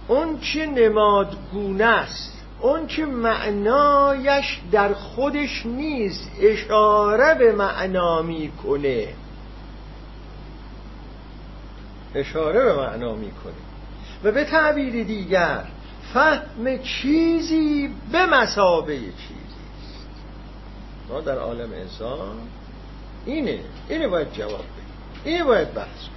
[0.08, 2.32] اون چه نمادگونه است.
[2.60, 6.30] اون که معنایش در خودش نیست.
[6.40, 9.08] اشاره به معنا می‌کنه.
[12.14, 13.52] اشاره به معنا می‌کنه.
[14.24, 15.64] و به تعبیر دیگر
[16.14, 19.34] فهم چیزی به مسابه چیزی.
[21.08, 22.36] ما در عالم انسان
[23.26, 23.58] اینه.
[23.88, 25.24] اینه باید جواب بدیم.
[25.24, 26.08] اینه باید بحث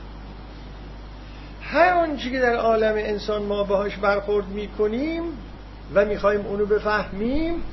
[1.61, 5.23] هر آنچه که در عالم انسان ما باهاش برخورد می‌کنیم
[5.93, 7.63] و می‌خوایم اونو بفهمیم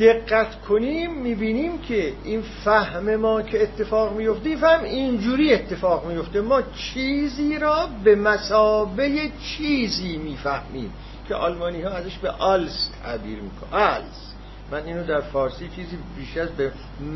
[0.00, 6.62] دقت کنیم می‌بینیم که این فهم ما که اتفاق میفته فهم اینجوری اتفاق میفته ما
[6.62, 10.92] چیزی را به مسابه چیزی می‌فهمیم
[11.28, 14.32] که آلمانی ها ازش به آلس تعبیر می‌کنه آلس.
[14.70, 16.72] من اینو در فارسی چیزی بیش از به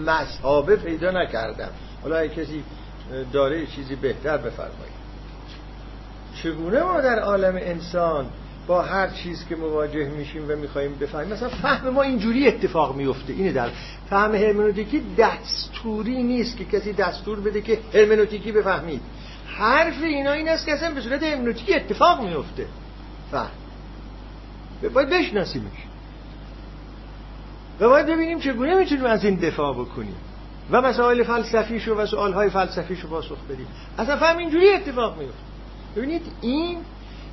[0.07, 1.71] مسابه پیدا نکردم.
[2.03, 2.65] حالا اگه کسی
[3.33, 5.01] داره چیزی بهتر بفرمایید.
[6.43, 8.27] چگونه ما در عالم انسان
[8.67, 11.33] با هر چیز که مواجه میشیم و می‌خوایم بفهمیم.
[11.33, 13.71] مثلا فهم ما اینجوری اتفاق میفته اینه در
[14.11, 19.01] فهم هرمنوتیکی دستوری نیست که کسی دستور بده که هرمنوتیکی بفهمید.
[19.47, 22.67] حرف اینا این است که اصلا به صورت هرمنوتیکی اتفاق میفته
[23.31, 23.51] فهم.
[24.95, 25.87] باید بشناسیمش.
[27.81, 30.17] و باید ببینیم چگونه می‌تونیم از این دفاع بکنیم.
[30.71, 33.67] و مسائل فلسفیش و سوالهای فلسفیش رو پاسخ بدیم.
[33.99, 35.39] اصلا فهم اینجوری اتفاق میفته
[35.97, 36.79] ببینید این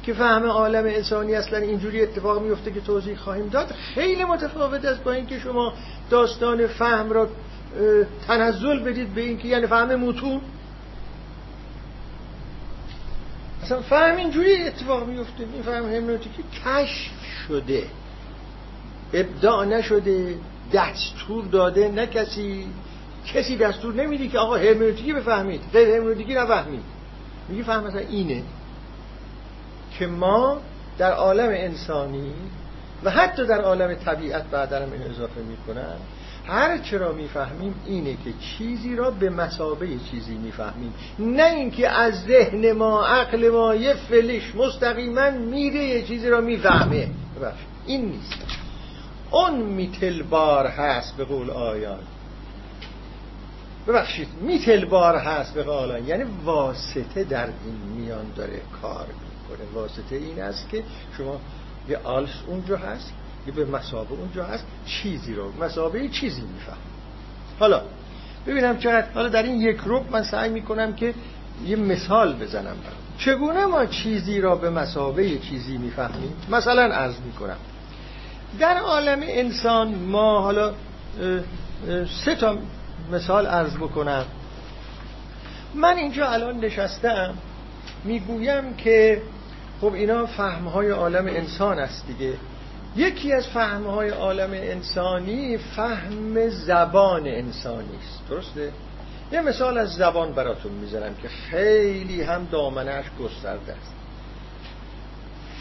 [0.07, 5.03] که فهم عالم انسانی اصلا اینجوری اتفاق میفته که توضیح خواهیم داد خیلی متفاوت است
[5.03, 5.73] با اینکه شما
[6.09, 7.29] داستان فهم را
[8.27, 10.41] تنزل بدید به اینکه یعنی فهم متون
[13.63, 17.11] اصلا فهم اینجوری اتفاق میفته این فهم همنوتیکی کشف
[17.47, 17.83] شده
[19.13, 20.35] ابداع نشده
[20.73, 22.67] دستور داده نه کسی
[23.33, 26.83] کسی دستور نمیدی که آقا هرمنوتیکی بفهمید غیر هرمنوتیکی نفهمید.
[27.49, 28.43] میگه فهم مثلا اینه.
[29.99, 30.57] که ما
[30.97, 32.33] در عالم انسانی
[33.03, 35.95] و حتی در عالم طبیعت بعدرم این اضافه می‌کنن
[36.47, 40.93] هر چرا می‌فهمیم اینه که چیزی را به مسابه چیزی می‌فهمیم.
[41.19, 47.09] نه اینکه از ذهن ما عقل ما یه فلش مستقیما میره یه چیزی را می‌فهمه.
[47.85, 48.45] این نیست.
[49.31, 51.99] اون میتل بار هست به قول آیان.
[53.87, 59.05] ببخشید میتل بار هست به قول یعنی واسطه در این میان داره کار
[59.49, 59.67] می‌کنه.
[59.73, 60.83] واسطه این است که
[61.17, 61.39] شما
[61.89, 63.13] یه آلس اونجا هست
[63.47, 66.77] یه به مسابه اونجا هست چیزی رو مسابه چیزی میفهم
[67.59, 67.81] حالا
[68.47, 71.13] ببینم چقدر حالا در این یک روب من سعی می‌کنم که
[71.65, 72.97] یه مثال بزنم برام.
[73.17, 77.57] چگونه ما چیزی را به مسابه چیزی می‌فهمیم؟ مثلا عرض می‌کنم.
[78.59, 80.73] در عالم انسان ما حالا
[82.25, 82.57] سه تا
[83.11, 84.25] مثال عرض بکنم.
[85.75, 87.33] من اینجا الان نشستم
[88.03, 89.21] می‌گویم که
[89.81, 92.33] خب اینا فهمهای عالم انسان است دیگه
[92.95, 98.71] یکی از فهمهای عالم انسانی فهم زبان انسانی است درسته؟
[99.31, 103.93] یه مثال از زبان براتون می‌زنم که خیلی هم دامنش گسترده است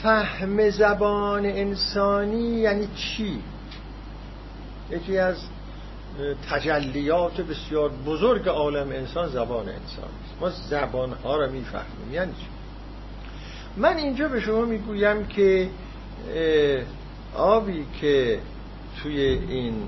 [0.02, 3.42] فهم زبان انسانی یعنی چی؟
[4.90, 5.36] یکی از
[6.50, 12.55] تجلیات بسیار بزرگ عالم انسان زبان انسان است ما زبان ها رو می‌فهمیم یعنی چی؟
[13.76, 15.70] من اینجا به شما می‌گویم که
[17.34, 18.40] آبی که
[19.02, 19.82] توی این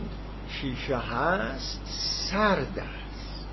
[0.48, 1.80] شیشه هست
[2.30, 3.46] سرد است.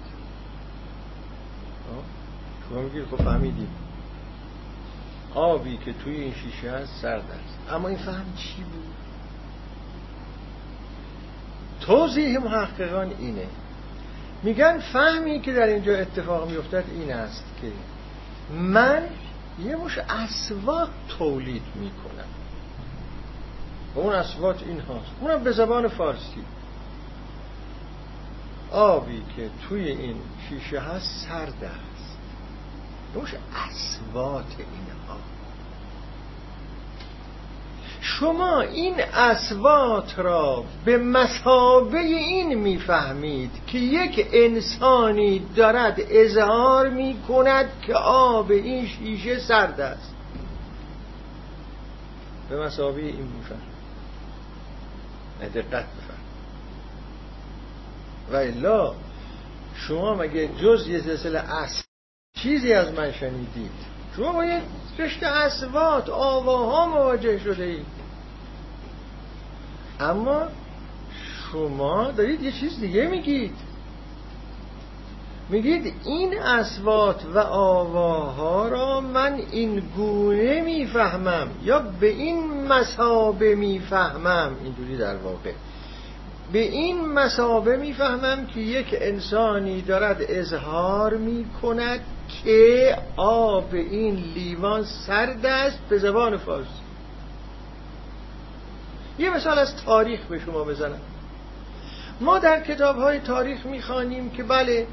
[2.69, 3.69] شما میگید خب فهمیدیم.
[5.33, 7.59] آبی که توی این شیشه هست سرد است.
[7.71, 8.85] اما این فهم چی بود؟
[11.81, 13.47] توضیح محققان اینه.
[14.43, 17.67] میگن فهمی که در اینجا اتفاق میفتد این است که
[18.53, 19.03] من
[19.59, 22.27] یه مش اسوات تولید می‌کنم
[23.95, 25.11] و اون اسوات این هاست.
[25.21, 26.43] اونم به زبان فارسی.
[28.71, 30.15] آبی که توی این
[30.49, 32.17] شیشه هست سرد است
[33.15, 34.94] نوش اسوات اینها
[38.05, 47.69] شما این اسوات را به مسابه این می‌فهمید که یک انسانی دارد اظهار می کند
[47.81, 50.15] که آب این شیشه سرد است.
[52.49, 53.61] به مسابه این میفهم
[55.55, 56.23] دقت بفهم
[58.31, 58.93] و الا
[59.75, 61.83] شما مگه جز یه سلسله اصل
[62.37, 63.71] چیزی از من شنیدید؟
[64.15, 64.61] شما با یه
[64.99, 67.94] رشته اسوات آواها مواجه شده اید.
[69.99, 70.41] اما
[71.51, 73.55] شما دارید یه چیز دیگه میگید.
[75.49, 84.51] میگید این اسوات و آواها را من این گونه می‌فهمم یا به این مسابه می‌فهمم.
[84.63, 85.51] اینجوری در واقع.
[86.51, 91.99] به این مسابه می‌فهمم که یک انسانی دارد اظهار می‌کند
[92.43, 96.84] که آب این لیوان سرد است به زبان فارسی.
[99.19, 101.01] یه مثال از تاریخ به شما بزنم.
[102.21, 104.87] ما در کتاب های تاریخ می‌خوانیم که بله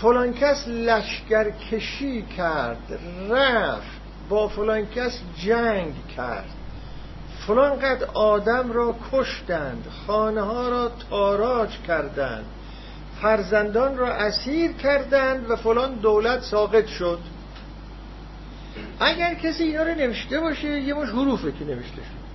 [0.00, 2.98] فلان کس لشکرکشی کرد
[3.30, 6.50] رفت با فلان کس جنگ کرد.
[7.46, 12.44] فلان قد آدم را کشتند خانه ها را تاراج کردند
[13.22, 17.18] فرزندان را اسیر کردند و فلان دولت ساقط شد.
[19.00, 22.27] اگر کسی اینا رو نوشته باشه یه مش حروفه که نوشته شد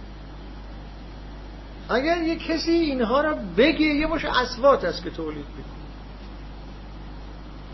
[1.89, 5.73] اگر یه کسی اینها را بگه یه مش اسوات است که تولید می‌کنه.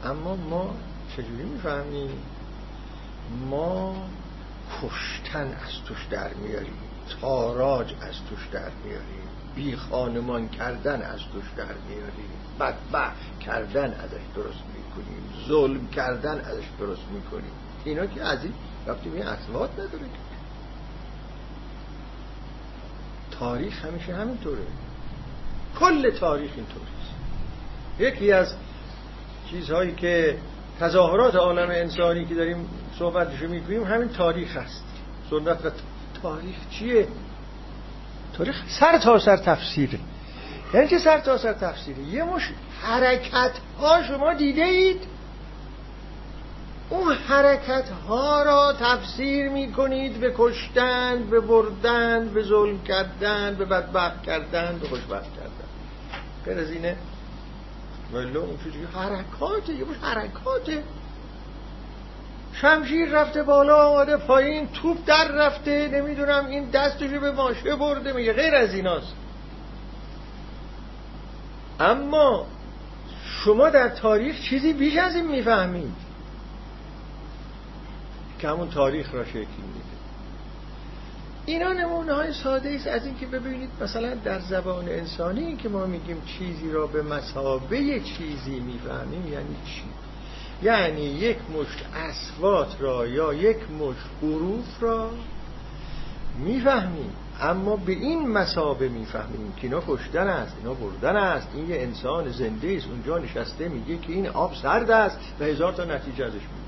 [0.03, 0.75] اما ما
[1.17, 2.09] چجوری می‌فهمیم؟
[3.49, 3.95] ما
[4.81, 6.73] کشتن از توش در میاریم
[7.21, 12.29] تاراج از توش در میاریم بی خانمان کردن از توش در میاریم
[12.59, 17.51] بدبخت کردن ازش درست می‌کنیم ظلم کردن ازش درست می‌کنیم.
[17.85, 18.53] اینا که از این
[18.87, 20.05] رفتیم این اصوات نداره
[23.39, 24.61] تاریخ همیشه همینطوره.
[25.79, 26.85] کل تاریخ اینطوره
[27.99, 28.53] یکی از
[29.51, 30.37] چیزهایی که
[30.79, 34.85] تظاهرات عالم انسانی که داریم صحبتشو می‌کنیم همین تاریخ هست
[35.29, 35.69] سنت و
[36.21, 37.07] تاریخ چیه؟
[38.33, 39.99] تاریخ سر تا سر تفسیره.
[40.73, 42.49] یعنی چه سر تا سر تفسیره؟ یه مش
[42.81, 45.01] حرکت ها شما دیده اید
[46.89, 53.65] اون حرکت ها را تفسیر می کنید به کشتن به بردن به ظلم کردن به
[53.65, 55.69] بدبخت کردن به خوشبخت کردن.
[56.45, 56.97] غیر از اینه؟
[58.13, 60.83] ولی اون چیزی حرکاته یه حرکاته.
[62.53, 68.33] شمشیر رفته بالا آمده پایین توپ در رفته نمی‌دونم این دستشو به ماشه برده میگه
[68.33, 69.13] غیر از ایناست.
[71.79, 72.45] اما
[73.43, 76.08] شما در تاریخ چیزی بیش از این می‌فهمید.
[78.39, 79.99] که همون تاریخ را شکل میده.
[81.45, 86.21] اینا نمونه های ساده است از اینکه ببینید مثلا در زبان انسانی که ما میگیم
[86.25, 89.83] چیزی را به مسابه چیزی می‌فهمیم یعنی چی؟
[90.63, 95.09] یعنی یک مشت اسوات را یا یک مشت حروف را
[96.39, 97.11] می‌فهمیم.
[97.41, 101.47] اما به این مسابه می‌فهمیم که اینا کشتن است اینا بردن است.
[101.55, 105.73] این یه انسان زنده است اونجا نشسته میگه که این آب سرد است و هزار
[105.73, 106.58] تا نتیجه ازش میگه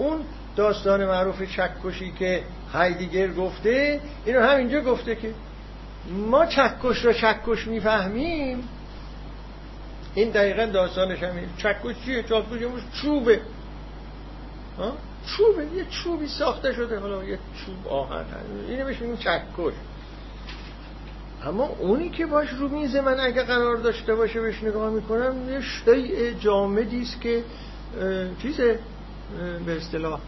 [0.00, 0.20] اون
[0.56, 5.34] داستان معروف چکشی که هایدیگر گفته اینو همینجا گفته که
[6.12, 8.68] ما چکش را چکش می‌فهمیم.
[10.14, 11.48] این دقیقا داستانش همین.
[11.58, 12.60] چکش چیه؟ چکش
[13.02, 13.40] چوبه.
[15.26, 15.66] چوبه.
[15.76, 16.98] یه چوبی ساخته شده.
[16.98, 18.24] حالا یه چوب آهن
[18.68, 19.74] اینو بهش میگیم چکش.
[21.44, 25.60] اما اونی که باش رو میز من اگه قرار داشته باشه بهش نگاه می‌کنم یه
[25.60, 27.44] شیء جامدی است که
[28.42, 28.60] چیز
[29.66, 30.20] به اصطلاح.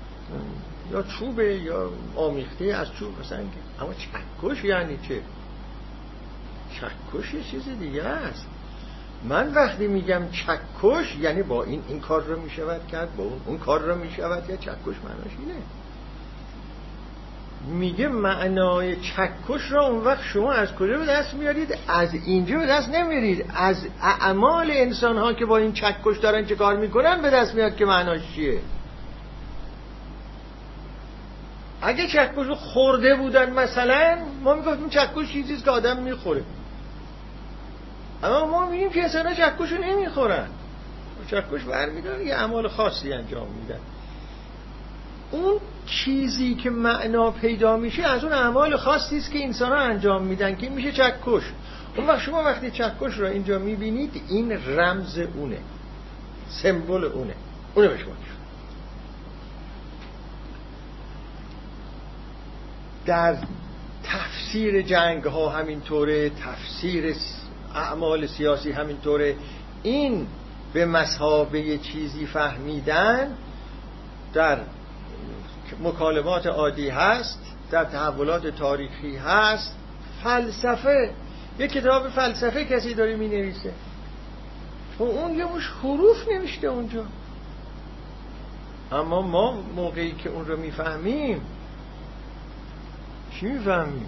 [0.93, 3.39] یا چوبه یا آمیخته از چوب مثلا
[3.81, 5.21] اما چکش یعنی چه؟
[6.73, 8.47] چکش یه چیز دیگه است.
[9.29, 13.59] من وقتی میگم چکش یعنی با این این کار رو می‌شود کرد با اون اون
[13.59, 15.63] کار رو می‌شود یا چکش معناش اینه.
[17.79, 22.67] میگه معنای چکش را اون وقت شما از کجا به دست میارید؟ از اینجا به
[22.67, 23.51] دست نمیارید.
[23.55, 27.77] از اعمال انسان ها که با این چکش دارن چه کار می‌کنن به دست میاد
[27.77, 28.61] که معناش چیه؟
[31.83, 36.43] اگه چکش رو خورده بودن مثلا ما می‌گفتیم چکش چیزیست که آدم می‌خوره.
[38.23, 40.47] اما ما میگیم که انسان چکش رو نمی‌خورن.
[41.27, 43.81] چکش برمیدارن یه اعمال خاصی انجام میدن
[45.31, 50.57] اون چیزی که معنا پیدا میشه از اون اعمال خاصی است که انسان انجام میدن
[50.57, 51.43] که میشه چکش.
[51.97, 55.59] اون وقت شما وقتی چکش رو اینجا می‌بینید این رمز اونه.
[56.49, 57.35] سمبل اونه.
[57.75, 58.13] اونه به شما
[63.07, 63.37] در
[64.05, 67.17] تفسیر جنگ ها همینطوره تفسیر
[67.75, 69.37] اعمال سیاسی همینطوره.
[69.83, 70.27] این
[70.73, 73.29] به مسابه چیزی فهمیدن
[74.33, 74.59] در
[75.83, 77.39] مکالمات عادی هست
[77.71, 79.77] در تحولات تاریخی هست.
[80.25, 81.11] فلسفه
[81.59, 83.73] یه کتاب فلسفه کسی داره می نویسه و
[84.99, 87.05] خب اون یه مش حروف نوشته اونجا.
[88.93, 91.41] اما ما موقعی که اون رو می‌فهمیم
[93.43, 94.07] چی می‌فهمیم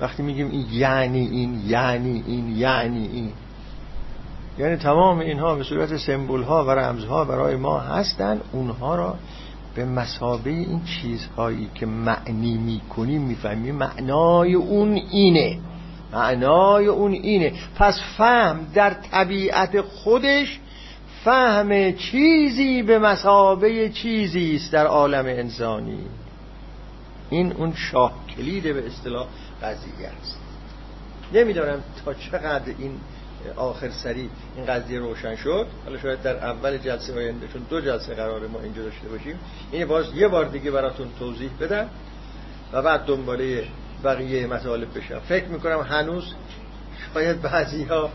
[0.00, 3.32] وقتی میگیم این یعنی این یعنی این یعنی این.
[4.58, 9.14] یعنی تمام اینها به صورت سمبول ها و رمز ها برای ما هستن اونها را
[9.74, 13.74] به مسابه این چیزهایی که معنی می‌کنیم می‌فهمیم.
[13.74, 15.58] معنای اون اینه.
[16.12, 17.52] معنای اون اینه.
[17.76, 20.60] پس فهم در طبیعت خودش
[21.24, 25.98] فهم چیزی به مسابه چیزی است در عالم انسانی.
[27.30, 29.26] این اون شاه کلید به اصطلاح
[29.62, 30.40] قضیه است.
[31.32, 33.00] نمی‌دانم تا چقدر این
[33.56, 35.66] آخر سری این قضیه روشن شد.
[35.84, 39.38] حالا شاید در اول جلسه آینده چون دو جلسه قرار ما اینجا داشته باشیم
[39.72, 41.88] این باز یه بار دیگه براتون توضیح بدم
[42.72, 43.68] و بعد دنباله
[44.04, 45.18] بقیه مطالب بشم.
[45.18, 46.34] فکر می‌کنم هنوز
[47.14, 48.10] شاید بعضی ها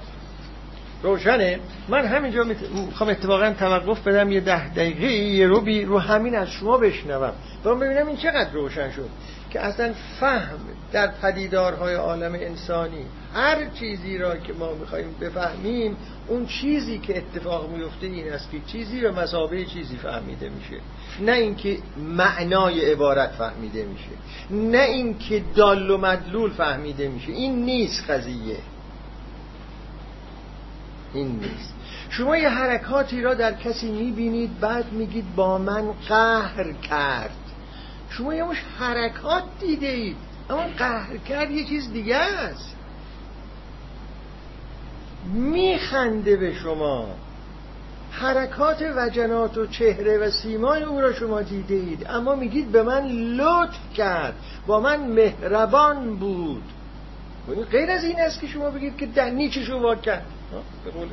[1.06, 1.60] روشنه.
[1.90, 4.32] من همینجا می‌خوام اتفاقا توقف بدم.
[4.32, 7.34] یه ده دقیقه یه رو بی رو همین از شما بشنوم.
[7.64, 9.10] برام ببینم این چقدر روشن شد
[9.50, 10.60] که اصلا فهم
[10.92, 17.70] در پدیدارهای عالم انسانی هر چیزی را که ما می‌خوایم بفهمیم اون چیزی که اتفاق
[17.70, 20.82] میفته این است که چیزی به مسابه چیزی فهمیده میشه.
[21.22, 24.12] نه اینکه معنای عبارت فهمیده میشه.
[24.72, 27.32] نه اینکه دال و مدلول فهمیده میشه.
[27.32, 28.58] این نیست قضیه.
[31.16, 31.74] این نیست.
[32.10, 37.36] شما یه حرکاتی را در کسی می‌بینید بعد میگید با من قهر کرد.
[38.10, 40.18] شما یه مش حرکات دیده اید.
[40.50, 42.76] اما قهر کرد یه چیز دیگه است.
[45.34, 47.08] میخنده به شما.
[48.12, 52.08] حرکات وجنات و چهره و سیمای او را شما دیده اید.
[52.10, 54.36] اما میگید به من لطف کرد.
[54.68, 56.64] با من مهربان بود.
[57.72, 60.26] غیر از این است که شما بگید که دنی چشو وا کرد.
[60.86, 61.08] به قول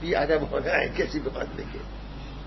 [0.00, 1.80] بی ادبانه کسی بخواد بگه.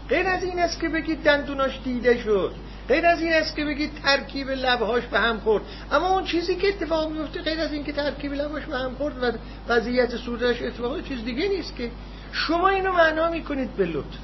[0.09, 2.55] غیر از این است که بگید دندوناش دیده شد.
[2.88, 5.64] غیر از این است که بگید ترکیب لبهاش به هم خورد.
[5.91, 9.23] اما اون چیزی که اتفاق میفته غیر از این که ترکیب لبهاش به هم خورد
[9.23, 9.31] و
[9.68, 11.91] وضعیت صورتش اتفاق چیز دیگه نیست که
[12.31, 14.18] شما اینو معنا می‌کنید به لطف.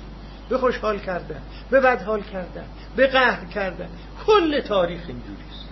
[0.49, 2.65] به خوشحال کردن به بدحال کردن
[2.95, 3.89] به قهر کردن.
[4.25, 5.69] کل تاریخ اینجوریست.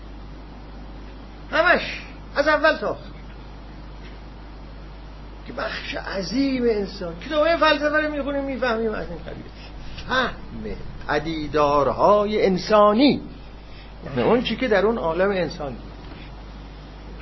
[1.52, 2.02] همش
[2.36, 3.11] از اول تا آخر.
[5.48, 7.14] که بخش عظیم انسان.
[7.20, 9.44] کتابه فلسفه رو می‌خونیم می‌فهمیم از این قبیل
[10.08, 10.34] فهم
[11.08, 13.22] پدیدارهای انسانی.
[14.06, 15.76] یعنی اون چی که در اون عالم انسان.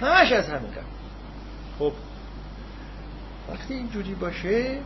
[0.02, 0.72] همش از همین
[1.80, 1.92] خب
[3.52, 4.78] وقتی اینجوری باشه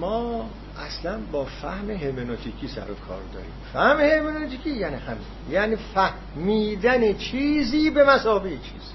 [0.00, 0.50] ما
[0.86, 3.52] اصلا با فهم هرمنوتیکی سر و کار داریم.
[3.72, 5.22] فهم هرمنوتیکی یعنی همین.
[5.50, 8.94] یعنی فهمیدن چیزی به مسابقه چیزی.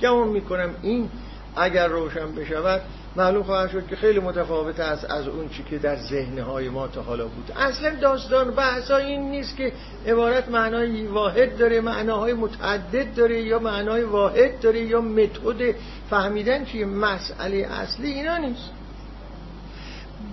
[0.00, 1.10] گمان می‌کنم این
[1.56, 2.82] اگر روشن بشود
[3.16, 7.02] معلوم خواهد شد که خیلی متفاوت است از اون چی که در ذهنهای ما تا
[7.02, 7.52] حالا بود.
[7.56, 9.72] اصلا داستان بحثا این نیست که
[10.06, 15.74] عبارت معنای واحد داره معناهای متعدد داره یا معنای واحد داره یا متد
[16.10, 18.70] فهمیدن چیه مسئله اصلی اینا نیست.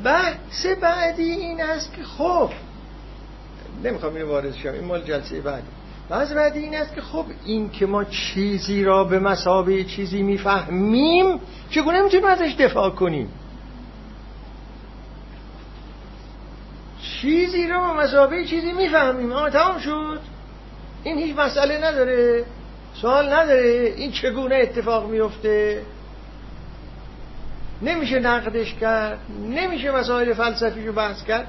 [0.04, 2.50] بحث بعدی این است که خب
[3.84, 5.68] نمی‌خوام اینو وارد شم این مال جلسه بعدی
[6.10, 11.40] بحث بعدی این است که خب این که ما چیزی را به مسابه چیزی می‌فهمیم
[11.70, 13.30] چگونه می‌تونیم ازش دفاع کنیم؟
[17.02, 19.32] چیزی را به مسابه چیزی می‌فهمیم.
[19.32, 20.20] اما تمام شد.
[21.04, 22.46] این هیچ مسئله نداره.
[22.94, 23.94] سوال نداره.
[23.98, 25.82] این چگونه اتفاق میفته
[27.82, 29.20] نمیشه نقدش کرد.
[29.50, 31.48] نمیشه مسائل فلسفی رو بحث کرد.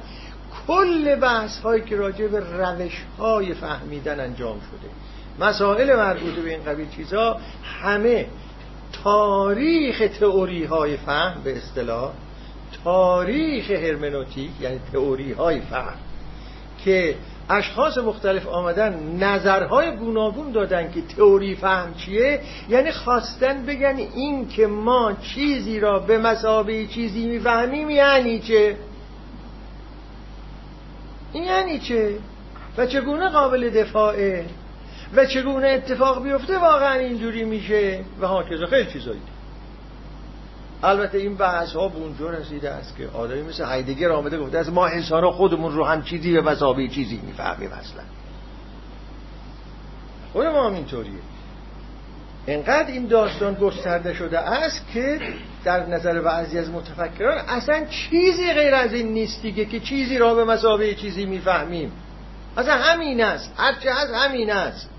[0.67, 4.91] کل بحث هایی که راجع به روش های فهمیدن انجام شده.
[5.41, 7.41] مسائل مربوط به این قبیل چیزها
[7.83, 8.27] همه
[9.05, 12.13] تاریخ تئوری های فهم به اصطلاح
[12.85, 15.97] تاریخ هرمنوتیک یعنی تئوری های فهم
[16.85, 17.15] که
[17.51, 24.67] اشخاص مختلف آمدن نظرهای گوناگون دادن که تئوری فهم چیه یعنی خواستن بگن این که
[24.67, 28.77] ما چیزی را به مسابه چیزی می‌فهمیم یعنی چه؟
[31.35, 32.19] این یعنی چه
[32.79, 34.45] و چگونه قابل دفاعه؟
[35.15, 39.21] و چگونه اتفاق بیفته واقعا اینجوری میشه؟ و ها خیلی چیزایی.
[40.83, 44.73] البته این بحث ها به اونجا رسیده است که آدمی مثل هایدگر آمده گفته از
[44.73, 48.03] ما انسان ها خودمون رو هم چیزی به مسابه چیزی می‌فهمیم اصلا.
[50.33, 51.13] خود ما هم اینطوریه.
[52.47, 55.21] انقدر این داستان گسترده شده است که
[55.65, 60.35] در نظر بعضی از متفکران اصلا چیزی غیر از این نیست دیگه که چیزی را
[60.35, 61.93] به مسابقه چیزی می‌فهمیم.
[62.57, 63.53] اصلا همین است.
[63.57, 64.91] هرچه هست همین است.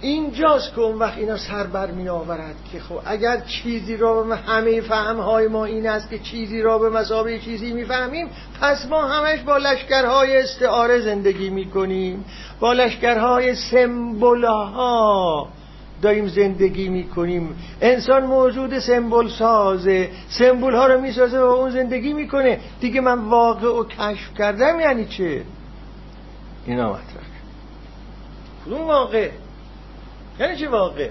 [0.00, 4.36] اینجاست که اون وقت اینا سر بر می آورد که خب اگر چیزی را به
[4.36, 8.28] همه فهمهای ما این است که چیزی را به مسابقه چیزی می‌فهمیم
[8.60, 12.24] پس ما همش با لشکرهای استعاره زندگی می‌کنیم.
[12.60, 15.48] با لشکرهای سمبولها
[16.02, 17.56] داریم زندگی می‌کنیم.
[17.80, 20.10] انسان موجود سمبل سازه.
[20.28, 22.60] سمبول ها رو می‌سازه و اون زندگی می‌کنه.
[22.80, 25.42] دیگه من واقع و کشف کردم یعنی چه؟
[26.66, 27.28] اینا مطرح.
[28.66, 29.30] کدوم واقع؟
[30.40, 31.10] یعنی چه واقع؟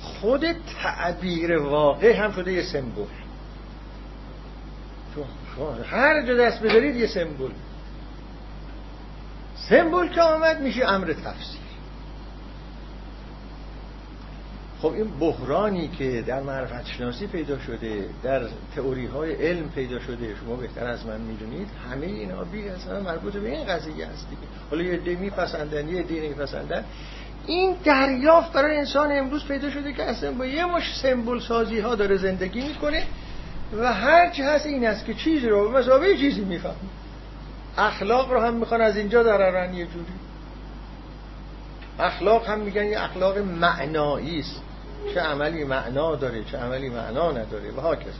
[0.00, 0.46] خود
[0.82, 3.06] تعبیر واقع هم شده یه سمبول
[5.90, 7.50] هر جا دست بذارید یه سمبول
[9.70, 11.65] سمبول که آمد میشه امر تفسیر.
[14.82, 18.42] خب این بحرانی که در معرفت شناسی پیدا شده در
[18.76, 23.32] تئوری های علم پیدا شده شما بهتر از من می‌دونید همه اینا بی اصلا مربوط
[23.32, 24.42] به این قضیه هست دیگه.
[24.70, 26.84] حالا یه دی میپسندن یه دی نمیپسندن.
[27.46, 31.94] این دریافت برای انسان امروز پیدا شده که اصلا با یه مش سمبول سازی ها
[31.94, 33.02] داره زندگی می‌کنه
[33.78, 36.76] و هر چی هست این است که چیزی رو به مسابقه چیزی میفهم
[37.78, 40.25] اخلاق رو هم می‌خوان از اینجا درارن یه جوری.
[41.98, 44.62] اخلاق هم میگن یه اخلاق معنایی است.
[45.14, 47.70] چه عملی معنا داره چه عملی معنا نداره.
[47.76, 48.14] و هاکس.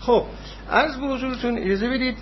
[0.00, 0.24] خب
[0.70, 2.18] از به حضورتون اجازه بدید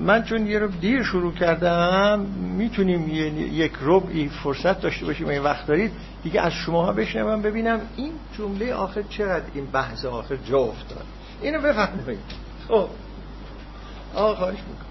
[0.00, 3.08] من چون یه رو دیر شروع کردم می‌تونیم
[3.52, 5.92] یک ربعی فرصت داشته باشیم این وقت دارید
[6.22, 11.04] دیگه از شماها بشنوم ببینم این جمله آخر چقدر این بحث آخر جا افتاد.
[11.42, 12.18] اینو بفهمید
[12.68, 12.88] خب.
[14.14, 14.88] آقا خواهش می‌کنم.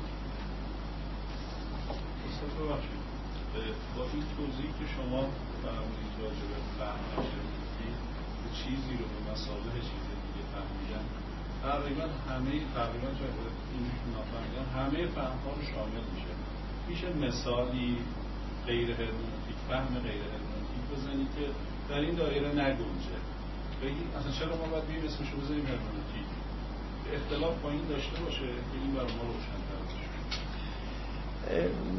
[3.96, 5.22] با این توضیحی که شما
[5.64, 7.24] فرمودید راجع به فهم
[8.60, 11.06] چیزی رو به مسابقه چیز دیگه فهمیدن
[11.64, 13.10] تقریبا همه تقریبا
[13.74, 14.08] اینجوری
[14.78, 16.34] همه فهم ها رو شامل میشه.
[16.88, 17.98] میشه مثالی
[18.68, 21.46] غیر هرمونتیک فهم غیر هرمونتیک بزنید که
[21.90, 23.18] در این دایره نگنجه.
[23.82, 26.30] بگی اصلا چرا ما باید بیم اسمشو بزنیم هرمونتیک؟
[27.14, 29.67] اختلاف با این داشته باشه که این برای ما روشن‌تر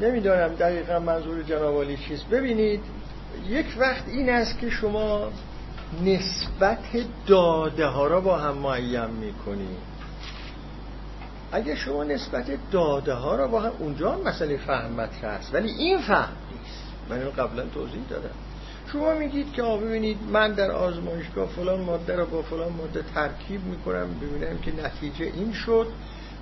[0.00, 2.26] نمی‌دانم دقیقا منظور جناب چیست.
[2.28, 2.80] ببینید
[3.48, 5.28] یک وقت این است که شما
[6.04, 6.78] نسبت
[7.26, 9.98] داده ها را با هم معیم می‌کنید
[11.52, 15.98] اگه شما نسبت داده ها را با هم اونجا هم مسئله فهم مطرح ولی این
[15.98, 16.82] فهم نیست.
[17.10, 18.34] من این قبلا توضیح دادم.
[18.92, 23.64] شما میگید که آب ببینید من در آزمایشگاه فلان ماده را با فلان ماده ترکیب
[23.64, 25.86] می‌کنم ببینم که نتیجه این شد.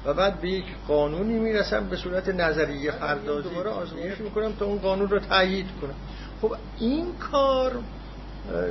[0.06, 3.48] و بعد به یک قانونی می‌رسم به صورت نظریه پردازی.
[3.48, 5.94] دوباره آزمایش می‌کنم تا اون قانون رو تایید کنم.
[6.42, 7.72] خب این کار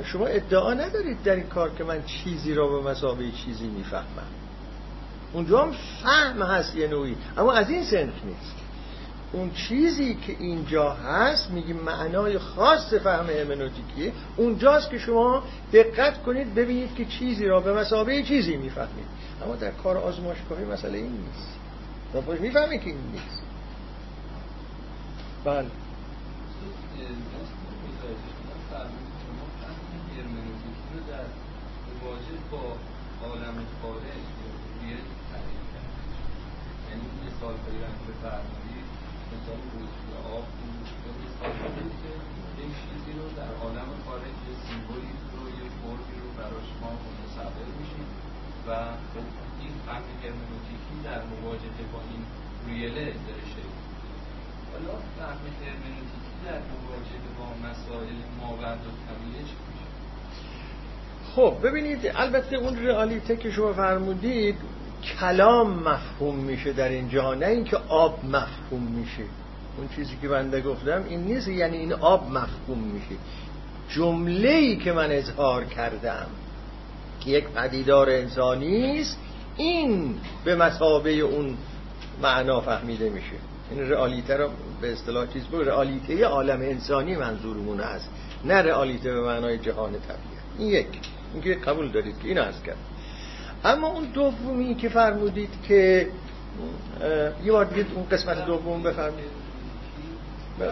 [0.04, 4.06] شما ادعا ندارید در این کار که من چیزی را به مسابقه چیزی می‌فهمم.
[5.32, 5.72] اونجا هم
[6.02, 8.56] فهم هست یه نوعی اما از این سنف نیست.
[9.32, 15.42] اون چیزی که اینجا هست میگیم معنای خاص فهم همنوتیکیه اونجاست که شما
[15.72, 19.06] دقت کنید ببینید که چیزی را به مسابقه چیزی می‌فهمید.
[19.46, 21.58] اما در کار آزمایشگاهی مسئله این نیست.
[22.14, 23.42] و می‌فهمید که این نیست.
[25.44, 25.70] بله.
[32.50, 32.62] با
[33.26, 34.24] عالم خارج
[36.90, 37.88] یعنی مثال مثال
[42.02, 42.12] که
[42.62, 47.68] یک چیزی رو در عالم خارج یه سیمبولی رو یه فرمی رو براش ما متصور
[47.80, 48.06] میشیم
[48.68, 48.70] و
[49.60, 52.22] این فهم هرمنوتیکی در مواجهه با این
[52.66, 53.12] ریله
[53.52, 53.76] شکل
[54.72, 59.56] حالا فهم هرمنوتیکی در مواجهه با مسائل ماورد و طبیعه چی
[61.36, 64.56] خب ببینید البته اون رئالیته که شما فرمودید
[65.20, 69.22] کلام مفهوم میشه در این جهان نه اینکه آب مفهوم میشه.
[69.78, 73.14] اون چیزی که بنده گفتم این نیست یعنی این آب مفهوم میشه.
[73.88, 76.26] جمله ای که من اظهار کردم
[77.20, 79.18] که یک پدیدار انسانی است
[79.56, 80.14] این
[80.44, 81.56] به مسابه اون
[82.22, 83.36] معنا فهمیده میشه.
[83.70, 88.10] این رئالیته رو به اصطلاح چیز بود رئالیته عالم انسانی منظورمون است
[88.44, 90.16] نه رئالیته به معنای جهان طبیعت.
[90.58, 90.86] این یک.
[91.32, 92.76] اینکه قبول دارید که این از کرد.
[93.64, 96.08] اما اون دومی که فرمودید که
[97.44, 99.30] یه بار دیگه اون قسمت دوم بفرمایید.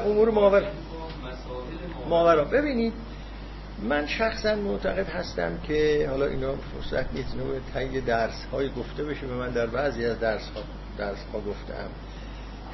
[0.06, 0.64] امور ماور.
[2.08, 2.44] ماورا.
[2.44, 2.92] ببینید
[3.82, 9.26] من شخصا معتقد هستم که حالا اینا فرصت نیست نوع تایی درس های گفته بشه
[9.26, 10.62] به من در بعضی از درس ها,
[10.98, 11.88] درس ها گفتم.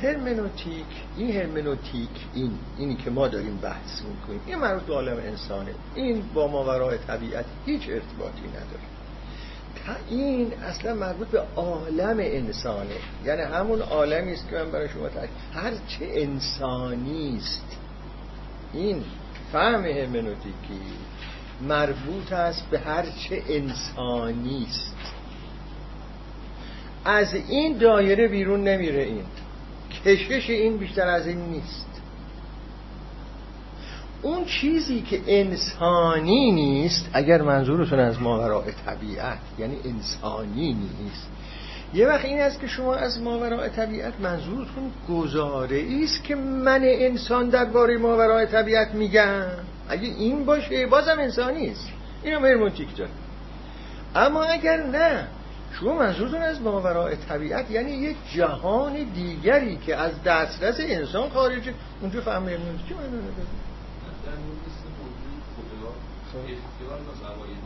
[0.02, 0.86] هرمنوتیک
[1.16, 4.40] این هرمنوتیک این اینی که ما داریم بحث می‌کنیم.
[4.46, 5.74] این مربوط به عالم انسانه.
[5.94, 8.90] این با ماورای طبیعت هیچ ارتباطی نداره.
[10.08, 12.94] این اصلا مربوط به عالم انسانه.
[13.24, 17.76] یعنی همون عالمی است که من برای شما تحکیم هر چه انسانی است
[18.72, 19.04] این
[19.52, 20.80] فهم هرمنوتیکی
[21.68, 24.96] مربوط است به هر چه انسانی است.
[27.04, 29.24] از این دایره بیرون نمیره این.
[30.04, 31.86] کشش این بیشتر از این نیست.
[34.22, 41.30] اون چیزی که انسانی نیست اگر منظورتون از ماوراء طبیعت یعنی انسانی نیست
[41.94, 47.48] یه وقت این است که شما از ماوراء طبیعت منظورتون گزاره است که من انسان
[47.48, 49.42] درباره ماوراء طبیعت میگم.
[49.88, 51.88] اگه این باشه بازم انسانی است.
[52.22, 53.10] این هم هرمونتیک داره
[54.14, 55.28] اما اگر نه
[55.72, 62.20] شما منظورتون از ماوراء طبیعت یعنی یک جهان دیگری که از دسترس انسان خارجه اونجا
[62.20, 63.34] فهم هرمونتیکی من نداره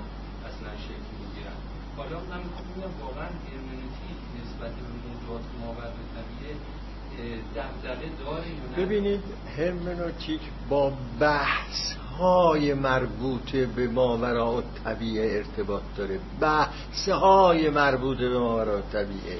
[0.49, 1.59] اصلا شکل می‌گیرن
[1.97, 4.19] حالا من می‌خوام واقعا هرمنوتیک
[4.67, 9.21] نسبت به طبیعه دقدقه داره ببینید
[9.57, 16.19] هرمنوتیک با بحث های مربوط به ماوراء طبیعه ارتباط داره.
[16.39, 19.39] بحث های مربوط به ماوراء طبیعه.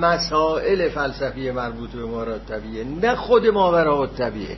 [0.00, 4.56] مسائل فلسفی مربوط به ماوراء طبیعه نه خود ماوراء طبیعه.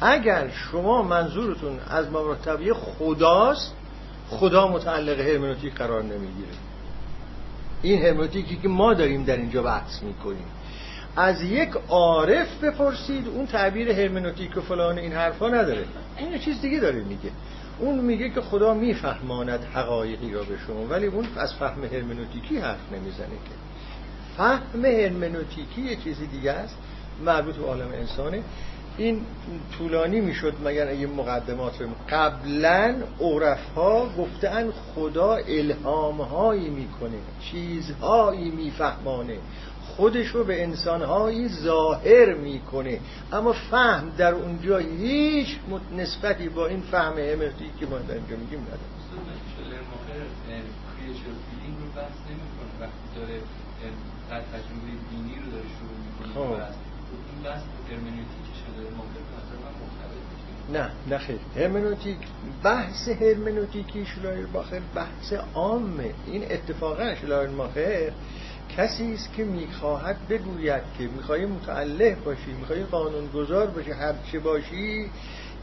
[0.00, 3.74] اگر شما منظورتون از ماوراء طبیعه خداست
[4.30, 6.67] خدا متعلق هرمنوتیک قرار نمی‌گیره.
[7.82, 10.44] این هرمنوتیکی که ما داریم در اینجا بحث می‌کنیم.
[11.16, 15.84] از یک عارف بپرسید اون تعبیر هرمنوتیک و فلان این حرفا نداره.
[16.18, 17.30] این چیز دیگه داره میگه.
[17.78, 22.92] اون میگه که خدا میفهماند حقایقی را به شما ولی اون از فهم هرمنوتیکی حرف
[22.92, 23.54] نمی‌زنه که.
[24.36, 26.76] فهم هرمنوتیکی یه چیزی دیگه است.
[27.24, 28.42] مربوط به عالم انسانه.
[28.98, 29.20] این
[29.78, 39.38] طولانی می‌شد مگر یه مقدمات رو قبلا عرفها گفتن خدا الهامهایی می‌کنه چیزهایی میفهمانه.
[39.96, 43.00] خودش رو به انسانهایی ظاهر می‌کنه.
[43.32, 45.56] اما فهم در اونجا هیچ
[45.96, 48.80] نسبتی با این فهم همرتی که ما در اینجا میگیم نداره.
[52.80, 53.40] وقتی داره
[54.52, 56.88] تجربه دینی رو داره شروع می‌کنه خب.
[57.08, 60.24] این بحث هرمنوتیکش داره ممکن نظر من مرتبط
[60.72, 61.38] نه نه خیر.
[61.56, 62.18] هرمنوتیک
[62.62, 66.14] بحث هرمنوتیکی شلایر باخر بحث عامه.
[66.26, 68.12] این اتفاقا شلایر ماخر
[68.76, 75.10] کسی است که می‌خواهد بگوید که می‌خوای متعلق باشی می‌خوای قانونگذار باشی هر چه باشی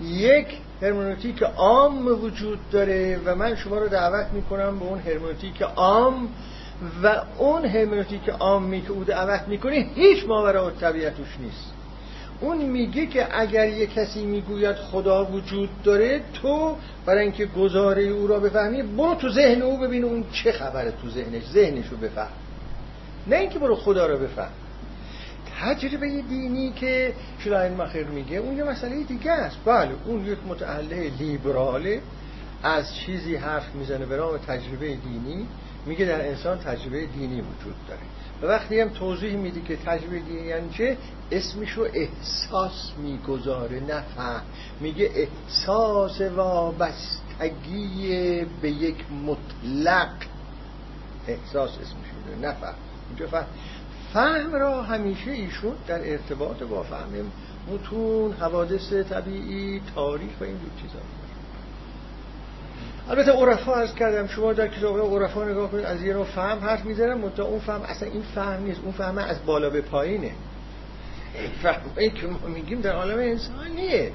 [0.02, 0.48] یک
[0.82, 6.30] هرمنوتیک عام وجود داره و من شما رو دعوت می‌کنم به اون هرمنوتیک عام
[7.04, 11.75] و اون هرمنوتیک عامی که او دعوت می‌کنه هیچ ماورا و طبیعتش نیست.
[12.40, 16.76] اون میگه که اگر یه کسی می‌گوید خدا وجود داره تو
[17.06, 21.10] برای اینکه گزاره او را بفهمی برو تو ذهن او ببین اون چه خبره تو
[21.10, 22.32] ذهنش ذهنش رو بفهم.
[23.28, 24.52] نه اینکه برو خدا رو بفهم.
[25.62, 29.58] تجربه دینی که شلاین مخیر میگه اون یه مسئله دیگه است.
[29.66, 32.02] بله اون یک متعله لیبراله
[32.64, 35.48] از چیزی حرف می‌زنه به نام تجربه دینی.
[35.86, 38.02] میگه در انسان تجربه دینی وجود داره.
[38.48, 40.98] وقتی هم توضیح میده که تجربه دینی یعنی چه؟
[41.32, 44.04] اسمشو احساس می‌گذاره نه
[44.80, 48.10] میگه احساس وابستگی
[48.62, 48.96] به یک
[49.26, 50.10] مطلق.
[51.28, 52.76] احساس اسمش نه فهم.
[53.32, 53.46] فهم.
[54.14, 57.32] فهم را همیشه ایشون در ارتباط با فهم
[57.72, 61.00] متون حوادث طبیعی تاریخ و این دو چیزا.
[63.10, 66.86] البته عرفا عرض کردم شما در کتاب عرفا نگاه کنید از یه رو فهم حرف
[66.86, 70.32] می‌زنن منتها اون فهم اصلا این فهم نیست اون فهم از بالا به پایینه.
[71.64, 74.12] فهمی که ما میگیم در عالم انسانیه.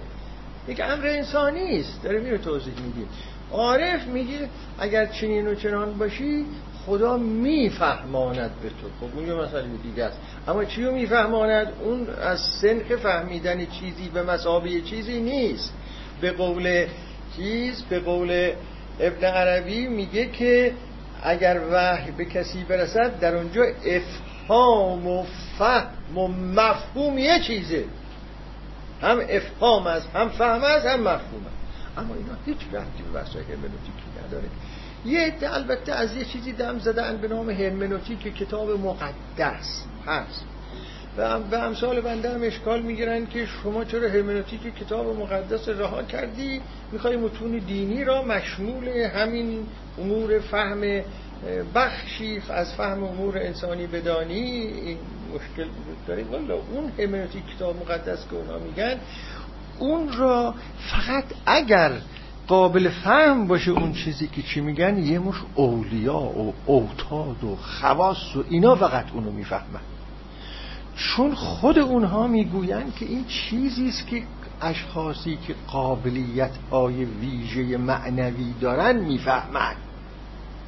[0.68, 2.02] یک امر انسانی است.
[2.02, 3.08] داره میره توضیح میدیم
[3.52, 4.48] عارف میگه
[4.78, 6.46] اگر چنین و چنان باشی
[6.86, 9.06] خدا میفهماند به تو.
[9.06, 10.18] خب اون یه مسئله دیگه است.
[10.48, 15.72] اما چی رو میفهماند؟ اون از سنخ فهمیدن چیزی به مسابه چیزی نیست.
[16.20, 16.86] به قول
[17.36, 18.52] چیز؟ به قول
[19.00, 20.72] ابن عربی میگه که
[21.22, 25.24] اگر وحی به کسی برسد در اونجا افهام و
[25.58, 27.84] فهم و مفهوم یه چیزه.
[29.02, 31.98] هم افهام است هم فهم است هم مفهوم است.
[31.98, 34.48] اما اینا هیچ رفتی به بحث هرمنوتیکی نداره.
[35.04, 40.44] یه عده البته از یه چیزی دم زدن به نام هرمنوتیک کتاب مقدس هست.
[41.16, 46.60] و به امثال بنده هم اشکال می‌گیرن که شما چرا هرمنوتیک کتاب مقدس رها کردی؟
[46.92, 49.66] می‌خوای متون دینی را مشمول همین
[49.98, 51.02] امور فهم
[51.74, 54.68] بخشی از فهم امور انسانی بدانی؟
[55.34, 55.68] مشکل
[56.06, 56.24] داره.
[56.24, 58.96] والا اون هرمنوتیک کتاب مقدس که اونا میگن
[59.78, 60.54] اون را
[60.90, 61.92] فقط اگر
[62.46, 68.36] قابل فهم باشه اون چیزی که چی میگن یه مش اولیا و اوتاد و خواص
[68.36, 69.80] و اینا فقط اونو می‌فهمن.
[71.00, 74.22] چون خود اونها می‌گویند که این چیزی است که
[74.62, 79.76] اشخاصی که قابلیت های ویژه معنوی دارن می‌فهمند.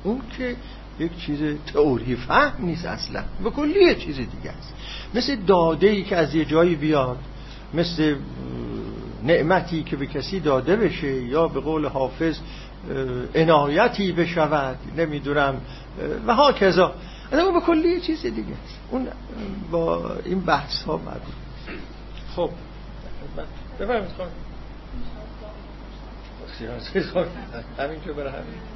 [0.04, 0.56] اون که
[0.98, 1.40] یک چیز
[1.72, 4.74] تئوری فهم نیست اصلا به کلی چیز دیگه است.
[5.14, 7.18] مثل داده ای که از یه جایی بیاد
[7.74, 8.16] مثل
[9.24, 12.38] نعمتی که به کسی داده بشه یا به قول حافظ
[13.34, 15.54] عنایتی بشود نمی‌دونم
[16.26, 16.94] و ها کذا.
[17.32, 18.54] اما به کلی یه چیز دیگه.
[18.90, 19.08] اون
[19.70, 21.34] با این بحث ها مربوط
[22.36, 22.50] خب.
[23.80, 24.30] بفرمید خانم.
[27.78, 28.71] همین که برای همین.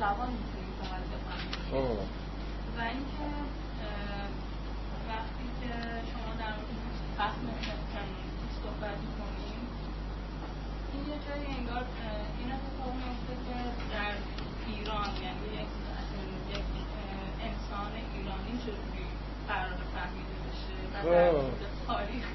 [0.00, 0.70] زبان می‌تونیم
[2.76, 3.28] و اینکه
[5.08, 5.70] وقتی که
[6.10, 6.54] شما در
[7.16, 7.46] فهم
[8.62, 9.62] صحبت می‌کنیم
[10.92, 11.84] این یه جایی انگار
[12.38, 13.56] این اتفاق میفته که
[13.94, 14.14] در
[14.66, 15.72] ایران یعنی یک
[17.48, 19.06] انسان ایرانی چجوری
[19.48, 21.32] قرار فهمیده بشه و در
[21.86, 22.26] تاریخ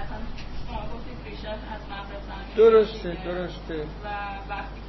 [0.00, 0.18] اصلا
[0.66, 3.86] شما گفتید ریشه از مدرسه درسته درسته.
[4.04, 4.08] و
[4.48, 4.79] وقتی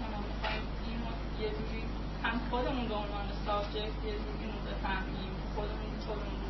[1.42, 1.84] یه جوری
[2.24, 5.32] هم خودمون به عنوان subject یه جوری رو بفهمیم.
[5.56, 6.42] خودمون خودمون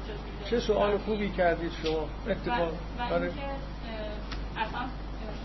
[0.50, 3.50] چه سوال خوبی کردید شما؟ اتفاق و, و اینکه
[4.64, 4.84] اصلا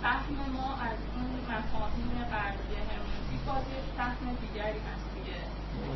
[0.03, 5.39] فهم ما از اون مفاهیم غربی هرمنوتیک باز یه فهم دیگری هست دیگه.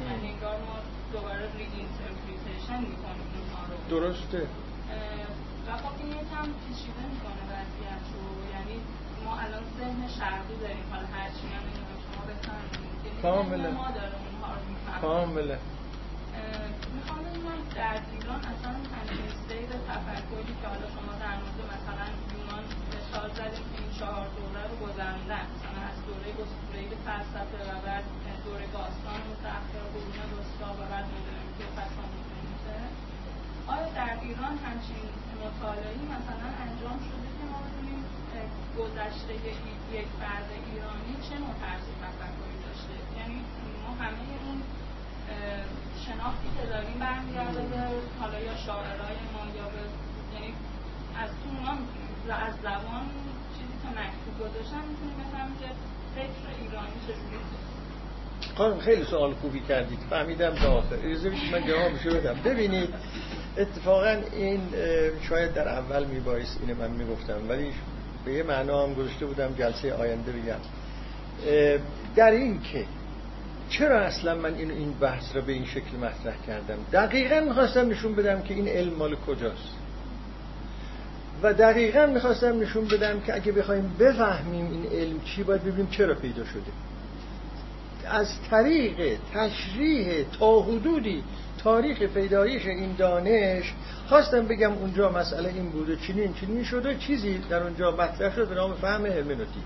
[0.09, 0.77] یعنی انگار ما
[1.13, 3.77] دوباره reinterpretation می‌کنیم اونها رو.
[3.95, 4.43] درسته.
[5.67, 8.25] و خب این یکم پیچیده می‌کنه وضعیت رو.
[8.55, 8.77] یعنی
[9.25, 10.87] ما الان ذهن شرقی داریم.
[10.93, 11.65] حالا هرچی هم
[12.05, 12.90] شما بفهمید.
[13.23, 13.71] کاملا
[15.01, 15.59] کاملا
[16.95, 22.65] می‌خوام ببینم در ایران اصلا همچین سیر تفکری که حالا شما در مورد مثلا یونان
[22.95, 28.05] مثال زدیم که این چهار دوره رو گذراندن مثلا از دوره گستوره فلسفه و بعد
[28.45, 31.93] دوره باستان متأخر قرون وسطا و بعد مدرنیته پس
[33.75, 35.05] آیا در ایران همچین
[35.45, 38.03] مطالعی مثلا انجام شده که ما ببینیم
[38.79, 39.35] گذشته
[39.99, 42.61] یک فرد ایرانی چه نوع طرز تفکری
[43.19, 43.39] یعنی
[43.83, 44.59] ما همه اون
[46.05, 47.81] شناختی که داریم برمیگرده به
[48.21, 49.83] حالا یا شاعرای ما یا به
[50.35, 50.55] یعنی
[51.23, 51.73] از تو اونا
[52.47, 53.05] از زبان
[53.55, 55.69] چیزی که مکتوب گذاشتن می‌تونیم بفهمیم که
[56.15, 57.41] فکر ایرانی چجوری
[58.57, 60.97] خانم خیلی سوال خوبی کردید فهمیدم تا آخر.
[61.53, 62.37] من جوابشو بدم.
[62.45, 62.95] ببینید
[63.61, 64.61] اتفاقا این
[65.29, 67.73] شاید در اول میبایست اینه من می‌گفتم ولی
[68.25, 70.61] به یه معنا هم گذاشته بودم جلسه آینده بگم.
[72.17, 72.85] در این که
[73.69, 78.15] چرا اصلا من این این بحث را به این شکل مطرح کردم؟ دقیقا می‌خواستم نشون
[78.15, 79.75] بدم که این علم مال کجاست.
[81.43, 86.15] و دقیقا می‌خواستم نشون بدم که اگه بخوایم بفهمیم این علم چی باید ببینیم چرا
[86.15, 86.73] پیدا شده.
[88.07, 91.23] از طریق تشریح تا حدودی
[91.65, 93.75] تاریخ پیدایش این دانش
[94.09, 98.55] خواستم بگم اونجا مسئله این بوده چنین چنین شده چیزی در اونجا مطرح شد به
[98.55, 99.65] نام فهم هرمنوتیک.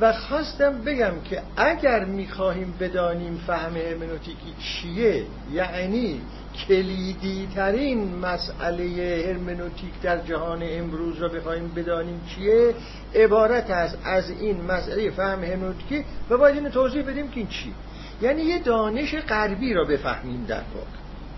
[0.00, 6.20] و خواستم بگم که اگر می‌خواهیم بدانیم فهم هرمنوتیکی چیه یعنی
[6.68, 12.74] کلیدی ترین مسئله هرمنوتیک در جهان امروز را بخواهیم بدانیم چیه
[13.14, 17.74] عبارت است از این مسئله فهم هرمنوتیکی و باید این توضیح بدیم که این چی؟
[18.22, 20.86] یعنی یه دانش غربی را بفهمیم در واقع.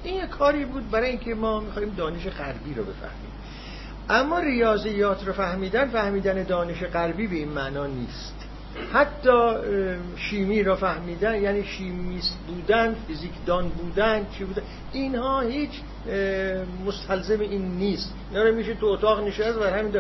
[0.03, 3.31] این یه کاری بود برای اینکه ما می‌خواهیم دانش غربی را بفهمیم.
[4.09, 8.35] اما ریاضیات رو فهمیدن فهمیدن دانش غربی به این معنا نیست.
[8.93, 9.55] حتی
[10.17, 14.63] شیمی را فهمیدن یعنی شیمیست بودن فیزیکدان بودن چی بودن
[14.93, 15.71] اینها هیچ
[16.87, 18.15] مستلزم این نیست.
[18.31, 19.93] اینا رو میشه تو اتاق نشست و همین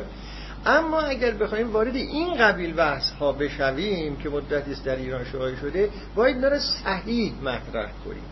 [0.67, 5.57] اما اگر بخوایم وارد این قبیل بحث ها بشویم که مدتی است در ایران شایع
[5.57, 8.25] شده باید نره صحیح مطرح کنیم.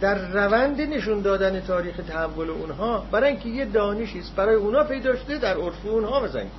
[0.00, 5.16] در روند نشون دادن تاریخ تحول اونها برای اینکه یه دانشی است برای اونها پیدا
[5.16, 6.50] شده در عرف اونها بزنیم.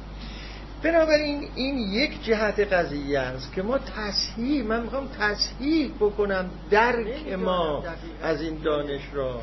[0.84, 7.84] بنابراین این یک جهت قضیه است که ما تصحیح من می‌خوام تصحیح بکنم درک ما
[8.24, 9.42] از این دانش را.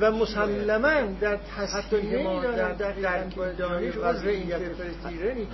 [0.00, 4.60] و مسلما در تصحیح ما در درک دانش وضعیت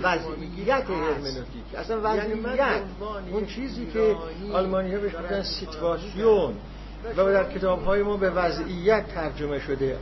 [0.01, 1.75] وضعیت هرمنوتیک.
[1.77, 2.81] اصلا یعنی وضعیت
[3.31, 4.15] اون چیزی که
[4.53, 6.53] آلمانی ها بهش میگن سیتواسیون.
[7.17, 9.97] و در کتاب های ما به وضعیت ترجمه شده.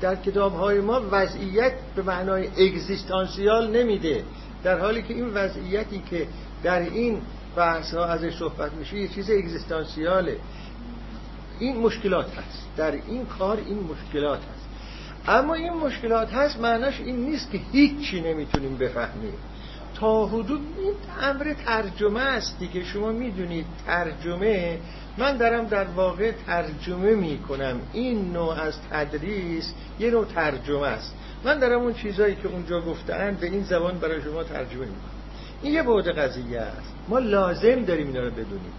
[0.00, 4.24] در کتاب های ما وضعیت به معنای اگزیستانسیال نمیده.
[4.64, 6.26] در حالی که این وضعیتی که
[6.62, 7.20] در این
[7.56, 10.36] بحث ها ازش صحبت میشه یه چیز اگزیستانسیاله.
[11.62, 12.68] این مشکلات هست.
[12.76, 14.68] در این کار این مشکلات هست.
[15.28, 19.34] اما این مشکلات هست معناش این نیست که هیچی نمی‌تونیم بفهمیم.
[19.94, 22.84] تا حدود این امر ترجمه است دیگه.
[22.84, 24.78] شما می‌دونید ترجمه
[25.18, 31.14] من دارم در واقع ترجمه می کنم این نوع از تدریس یه نوع ترجمه است.
[31.44, 35.22] من دارم اون چیزایی که اونجا گفتن به این زبان برای شما ترجمه می کنم
[35.62, 36.94] این یه بعد قضیه است.
[37.08, 38.72] ما لازم داریم اینا رو بدونیم.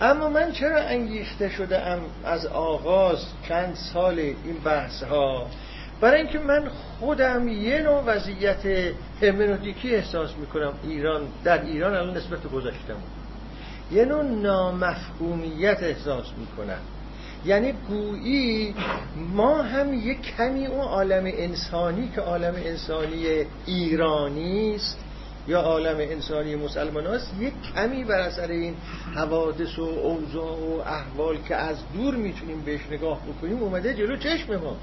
[0.00, 3.18] اما من چرا انگیخته شده ام از آغاز
[3.48, 5.46] چند سال این بحث ها
[6.00, 8.92] برای اینکه من خودم یه نوع وضعیت
[9.22, 12.96] همنوتیکی احساس می‌کنم ایران در ایران الان نسبت گذاشتم
[13.92, 16.80] یه نوع نامفهومیت احساس می‌کنم.
[17.44, 18.74] یعنی گویی
[19.34, 23.26] ما هم یک کمی اون عالم انسانی که عالم انسانی
[23.66, 25.05] ایرانی است
[25.48, 28.74] یا عالم انسانی مسلمان است یک کمی بر اثر این
[29.14, 34.56] حوادث و اوضاع و احوال که از دور می‌تونیم بهش نگاه بکنیم اومده جلو چشم
[34.56, 34.76] ما.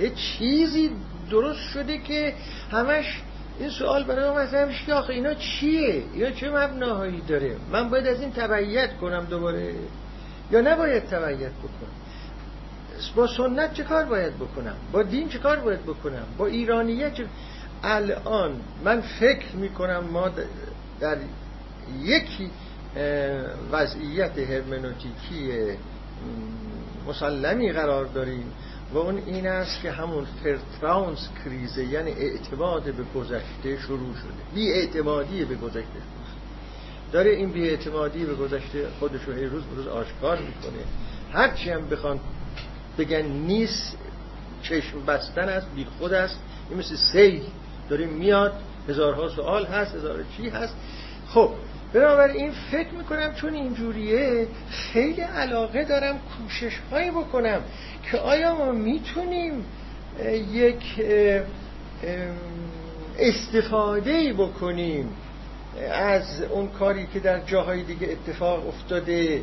[0.00, 0.90] یه چیزی
[1.30, 2.34] درست شده که
[2.70, 3.22] همش
[3.58, 8.06] این سوال برای ما مثلا میشه آخه اینا چیه؟ اینا چه مبناهایی داره؟ من باید
[8.06, 9.74] از این تبعیت کنم دوباره؟
[10.50, 11.92] یا نباید تبعیت بکنم؟
[13.16, 17.26] با سنت چه کار باید بکنم؟ با دین چه کار باید بکنم؟ با ایرانیت چه...
[17.82, 20.30] الان من فکر می‌کنم ما
[21.00, 21.18] در
[22.02, 22.50] یکی
[23.72, 25.52] وضعیت هرمنوتیکی
[27.08, 28.52] مسلمی قرار داریم
[28.92, 34.54] و اون این است که همون فرترانس کریزه یعنی اعتماد به گذشته شروع شده.
[34.54, 36.00] بی اعتمادی به گذشته.
[37.12, 40.82] داره این بی اعتمادی به گذشته خودش رو روز روز آشکار می‌کنه.
[41.32, 42.20] هرچی هم بخوان
[42.98, 43.96] بگن نیست
[44.62, 46.38] چشم بستن است بی خود است
[46.70, 47.42] این مثل سیل.
[47.88, 48.52] داره میاد
[48.88, 50.74] هزارها سوال هست هزار چی هست.
[51.28, 51.50] خب
[51.92, 57.60] بنابراین فکر می‌کنم چون اینجوریه خیلی علاقه دارم کوشش هایی بکنم
[58.10, 59.64] که آیا ما می‌تونیم
[60.52, 60.82] یک
[63.18, 65.08] استفاده بکنیم
[65.92, 69.42] از اون کاری که در جاهای دیگه اتفاق افتاده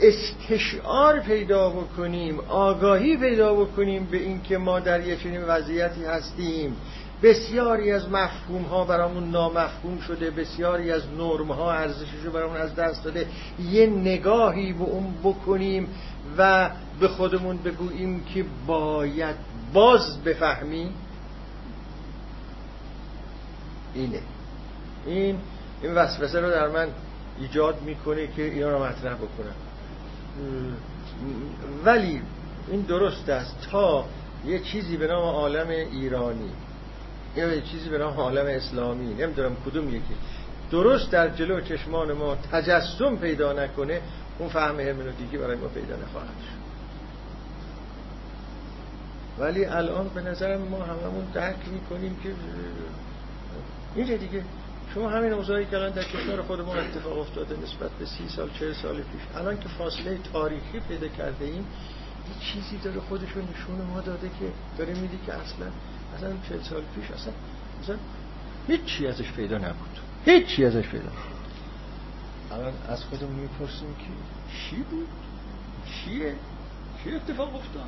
[0.00, 6.76] استشعار پیدا بکنیم آگاهی پیدا بکنیم به اینکه ما در یک چنین وضعیتی هستیم.
[7.22, 12.74] بسیاری از مفهوم ها برامون نامفهوم شده بسیاری از نرم ها ارزشش رو برامون از
[12.74, 13.26] دست داده.
[13.70, 15.88] یه نگاهی به اون بکنیم
[16.38, 16.70] و
[17.00, 19.36] به خودمون بگوییم که باید
[19.72, 20.94] باز بفهمیم
[23.94, 24.20] اینه.
[25.06, 25.38] این
[25.82, 26.88] این وسوسه رو در من
[27.40, 29.54] ایجاد می‌کنه که اینا رو مطرح بکنم.
[31.84, 32.22] ولی
[32.68, 34.04] این درست است تا
[34.46, 36.50] یه چیزی به نام عالم ایرانی.
[37.36, 40.14] یه چیزی به نام عالم اسلامی نمی‌دونم کدوم یکی.
[40.70, 44.00] درست در جلو چشمان ما تجسم پیدا نکنه
[44.38, 46.60] اون فهم هرمنوتیکی برای ما پیدا نخواهد شد.
[49.38, 52.30] ولی الان به نظرم ما هممون درک می‌کنیم که
[53.94, 54.44] اینجا دیگه
[54.94, 58.50] شما همین اوضاعی که الان در کشور خود ما اتفاق افتاده نسبت به سی سال
[58.58, 63.86] چه سال پیش الان که فاصله تاریخی پیدا کرده ایم یه چیزی داره خودشون نشون
[63.94, 64.46] ما داده که
[64.78, 65.66] داره میدی که اصلا
[66.20, 67.32] اصلا چه سال پیش اصلا
[67.82, 67.96] اصلا
[68.68, 69.98] هیچی ازش پیدا نبود.
[70.24, 71.40] هیچی ازش پیدا نبود.
[72.52, 74.04] الان از خودمون می‌پرسیم که
[74.56, 75.08] چی بود؟
[75.86, 76.34] چیه؟
[77.04, 77.84] چی اتفاق افتاد؟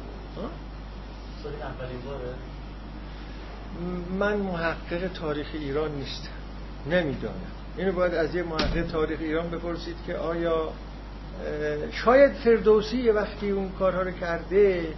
[4.18, 6.28] من محقق تاریخ ایران نیستم.
[6.90, 7.34] نمی‌دانم.
[7.76, 10.72] اینو باید از یه محقق تاریخ ایران بپرسید که آیا
[11.92, 14.94] شاید فردوسی یه وقتی اون کارها رو کرده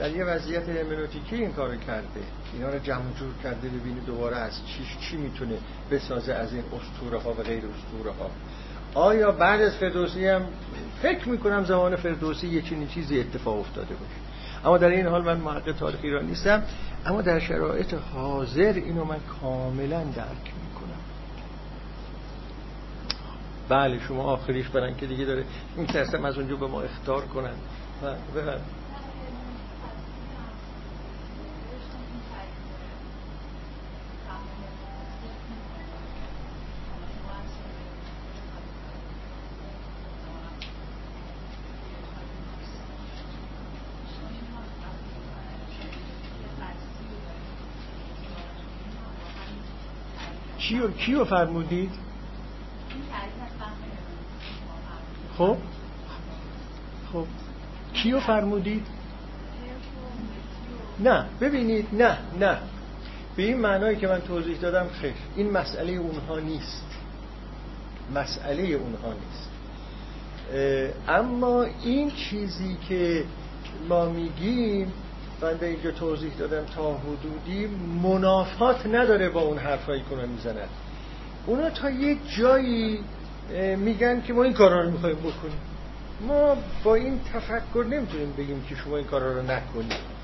[0.00, 2.20] در یه وضعیت همنوتیکی این کار کرده.
[2.54, 5.58] اینا رو جمع جور کرده ببینی دوباره از چی چی می‌تونه
[5.90, 8.30] بسازه از این اسطوره ها و غیر اسطوره ها
[8.94, 10.42] آیا بعد از فردوسی هم
[11.02, 14.64] فکر می‌کنم زمان فردوسی یه چنین چیزی اتفاق افتاده باشه.
[14.64, 16.62] اما در این حال من محقق تاریخ ایران نیستم
[17.06, 21.00] اما در شرایط حاضر اینو من کاملا درک می‌کنم.
[23.68, 25.44] بله شما آخریش برن که دیگه داره
[25.76, 27.54] میترسم از اونجا به ما اختار کنن.
[28.02, 28.40] و
[50.60, 51.90] کیو کیو فرمودید؟
[55.38, 55.56] خب.
[57.12, 57.26] خب.
[57.94, 58.86] کیو فرمودید؟
[60.98, 62.58] نه ببینید نه نه.
[63.36, 65.12] به این معنایی که من توضیح دادم خیر.
[65.36, 66.86] این مسئله اونها نیست.
[68.14, 69.50] مسئله اونها نیست.
[71.08, 73.24] اما این چیزی که
[73.88, 74.92] ما میگیم
[75.40, 77.66] بنده اینجا توضیح دادم تا حدودی
[78.02, 80.68] منافات نداره با اون حرفایی که اونا می‌زنن.
[81.46, 83.04] اونا تا یک جایی
[83.76, 85.60] میگن که ما این کارا رو می‌خوایم بکنیم.
[86.20, 90.20] ما با این تفکر نمی‌تونیم بگیم که شما این کارا رو نکنید.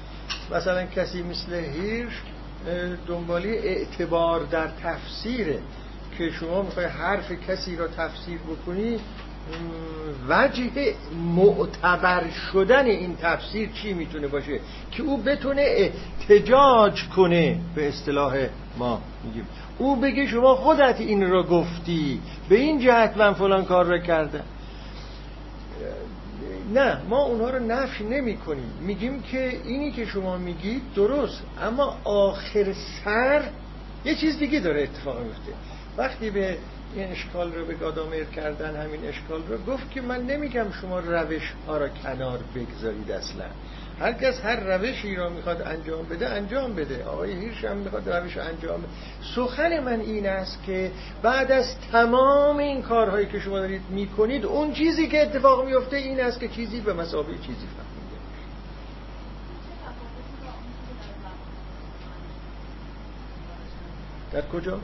[0.55, 2.23] مثلا کسی مثل هیرش
[3.09, 5.59] دنبالی اعتبار در تفسیره
[6.19, 9.01] که شما می‌خوای حرف کسی را تفسیر بکنی
[10.29, 10.95] وجه
[11.37, 14.61] معتبر شدن این تفسیر چی می‌تونه باشه؟
[14.93, 18.47] که او بتونه احتجاج کنه به اصطلاح
[18.79, 19.47] ما میگیم.
[19.79, 24.45] او بگه شما خودت این را گفتی به این جهت من فلان کار را کردم.
[26.75, 28.71] نه ما اونها رو نفی نمی کنیم.
[28.81, 32.75] میگیم که اینی که شما میگید درست اما آخر
[33.05, 33.43] سر
[34.05, 35.53] یه چیز دیگه داره اتفاق میفته.
[35.97, 36.59] وقتی به
[36.95, 39.59] این اشکال رو به گادامر کردن همین اشکال رو.
[39.59, 43.45] گفت که من نمیگم شما روش ها را کنار بگذارید اصلا.
[44.01, 47.05] هر کس هر روشی را می‌خواد انجام بده انجام بده.
[47.05, 48.89] آقای هیرش هم می‌خواد روش انجام بده.
[49.35, 50.91] سخن من این است که
[51.23, 56.21] بعد از تمام این کارهایی که شما دارید می‌کنید اون چیزی که اتفاق میفته این
[56.21, 58.17] است که چیزی به مسابقه چیزی فهمیده
[64.33, 64.81] در کجا؟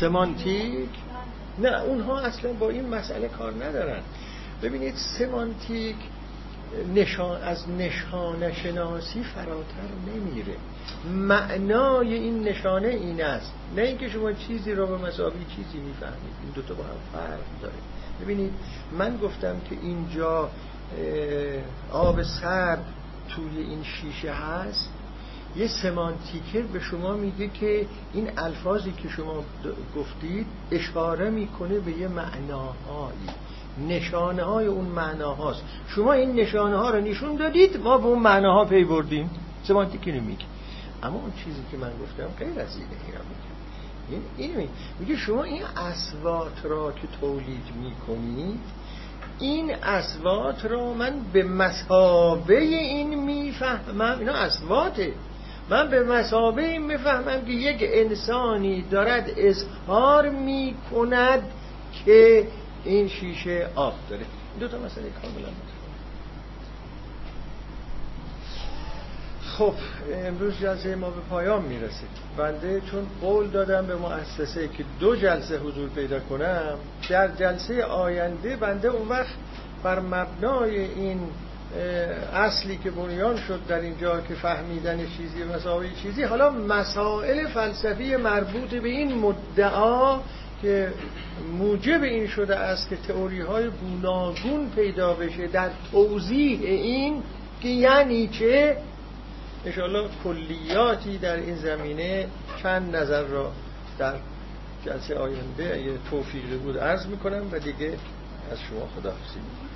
[0.00, 0.88] سمانتیک؟
[1.58, 4.00] نه اونها اصلا با این مسئله کار ندارن.
[4.62, 5.96] ببینید سمانتیک
[6.94, 10.56] نشان از نشانه شناسی فراتر نمیره.
[11.14, 13.52] معنای این نشانه این است.
[13.76, 16.34] نه اینکه شما چیزی رو به مسابی چیزی می‌فهمید.
[16.42, 17.74] این دوتا با هم فرق داره.
[18.22, 18.52] ببینید
[18.98, 20.50] من گفتم که اینجا
[21.92, 22.84] آب سرد
[23.28, 24.88] توی این شیشه هست.
[25.56, 29.44] یه سمانتیکر به شما میگه که این الفاظی که شما
[29.96, 33.28] گفتید اشاره می‌کنه به یه معناهایی.
[33.88, 35.62] نشانه های اون معناهاست.
[35.88, 39.30] شما این نشانه ها رو نشون دادید ما به اون معناها پی بردیم.
[39.64, 40.44] سمانتیکی نمیگه
[41.02, 42.88] اما اون چیزی که من گفتم غیر از اینه
[44.10, 44.68] این این این
[44.98, 45.16] میگه.
[45.16, 48.60] شما این اسوات را که تولید می‌کنید
[49.38, 54.16] این اسوات را من به مسابه این می‌فهمم.
[54.18, 55.12] اینا اسواته
[55.70, 61.42] من به مسابه این می‌فهمم که یک انسانی دارد اظهار می‌کند
[62.04, 62.46] که
[62.84, 64.24] این شیشه آب داره.
[64.60, 65.48] دو تا مسئله کاملا
[69.58, 69.74] خب
[70.12, 72.04] امروز جلسه ما به پایان می‌رسه.
[72.36, 76.78] بنده چون قول دادم به مؤسسه که دو جلسه حضور پیدا کنم
[77.08, 79.34] در جلسه آینده بنده اون وقت
[79.82, 81.20] بر مبنای این
[82.34, 88.70] اصلی که بنیان شد در اینجا که فهمیدن چیزی مسائل چیزی حالا مسائل فلسفی مربوط
[88.70, 90.20] به این مدعا
[90.62, 90.92] که
[91.58, 97.22] موجب این شده است که تئوری های گوناگون پیدا بشه در توضیح این
[97.60, 98.76] که یعنی چه
[99.66, 102.26] انشاءالله کلیاتی در این زمینه
[102.62, 103.52] چند نظر را
[103.98, 104.14] در
[104.84, 107.92] جلسه آینده اگه توفیقی بود عرض می‌کنم و دیگه
[108.52, 109.71] از شما خدا می‌کنم